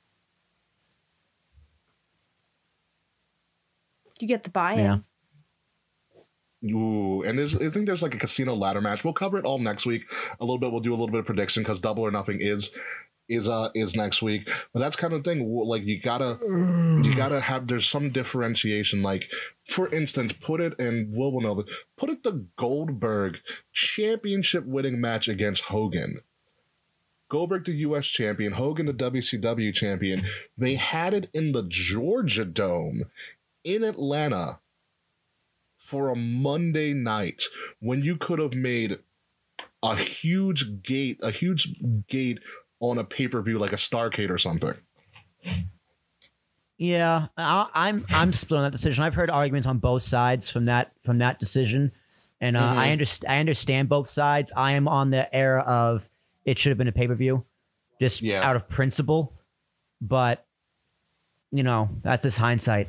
[4.20, 4.78] You get the buy-in.
[4.78, 4.98] Yeah.
[6.74, 9.04] Ooh, and there's, I think there's like a casino ladder match.
[9.04, 10.10] We'll cover it all next week.
[10.40, 10.72] A little bit.
[10.72, 12.74] We'll do a little bit of prediction because Double or Nothing is
[13.28, 14.48] is uh is next week.
[14.72, 15.52] But that's kind of thing.
[15.52, 17.66] Like you gotta you gotta have.
[17.66, 19.02] There's some differentiation.
[19.02, 19.30] Like
[19.68, 21.64] for instance, put it in Will will know.
[21.96, 23.40] Put it the Goldberg
[23.72, 26.20] championship winning match against Hogan.
[27.28, 28.06] Goldberg, the U.S.
[28.06, 30.24] champion, Hogan, the WCW champion.
[30.56, 33.04] They had it in the Georgia Dome
[33.64, 34.58] in Atlanta
[35.78, 37.42] for a Monday night
[37.80, 38.98] when you could have made
[39.82, 41.74] a huge gate, a huge
[42.08, 42.38] gate
[42.80, 44.74] on a pay per view like a Starcade or something.
[46.78, 49.02] Yeah, I, I'm I'm split on that decision.
[49.02, 51.90] I've heard arguments on both sides from that from that decision,
[52.40, 52.92] and uh, I Mhm.
[52.92, 54.52] understand I understand both sides.
[54.56, 56.08] I am on the era of
[56.44, 57.44] it should have been a pay per view,
[58.00, 58.48] just Yeah.
[58.48, 59.32] out of principle.
[60.00, 60.44] But
[61.50, 62.86] you know that's just hindsight.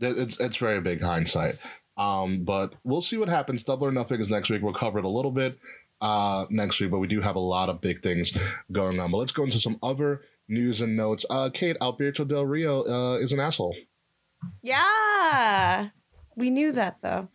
[0.00, 1.56] It's it's very big hindsight.
[1.98, 3.64] Um, but we'll see what happens.
[3.64, 4.62] Double or nothing is next week.
[4.62, 5.58] We'll cover it a little bit
[6.00, 8.36] uh next week, but we do have a lot of big things
[8.72, 9.10] going on.
[9.10, 11.24] But let's go into some other news and notes.
[11.28, 13.76] Uh Kate, Alberto Del Rio uh, is an asshole.
[14.62, 15.88] Yeah.
[16.36, 17.28] We knew that though.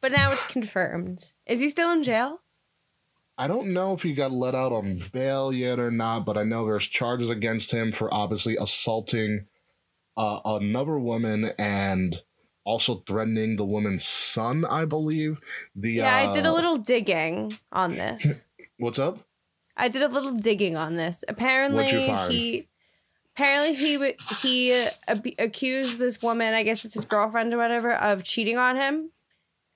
[0.00, 1.32] But now it's confirmed.
[1.46, 2.40] Is he still in jail?
[3.36, 6.42] I don't know if he got let out on bail yet or not, but I
[6.42, 9.46] know there's charges against him for obviously assaulting
[10.14, 12.20] uh, another woman and
[12.64, 14.64] also threatening the woman's son.
[14.64, 15.40] I believe.
[15.74, 18.44] The Yeah, I did a uh, little digging on this.
[18.78, 19.18] What's up?
[19.76, 21.24] I did a little digging on this.
[21.28, 22.32] Apparently, What'd you find?
[22.32, 22.68] he
[23.34, 27.94] apparently he he uh, ab- accused this woman, I guess it's his girlfriend or whatever,
[27.94, 29.10] of cheating on him.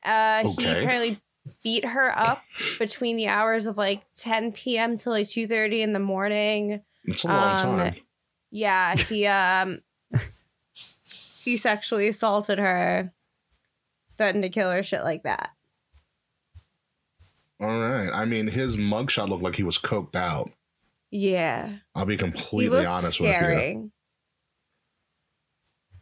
[0.04, 1.18] Uh, He apparently
[1.62, 2.42] beat her up
[2.78, 4.96] between the hours of like 10 p.m.
[4.96, 6.82] till like 2:30 in the morning.
[7.04, 7.94] It's a long Um, time.
[8.50, 9.80] Yeah, he um
[11.44, 13.12] he sexually assaulted her,
[14.16, 15.50] threatened to kill her, shit like that.
[17.60, 18.10] All right.
[18.12, 20.50] I mean, his mugshot looked like he was coked out.
[21.10, 21.76] Yeah.
[21.94, 23.34] I'll be completely looked honest with you.
[23.34, 23.90] scary.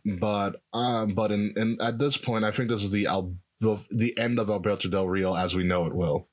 [0.05, 3.77] But um, but in, in at this point, I think this is the Al- the,
[3.91, 6.29] the end of Alberto Del Rio as we know it will.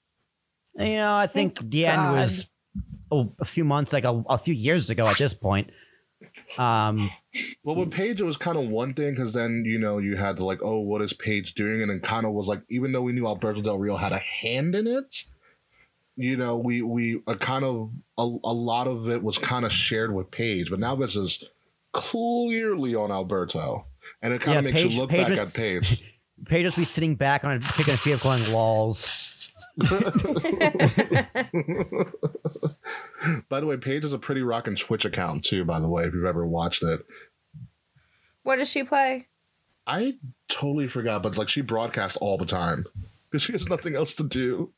[0.76, 2.48] You know, I think the end was
[3.12, 5.70] oh, a few months, like a, a few years ago at this point.
[6.58, 7.12] Um,
[7.64, 10.38] Well, with Paige, it was kind of one thing because then you know you had
[10.38, 11.82] to like, oh, what is Paige doing?
[11.82, 14.18] And then kind of was like, even though we knew Alberto Del Rio had a
[14.18, 15.26] hand in it,
[16.16, 19.72] you know, we we uh, kind of a, a lot of it was kind of
[19.72, 21.44] shared with Paige, but now this is
[21.92, 23.86] clearly on Alberto,
[24.22, 26.04] and it kind Yeah, of makes Paige- you look Paige back was- at Paige.
[26.46, 29.29] Paige just be sitting back on a kicking a feet going lols.
[33.50, 35.66] by the way, Paige is a pretty rockin' Twitch account too.
[35.66, 37.06] By the way, if you've ever watched it,
[38.44, 39.28] What does she play?
[39.88, 40.16] I
[40.48, 42.86] totally forgot, but like she broadcasts all the time
[43.30, 44.72] because she has nothing else to do.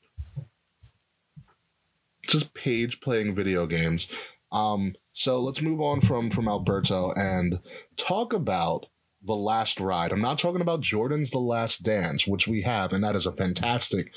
[2.24, 4.08] Just Paige playing video games.
[4.52, 7.60] Um, so let's move on from from Alberto and
[7.98, 8.86] talk about
[9.24, 10.12] the last ride.
[10.12, 13.32] I'm not talking about Jordan's The Last Dance, which we have, and that is a
[13.32, 14.12] fantastic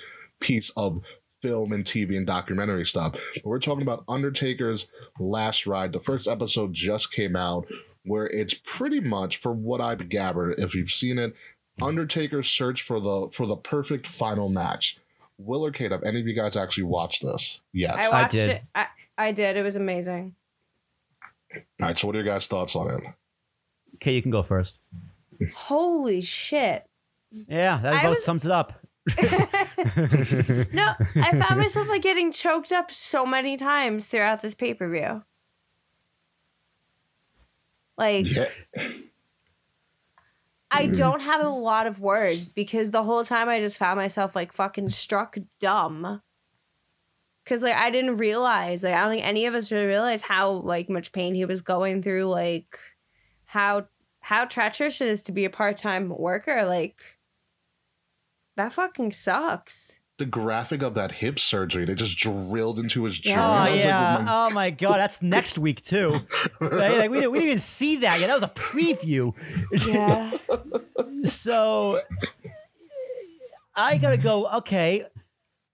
[0.45, 1.03] piece of
[1.43, 3.13] film and TV and documentary stuff.
[3.35, 4.89] But we're talking about Undertaker's
[5.19, 5.93] Last Ride.
[5.93, 7.67] The first episode just came out,
[8.05, 11.35] where it's pretty much, for what I've gathered, if you've seen it,
[11.83, 14.99] Undertaker's search for the for the perfect final match.
[15.39, 17.97] Will or Kate, have any of you guys actually watched this yet?
[17.97, 18.63] I watched it.
[18.75, 18.87] I,
[19.19, 19.57] I did.
[19.57, 20.35] It was amazing.
[21.55, 23.01] All right, so what are your guys' thoughts on it?
[23.97, 24.77] Okay, you can go first.
[25.55, 26.85] Holy shit.
[27.33, 28.75] Yeah, that I about was- sums it up.
[30.73, 34.89] No, I found myself like getting choked up so many times throughout this pay per
[34.89, 35.23] view.
[37.97, 38.27] Like,
[40.71, 40.97] I mm.
[40.97, 44.53] don't have a lot of words because the whole time I just found myself like
[44.53, 46.23] fucking struck dumb.
[47.47, 50.51] Cause like I didn't realize, like I don't think any of us really realized how
[50.51, 52.79] like much pain he was going through, like
[53.45, 53.85] how
[54.21, 56.65] how treacherous it is to be a part time worker.
[56.65, 57.14] Like
[58.57, 60.01] that fucking sucks.
[60.17, 63.35] The graphic of that hip surgery, they just drilled into his oh, jaw.
[63.35, 64.17] Oh I was like, yeah!
[64.19, 66.21] Oh my- oh my god, that's next week too.
[66.61, 66.99] Right?
[66.99, 68.29] Like, we, didn't, we didn't even see that yet.
[68.29, 69.35] That was a preview.
[69.87, 70.37] Yeah.
[71.25, 72.01] so
[73.75, 74.47] I gotta go.
[74.59, 75.05] Okay,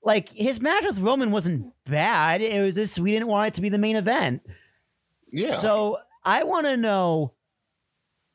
[0.02, 2.40] like his match with Roman wasn't bad.
[2.40, 4.42] It was just we didn't want it to be the main event.
[5.30, 5.56] Yeah.
[5.56, 7.34] So I want to know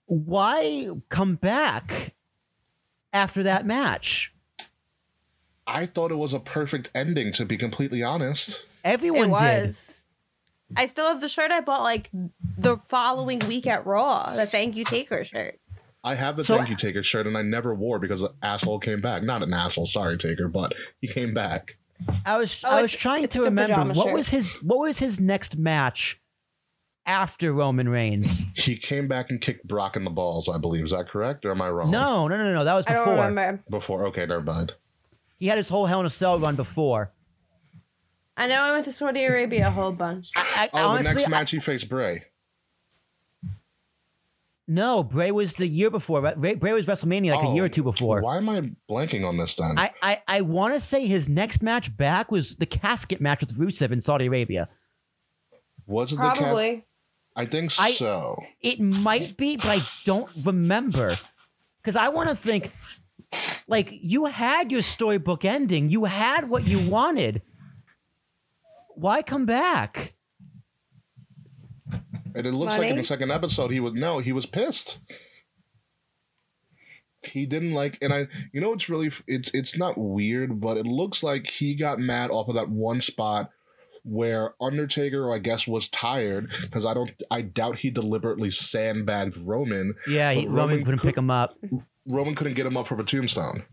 [0.06, 2.14] why come back
[3.14, 4.32] after that match.
[5.68, 8.66] I thought it was a perfect ending, to be completely honest.
[8.84, 9.64] Everyone it did.
[9.64, 10.04] was.
[10.76, 12.10] I still have the shirt I bought like
[12.58, 15.60] the following week at Raw, the thank you taker shirt.
[16.04, 18.78] I have the So- thank you Taker shirt, and I never wore because the asshole
[18.80, 19.24] came back.
[19.24, 21.78] Not an asshole, sorry Taker, but he came back.
[22.26, 24.14] I was Oh, I was trying to remember what shirt.
[24.14, 26.20] was his what was his next match
[27.08, 28.44] after Roman Reigns.
[28.56, 30.86] He came back and kicked Brock in the balls, I believe.
[30.86, 31.90] Is that correct, or am I wrong?
[31.90, 32.64] No, no, no, no.
[32.64, 33.26] That was I don't before.
[33.26, 33.64] remember.
[33.70, 34.74] Before, okay, never mind.
[35.40, 37.12] He had his whole Hell in a Cell run before.
[38.38, 40.32] I know I went to Saudi Arabia a whole bunch.
[40.36, 42.24] I, Oh, honestly, the next I- match he faced Bray.
[44.68, 46.22] no, Bray was the year before.
[46.34, 48.22] Bray, Bray was WrestleMania like a year or oh, two before.
[48.22, 49.78] Why am I blanking on this then?
[49.78, 53.58] I, I, I want to say his next match back was the casket match with
[53.58, 54.68] Rusev in Saudi Arabia.
[55.86, 56.38] was it the cat?
[56.38, 56.84] Probably.
[57.36, 58.42] I think I- so.
[58.64, 61.14] It might be, but I don't remember.
[61.82, 62.72] Because I want to think,
[63.68, 67.42] like, you had your storybook ending, you had what you wanted.
[68.96, 70.14] Why come back?
[72.36, 75.00] And it looks like in the second episode he was no, he was pissed.
[77.24, 80.86] He didn't like, and I, you know, it's really, it's it's not weird, but it
[80.86, 83.50] looks like he got mad off of that one spot
[84.04, 89.96] where Undertaker, I guess, was tired because I don't, I doubt he deliberately sandbagged Roman.
[90.08, 91.58] Yeah, he, but Roman couldn't pick him up.
[92.08, 93.64] Roman couldn't get him up from a tombstone.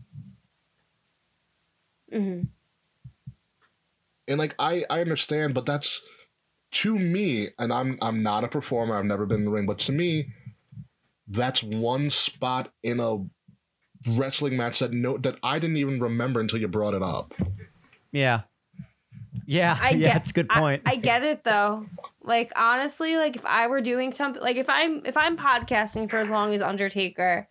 [2.13, 2.47] Mhm.
[4.27, 6.05] and like I I understand, but that's
[6.71, 8.95] to me, and I'm I'm not a performer.
[8.97, 10.27] I've never been in the ring, but to me,
[11.27, 13.25] that's one spot in a
[14.11, 17.33] wrestling match that no that I didn't even remember until you brought it up.
[18.11, 18.41] Yeah.
[19.45, 20.81] Yeah, I yeah, get, that's a good I- point.
[20.85, 21.87] I, get it though.
[22.21, 26.17] Like honestly, like if I were doing something, like if I'm if I'm podcasting for
[26.17, 27.47] as long as Undertaker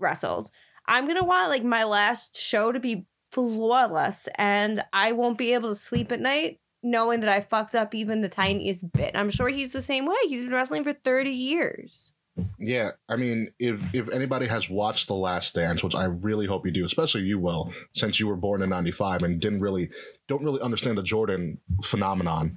[0.00, 0.50] wrestled,
[0.86, 5.68] I'm gonna want like my last show to be flawless, and I won't be able
[5.68, 9.14] to sleep at night knowing that I fucked up even the tiniest bit.
[9.14, 10.16] I'm sure he's the same way.
[10.22, 12.14] He's been wrestling for 30 years.
[12.58, 16.64] Yeah, I mean, if if anybody has watched The Last Dance, which I really hope
[16.64, 19.90] you do, especially you will, since you were born in '95 and didn't really
[20.28, 22.56] don't really understand the Jordan phenomenon,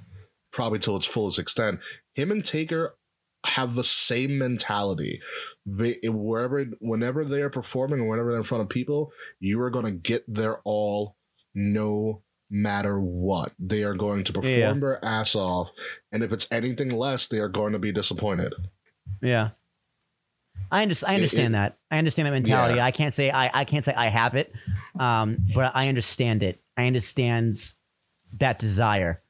[0.52, 1.80] probably till its fullest extent.
[2.14, 2.96] Him and Taker
[3.44, 5.20] have the same mentality.
[5.66, 9.70] They, wherever, whenever they are performing or whenever they're in front of people, you are
[9.70, 11.16] going to get their all,
[11.54, 13.52] no matter what.
[13.58, 14.72] They are going to perform Yeah.
[14.74, 15.70] their ass off,
[16.12, 18.52] and if it's anything less, they are going to be disappointed.
[19.22, 19.50] Yeah.
[20.70, 21.76] I, under- I It- understand it- that.
[21.90, 22.76] I understand that mentality.
[22.76, 22.84] Yeah.
[22.84, 24.52] I can't say I, I can't say I have it,
[24.98, 26.60] um, but I understand it.
[26.76, 27.72] I understand
[28.38, 29.20] that desire.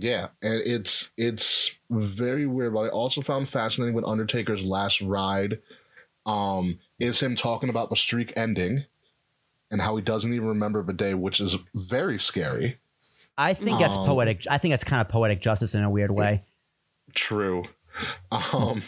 [0.00, 2.72] Yeah, and it's it's very weird.
[2.72, 5.58] But I also found fascinating with Undertaker's last ride,
[6.24, 8.84] um, is him talking about the streak ending,
[9.72, 12.76] and how he doesn't even remember the day, which is very scary.
[13.36, 14.46] I think that's Um, poetic.
[14.48, 16.42] I think that's kind of poetic justice in a weird way.
[17.14, 17.64] True.
[18.30, 18.80] Um,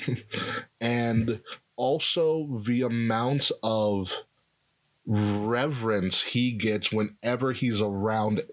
[0.81, 1.41] and
[1.75, 4.13] also the amount of
[5.05, 8.45] reverence he gets whenever he's around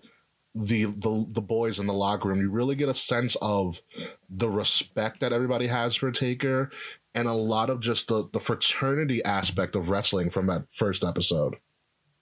[0.57, 2.39] the, the the boys in the locker room.
[2.41, 3.81] You really get a sense of
[4.29, 6.69] the respect that everybody has for Taker
[7.13, 11.55] and a lot of just the, the fraternity aspect of wrestling from that first episode.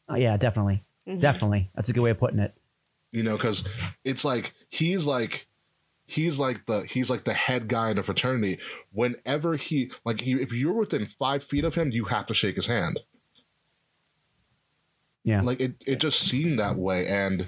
[0.07, 1.19] Oh, yeah, definitely, mm-hmm.
[1.19, 1.69] definitely.
[1.75, 2.53] That's a good way of putting it.
[3.11, 3.63] you know because
[4.03, 5.47] it's like he's like
[6.05, 8.59] he's like the he's like the head guy in the fraternity
[8.91, 12.55] whenever he like he, if you're within five feet of him you have to shake
[12.55, 12.99] his hand
[15.23, 15.41] Yeah.
[15.41, 17.47] like it, it just seemed that way and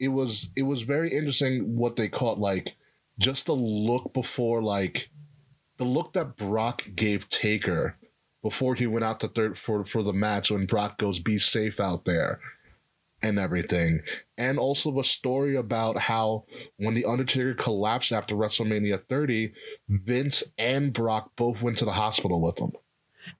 [0.00, 2.76] it was it was very interesting what they caught like
[3.18, 5.08] just the look before like
[5.78, 7.96] the look that brock gave taker
[8.42, 11.80] before he went out to third for for the match when brock goes be safe
[11.80, 12.40] out there
[13.20, 14.00] and everything.
[14.36, 16.44] And also the story about how
[16.76, 19.52] when The Undertaker collapsed after WrestleMania 30,
[19.88, 22.70] Vince and Brock both went to the hospital with him.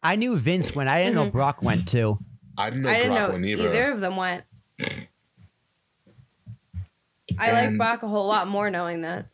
[0.03, 0.89] I knew Vince went.
[0.91, 1.31] I didn't know Mhm.
[1.33, 2.19] Brock went too.
[2.57, 3.69] I didn't know I didn't Brock know went either.
[3.69, 3.93] either.
[3.93, 4.43] of them went.
[7.39, 9.27] I like And- Brock a whole lot more knowing that.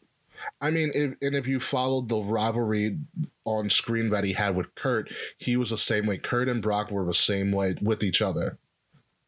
[0.61, 2.99] I mean, if, and if you followed the rivalry
[3.45, 6.19] on screen that he had with Kurt, he was the same way.
[6.19, 8.59] Kurt and Brock were the same way with each other.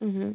[0.03, 0.32] Mm-hmm.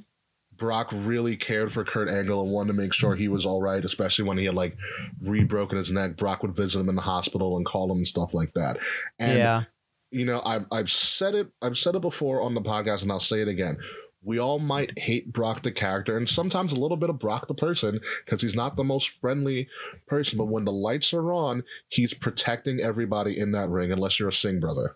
[0.57, 3.83] Brock really cared for Kurt Angle and wanted to make sure he was all right,
[3.83, 4.77] especially when he had like
[5.21, 6.17] re-broken his neck.
[6.17, 8.77] Brock would visit him in the hospital and call him and stuff like that.
[9.17, 9.63] And yeah.
[10.11, 13.19] you know, I've I've said it I've said it before on the podcast and I'll
[13.19, 13.77] say it again.
[14.23, 17.55] We all might hate Brock the character and sometimes a little bit of Brock the
[17.55, 19.67] person because he's not the most friendly
[20.05, 20.37] person.
[20.37, 24.33] But when the lights are on, he's protecting everybody in that ring, unless you're a
[24.33, 24.95] Singh brother.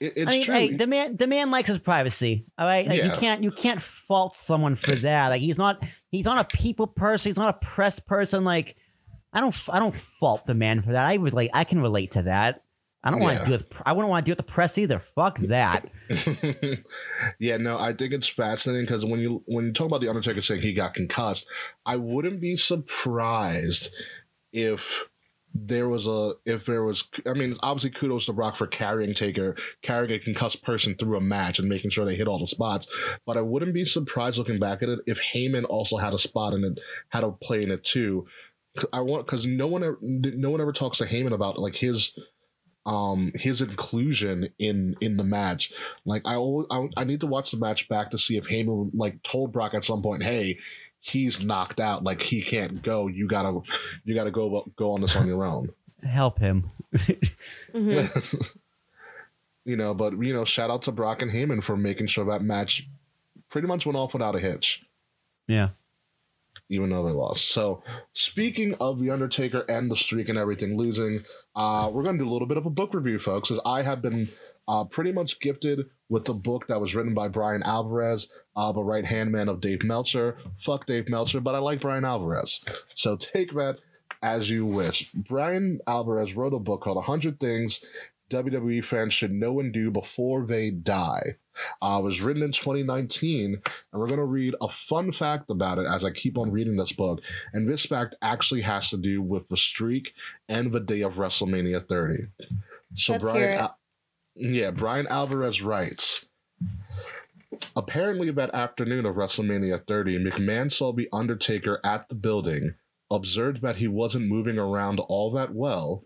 [0.00, 0.54] It- it's I mean, true.
[0.54, 2.44] hey, the man, the man likes his privacy.
[2.58, 5.28] All right, like, you can't, you can't fault someone for that.
[5.28, 7.30] Like he's not, he's not a people person.
[7.30, 8.42] He's not a press person.
[8.42, 8.76] Like
[9.32, 11.06] I don't, I don't fault the man for that.
[11.06, 12.62] I would like, I can relate to that.
[13.04, 13.38] I don't want Yeah.
[13.40, 14.98] to deal with, I wouldn't want to deal with the press either.
[15.00, 15.90] Fuck that.
[17.38, 20.40] yeah, no, I think it's fascinating because when you when you talk about the Undertaker
[20.40, 21.46] saying he got concussed,
[21.84, 23.92] I wouldn't be surprised
[24.52, 25.04] if
[25.54, 29.54] there was a if there was I mean obviously kudos to Brock for carrying Taker
[29.82, 32.88] carrying a concussed person through a match and making sure they hit all the spots
[33.26, 36.54] but I wouldn't be surprised looking back at it if Heyman also had a spot
[36.54, 36.80] in it
[37.10, 38.26] had a play in it too
[38.94, 42.18] I want because no one ever, no one ever talks to Heyman about like his
[42.84, 45.72] um his inclusion in in the match.
[46.04, 48.90] Like I always I, I need to watch the match back to see if Heyman
[48.94, 50.58] like told Brock at some point hey
[51.00, 52.04] he's knocked out.
[52.04, 53.08] Like he can't go.
[53.08, 53.60] You gotta
[54.04, 55.70] you gotta go go on this on your own.
[56.02, 56.70] Help him.
[59.64, 62.42] you know but you know shout out to Brock and Heyman for making sure that
[62.42, 62.86] match
[63.50, 64.82] pretty much went off without a hitch.
[65.46, 65.68] Yeah.
[66.72, 67.50] Even though they lost.
[67.50, 67.82] So,
[68.14, 71.20] speaking of The Undertaker and the streak and everything losing,
[71.54, 73.82] uh, we're going to do a little bit of a book review, folks, as I
[73.82, 74.30] have been
[74.66, 78.82] uh, pretty much gifted with the book that was written by Bryan Alvarez, uh, the
[78.82, 80.38] right hand man of Dave Meltzer.
[80.60, 82.64] Fuck Dave Meltzer, but I like Bryan Alvarez.
[82.94, 83.78] So, take that
[84.22, 85.12] as you wish.
[85.12, 87.84] Bryan Alvarez wrote a book called 100 Things
[88.32, 91.36] WWE fans should know and do before they die.
[91.82, 95.78] Uh, it was written in 2019, and we're going to read a fun fact about
[95.78, 97.20] it as I keep on reading this book.
[97.52, 100.14] And this fact actually has to do with the streak
[100.48, 102.26] and the day of WrestleMania 30.
[102.94, 103.58] So, Let's Bryan.
[103.58, 103.78] Al-
[104.34, 106.24] yeah, Bryan Alvarez writes.
[107.76, 112.74] Apparently, that afternoon of WrestleMania 30, McMahon saw The Undertaker at the building,
[113.10, 116.02] observed that he wasn't moving around all that well,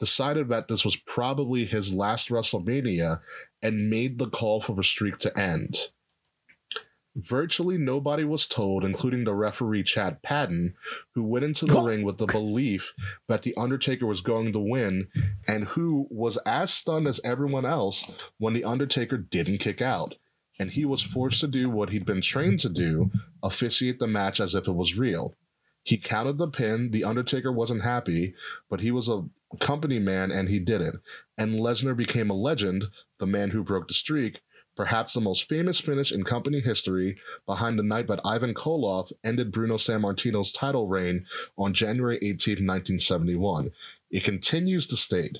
[0.00, 3.20] decided that this was probably his last WrestleMania,
[3.62, 5.76] and made the call for the streak to end.
[7.16, 10.74] Virtually nobody was told, including the referee Chad Patton,
[11.14, 12.94] who went into the ring with the belief
[13.28, 15.08] that The Undertaker was going to win,
[15.46, 20.14] and who was as stunned as everyone else when The Undertaker didn't kick out.
[20.58, 23.10] And he was forced to do what he'd been trained to do
[23.42, 25.34] officiate the match as if it was real.
[25.82, 26.90] He counted the pin.
[26.90, 28.34] The Undertaker wasn't happy,
[28.68, 29.24] but he was a
[29.58, 30.94] company man and he did it.
[31.36, 32.84] And Lesnar became a legend,
[33.18, 34.40] the man who broke the streak,
[34.76, 39.52] perhaps the most famous finish in company history, behind the night that Ivan Koloff ended
[39.52, 41.26] Bruno Sammartino's title reign
[41.58, 43.72] on January 18, 1971.
[44.10, 45.38] It continues to state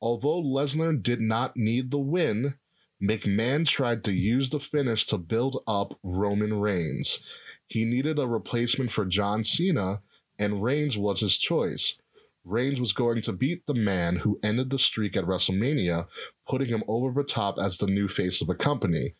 [0.00, 2.54] although Lesnar did not need the win,
[3.02, 7.22] McMahon tried to use the finish to build up Roman Reigns.
[7.66, 10.00] He needed a replacement for John Cena,
[10.38, 11.98] and Reigns was his choice.
[12.46, 16.06] Reigns was going to beat the man who ended the streak at WrestleMania,
[16.48, 19.14] putting him over the top as the new face of the company.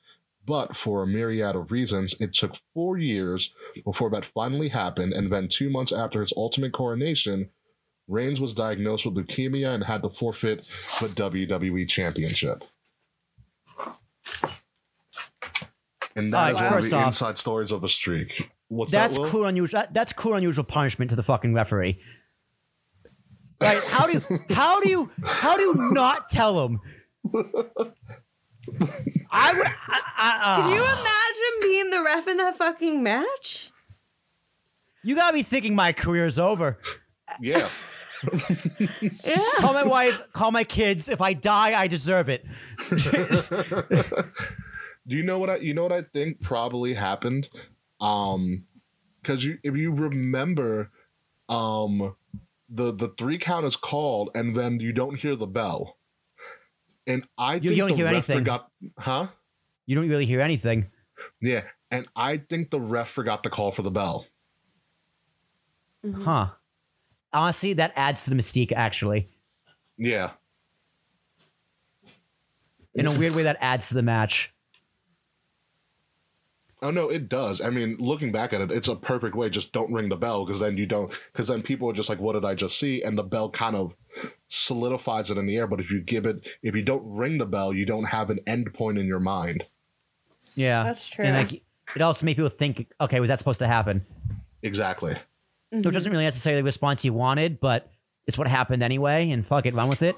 [0.47, 3.53] But for a myriad of reasons, it took four years
[3.85, 7.51] before that finally happened, and then two months after his ultimate coronation,
[8.07, 10.63] Reigns was diagnosed with leukemia and had to forfeit
[11.01, 12.63] the WWE Championship.
[16.15, 18.51] And that All right, is one of the off- inside stories of a streak.
[18.69, 19.27] What's that's that?
[19.27, 19.81] Cruel unusual.
[19.81, 22.01] that- That's cruel unusual punishment to the fucking referee.
[23.61, 23.83] Right?
[23.89, 26.81] How do you how do you how do you not tell him?
[29.31, 29.67] I would.
[29.67, 33.71] I, I, Can you uh, imagine being the ref in that fucking match?
[35.03, 36.79] you gotta be thinking my career's over.
[37.41, 37.69] Yeah.
[39.01, 39.37] Yeah.
[39.59, 40.33] Call my wife.
[40.33, 41.09] Call my kids.
[41.09, 42.45] If I die, I deserve it.
[45.07, 47.49] Do you know what I you know what I think probably happened?
[48.01, 48.65] Um
[49.23, 50.91] because you if you remember
[51.49, 52.17] um
[52.69, 55.97] the the three count is called and then you don't hear the bell.
[57.07, 58.39] And I You- think you don't the hear ref anything.
[58.39, 59.29] forgot huh?
[59.87, 60.87] You don't really hear anything.
[61.41, 61.63] Yeah.
[61.91, 64.27] And I think the ref forgot to call for the bell.
[66.05, 66.23] Mm-hmm.
[66.23, 66.49] Huh.
[67.33, 69.29] Honestly, that adds to the mystique, actually.
[69.97, 70.31] Yeah.
[72.95, 74.51] In a weird way, that adds to the match.
[76.87, 77.61] Oh no, it does.
[77.61, 79.51] I mean, looking back at it, it's a perfect way.
[79.51, 81.13] Just don't ring the bell because then you don't.
[81.33, 83.75] Because then people are just like, "What did I just see?" And the bell kind
[83.75, 83.93] of
[84.47, 85.67] solidifies it in the air.
[85.67, 88.39] But if you give it, if you don't ring the bell, you don't have an
[88.47, 89.65] end point in your mind.
[90.55, 90.85] Yeah.
[90.85, 91.25] That's true.
[91.25, 91.61] And like,
[91.97, 94.07] it also makes people think, okay, was that supposed to happen?
[94.63, 95.15] Exactly.
[95.15, 95.83] Mm-hmm.
[95.83, 97.91] So it doesn't really necessarily the response you wanted, but
[98.29, 100.15] it's what happened anyway, and fuck it, run with it.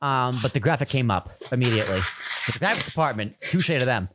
[0.00, 2.00] Um, but the graphic came up immediately.
[2.46, 4.08] But the graphics department, touche to them.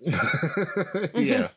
[1.14, 1.48] yeah.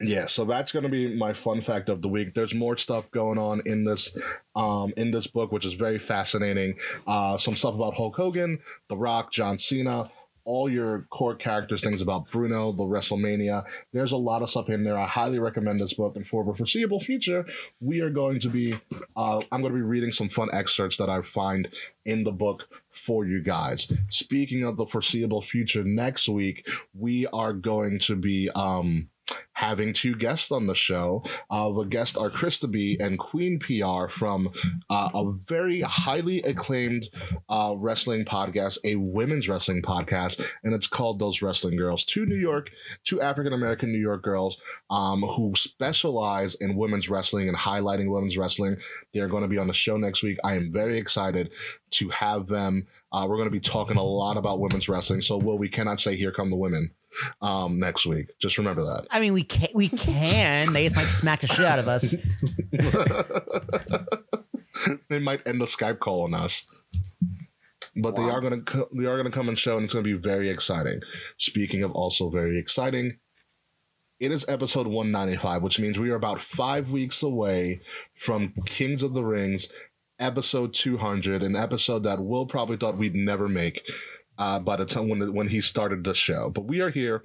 [0.00, 2.34] Yeah, so that's going to be my fun fact of the week.
[2.34, 4.16] There's more stuff going on in this
[4.56, 6.76] um in this book which is very fascinating.
[7.06, 8.58] Uh some stuff about Hulk Hogan,
[8.88, 10.10] The Rock, John Cena,
[10.44, 13.64] all your core characters, things about Bruno, the WrestleMania.
[13.92, 14.98] There's a lot of stuff in there.
[14.98, 16.16] I highly recommend this book.
[16.16, 17.46] And for the foreseeable future,
[17.80, 18.74] we are going to be,
[19.16, 21.68] uh, I'm going to be reading some fun excerpts that I find
[22.04, 23.92] in the book for you guys.
[24.08, 29.08] Speaking of the foreseeable future, next week, we are going to be, um,
[29.54, 31.24] having two guests on the show.
[31.50, 34.50] Uh, the guests are Krista B and Queen PR from
[34.90, 37.08] uh, a very highly acclaimed
[37.48, 42.04] uh, wrestling podcast, a women's wrestling podcast, and it's called Those Wrestling Girls.
[42.04, 42.70] Two New York,
[43.04, 44.60] two African American New York girls
[44.90, 48.76] um, who specialize in women's wrestling and highlighting women's wrestling.
[49.12, 50.38] They're going to be on the show next week.
[50.44, 51.50] I am very excited
[51.92, 52.86] to have them.
[53.12, 55.20] Uh, we're going to be talking a lot about women's wrestling.
[55.20, 56.90] So, Will, we cannot say "Here come the women"
[57.42, 58.26] um, next week.
[58.38, 59.06] Just remember that.
[59.10, 60.72] I mean, we can, we can.
[60.72, 62.14] They might smack the shit out of us.
[65.08, 66.66] they might end the Skype call on us.
[67.96, 70.14] But they are gonna co- they are gonna come and show, and it's gonna be
[70.14, 71.00] very exciting.
[71.38, 73.18] Speaking of also very exciting,
[74.18, 77.82] it is episode one ninety five, which means we are about five weeks away
[78.16, 79.72] from Kings of the Rings,
[80.18, 83.80] episode two hundred, an episode that Will probably thought we'd never make
[84.38, 86.50] uh, by the time when when he started the show.
[86.50, 87.22] But we are here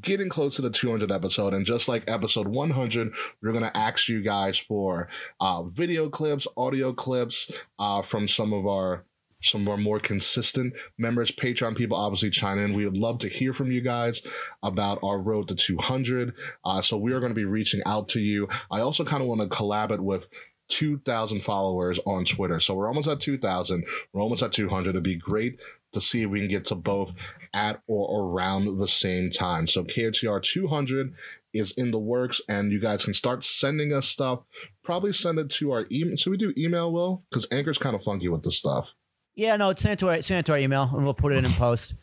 [0.00, 4.08] getting close to the 200 episode and just like episode 100 we're going to ask
[4.08, 5.08] you guys for
[5.40, 9.04] uh, video clips audio clips uh, from some of our
[9.42, 12.74] some of our more consistent members patreon people obviously chime in.
[12.74, 14.22] We would love to hear from you guys
[14.62, 16.34] about our road to 200
[16.64, 18.48] uh, so we are going to be reaching out to you.
[18.70, 20.24] I also kind of want to collab it with
[20.68, 22.60] 2,000 followers on Twitter.
[22.60, 23.84] So we're almost at 2,000.
[24.12, 24.90] We're almost at 200.
[24.90, 25.60] It'd be great
[25.92, 27.12] to see if we can get to both
[27.54, 29.66] at or around the same time.
[29.66, 31.14] So KTR 200
[31.54, 34.40] is in the works, and you guys can start sending us stuff.
[34.82, 36.16] Probably send it to our email.
[36.18, 37.22] So we do email, Will?
[37.30, 38.90] Because Anchor's kind of funky with this stuff.
[39.34, 41.36] Yeah, no, send it to our, send it to our email, and we'll put it
[41.36, 41.94] in in post.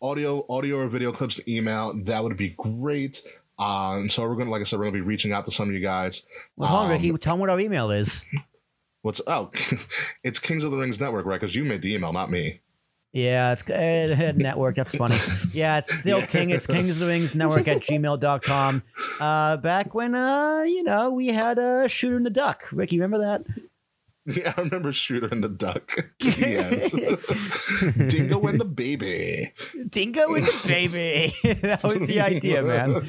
[0.00, 3.22] audio, audio or video clips to email, that would be great.
[3.62, 5.74] Um, so we're gonna, like I said, we're gonna be reaching out to some of
[5.74, 6.24] you guys.
[6.56, 7.12] Well, hold on, Um, Ricky.
[7.18, 8.24] Tell them what our email is.
[9.02, 9.50] What's oh,
[10.24, 11.40] it's Kings of the Rings Network, right?
[11.40, 12.60] Because you made the email, not me.
[13.12, 14.74] Yeah, it's uh, network.
[14.76, 15.16] That's funny.
[15.52, 16.48] Yeah, it's still King.
[16.50, 18.82] It's Kings of the Rings Network at gmail.com.
[19.20, 22.64] Uh, back when, uh, you know, we had a shooter in the duck.
[22.72, 23.44] Ricky, remember that?
[24.24, 25.96] Yeah, I remember Shooter and the Duck.
[26.20, 26.92] yes,
[28.10, 29.52] Dingo and the Baby.
[29.88, 31.34] Dingo and the baby.
[31.62, 33.02] that was the idea, man.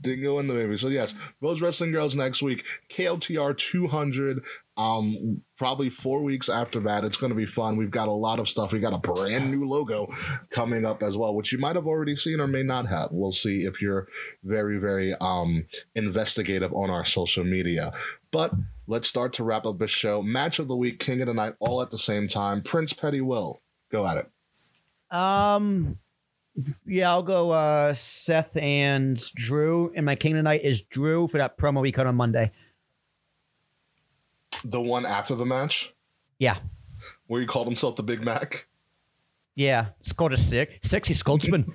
[0.00, 0.76] Dingo in the Baby.
[0.76, 2.64] So yes, Those Wrestling Girls next week.
[2.90, 4.42] KLTR 200.
[4.76, 7.04] Um, probably four weeks after that.
[7.04, 7.76] It's going to be fun.
[7.76, 8.72] We've got a lot of stuff.
[8.72, 10.08] We got a brand new logo
[10.50, 13.10] coming up as well, which you might have already seen or may not have.
[13.12, 14.08] We'll see if you're
[14.42, 17.92] very, very um investigative on our social media.
[18.32, 18.52] But
[18.88, 20.22] let's start to wrap up this show.
[20.22, 22.60] Match of the week, King of the Night, all at the same time.
[22.60, 23.60] Prince Petty Will.
[23.92, 25.16] Go at it.
[25.16, 25.98] Um,
[26.86, 29.92] yeah, I'll go uh, Seth and Drew.
[29.96, 32.50] And my king tonight is Drew for that promo we cut on Monday.
[34.64, 35.92] The one after the match,
[36.38, 36.56] Yeah.
[37.26, 38.66] where he called himself the Big Mac.
[39.56, 39.86] Yeah.
[40.00, 41.74] It's called a sick, sexy Scotsman.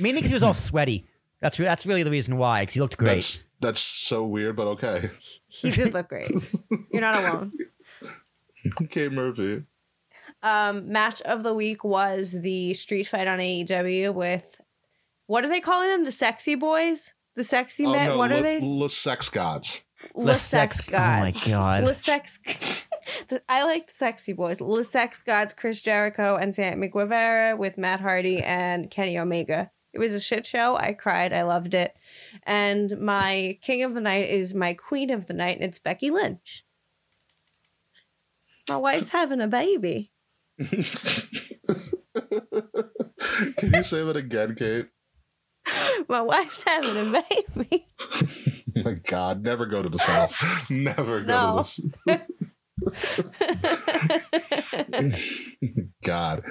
[0.00, 1.04] Mainly because he was all sweaty.
[1.40, 2.62] That's re- that's really the reason why.
[2.62, 3.14] Because he looked great.
[3.16, 5.10] That's that's so weird, but okay.
[5.48, 6.30] He did look great.
[6.92, 7.52] You're not alone.
[8.82, 9.62] Okay, Murphy.
[10.44, 14.60] Um, match of the week was the street fight on AEW with
[15.26, 16.04] what are they calling them?
[16.04, 17.14] The sexy boys?
[17.34, 18.10] The sexy men?
[18.10, 18.60] no, what are Le- they?
[18.60, 19.82] Le Sex Gods.
[20.14, 20.94] The Sex Gods.
[20.94, 21.84] Oh my God.
[21.84, 22.86] Le Sex.
[23.48, 24.58] I like the sexy boys.
[24.58, 29.70] The Sex Gods, Chris Jericho and Sammy Guevara with Matt Hardy and Kenny Omega.
[29.94, 30.76] It was a shit show.
[30.76, 31.32] I cried.
[31.32, 31.94] I loved it.
[32.42, 36.10] And my king of the night is my queen of the night, and it's Becky
[36.10, 36.64] Lynch.
[38.68, 40.10] My wife's having a baby.
[40.58, 40.68] Can
[43.74, 44.86] you say that again, Kate?
[46.08, 47.24] My wife's having a
[47.56, 47.86] baby.
[48.76, 50.70] Oh my God, never go to the South.
[50.70, 51.64] never go No.
[51.64, 52.20] to this.
[56.04, 56.44] God.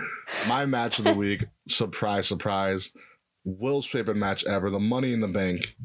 [0.48, 2.92] My match of the week, surprise, surprise.
[3.46, 5.76] Will's favorite match ever, the Money in the Bank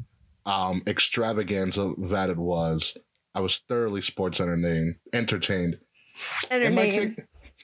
[0.45, 2.97] um, extravaganza that it was.
[3.35, 5.77] I was thoroughly sports entertained, entertained.
[6.49, 7.15] And my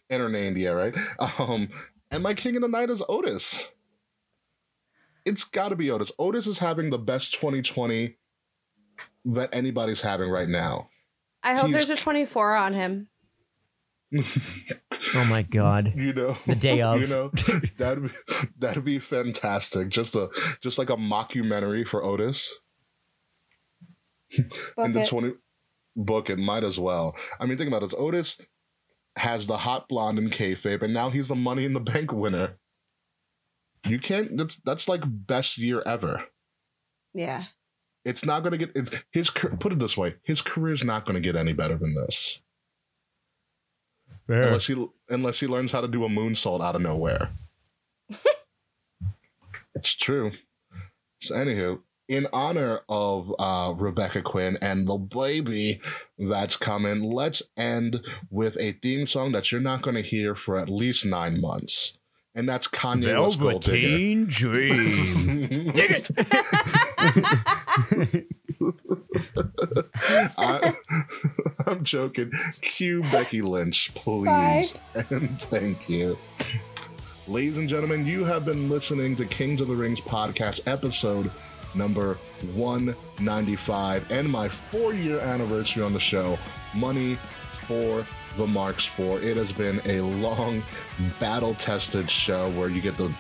[0.10, 0.56] Entertaining.
[0.56, 1.40] king, entertained, yeah, right.
[1.40, 1.70] Um,
[2.12, 3.68] and my king of the night is Otis.
[5.26, 6.12] It's got to be Otis.
[6.20, 8.16] Otis is having the best 2020
[9.26, 10.90] that anybody's having right now.
[11.44, 13.08] I hope He's- there's a 24 on him.
[15.16, 15.94] oh my god.
[15.96, 17.02] You know, The day of.
[17.02, 17.32] you know,
[17.78, 18.10] that'd be
[18.60, 19.90] that'd be fantastic.
[19.90, 20.30] Just a
[20.62, 22.54] just like a mockumentary for Otis
[24.78, 25.08] in the it.
[25.10, 25.34] 20
[25.96, 26.30] book.
[26.30, 27.16] It might as well.
[27.40, 27.94] I mean, think about it.
[27.98, 28.40] Otis
[29.18, 32.58] has the hot blonde in kayfabe, and now he's the Money in the Bank winner.
[33.86, 34.36] You can't.
[34.38, 36.26] That's that's like best year ever.
[37.14, 37.46] Yeah.
[38.04, 39.30] It's not going to get it's, his.
[39.30, 42.42] Put it this way: his career's not going to get any better than this,
[44.28, 47.32] unless he unless he learns how to do a moonsault out of nowhere.
[49.76, 50.34] it's true.
[51.22, 55.82] So, anywho, in honor of uh, Rebecca Quin and the baby
[56.18, 60.60] that's coming, let's end with a theme song that you're not going to hear for
[60.60, 61.98] at least nine months,
[62.34, 64.26] and that's Kanye West Gold Digger.
[64.26, 65.72] Dream.
[65.72, 66.10] Dig it.
[70.38, 70.76] I,
[71.68, 72.32] I'm joking.
[72.62, 74.80] Cue Becky Lynch, please.
[74.94, 76.18] And thank you.
[77.28, 81.32] Ladies and gentlemen, you have been listening to Kings of the Rings podcast episode
[81.76, 82.18] number
[82.54, 86.38] 195 and my four year anniversary on the show,
[86.76, 87.18] Money
[87.68, 88.06] for
[88.38, 89.22] the Marks 4.
[89.22, 90.64] It has been a long,
[91.20, 93.12] battle tested show where you get to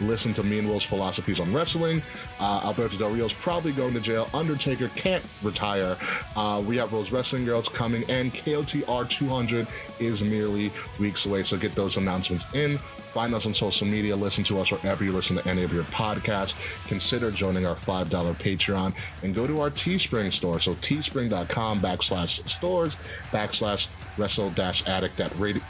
[0.00, 2.02] listen to me and Will's philosophies on wrestling.
[2.40, 4.28] Uh, Alberto Del Rio's probably going to jail.
[4.34, 5.96] Undertaker can't retire.
[6.36, 9.68] Uh, we have Those Wrestling Girls coming, and KOTR 200
[10.00, 11.42] is merely weeks away.
[11.42, 12.78] So get those announcements in.
[13.14, 14.16] Find us on social media.
[14.16, 16.54] Listen to us wherever you listen to any of your podcasts.
[16.88, 18.92] Consider joining our $5 Patreon
[19.22, 20.58] and go to our Teespring store.
[20.58, 22.96] So teespring.com backslash stores
[23.30, 23.86] backslash
[24.18, 25.22] wrestle dash addict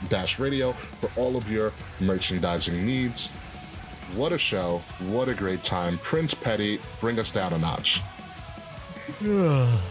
[0.09, 3.29] dash radio for all of your merchandising needs.
[4.17, 4.81] What a show.
[5.09, 5.99] What a great time.
[5.99, 8.01] Prince Petty, bring us down a notch.
[9.21, 9.27] I don't,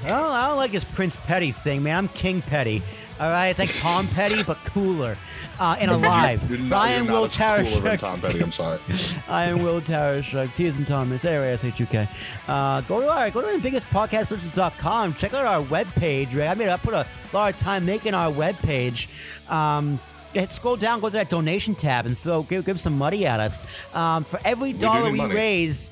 [0.08, 1.98] I don't like his Prince Petty thing, man.
[1.98, 2.82] I'm King Petty.
[3.20, 5.16] All right, it's like Tom Petty but cooler
[5.64, 6.70] uh, and You're alive.
[6.70, 8.00] not, I you're am Will as cooler than Tarashuk.
[8.00, 8.40] Tom Petty.
[8.44, 8.80] I'm sorry.
[9.30, 10.54] I am Will Tarashuk.
[10.56, 11.24] T is and Thomas.
[11.26, 12.08] A-R-A-S-H-U-K.
[12.48, 15.14] Uh, go to our go to the biggest podcastsolutions.com.
[15.16, 16.38] Check out our webpage.
[16.38, 16.48] Right?
[16.50, 19.08] I mean, I put a lot of time making our webpage.
[19.50, 20.00] Um,
[20.34, 23.40] hit- scroll down, go to that donation tab, and throw give, give some money at
[23.40, 23.64] us.
[23.94, 25.34] Um, for every do dollar we money.
[25.36, 25.92] raise.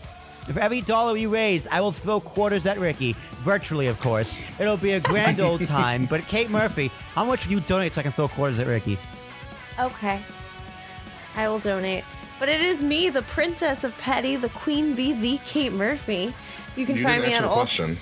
[0.52, 4.40] For every dollar we raise, I will throw quarters at Ricky, virtually, of course.
[4.60, 6.06] It'll be a grand old time.
[6.08, 8.98] But Kate Murphy, how much would you donate so I can throw quarters at Ricky?
[9.80, 10.22] Okay.
[11.36, 12.04] I will donate.
[12.40, 16.34] But it is me, the princess of Petty, the queen bee, the Kate Murphy.
[16.76, 17.56] You can You find didn't me answer on the all.
[17.58, 17.98] question.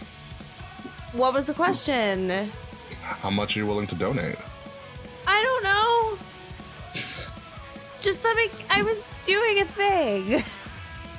[1.13, 2.49] What was the question?
[3.01, 4.37] How much are you willing to donate?
[5.27, 6.17] I don't know.
[7.99, 8.47] Just let me.
[8.69, 10.43] I was doing a thing.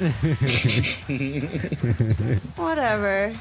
[2.56, 3.32] Whatever.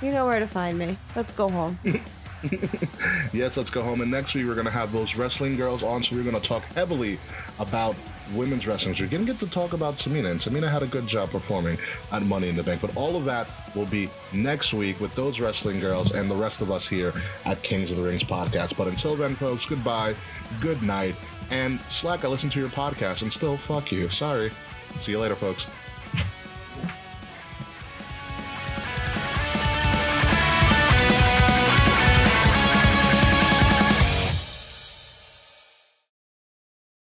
[0.00, 0.96] You know where to find me.
[1.16, 1.78] Let's go home.
[3.32, 4.00] Yes, let's go home.
[4.00, 6.46] And next week we're going to have those wrestling girls on, so we're going to
[6.46, 7.18] talk heavily
[7.58, 7.96] about
[8.34, 8.94] women's wrestling.
[8.94, 11.30] So we're going to get to talk about Samina, and Samina had a good job
[11.30, 11.78] performing
[12.10, 12.80] at Money in the Bank.
[12.80, 16.60] But all of that will be next week with those wrestling girls and the rest
[16.62, 17.12] of us here
[17.44, 18.76] at Kings of the Rings podcast.
[18.76, 20.14] But until then, folks, goodbye,
[20.60, 21.16] good night,
[21.50, 22.24] and Slack.
[22.24, 24.10] I listen to your podcast and still fuck you.
[24.10, 24.50] Sorry.
[24.98, 25.68] See you later, folks.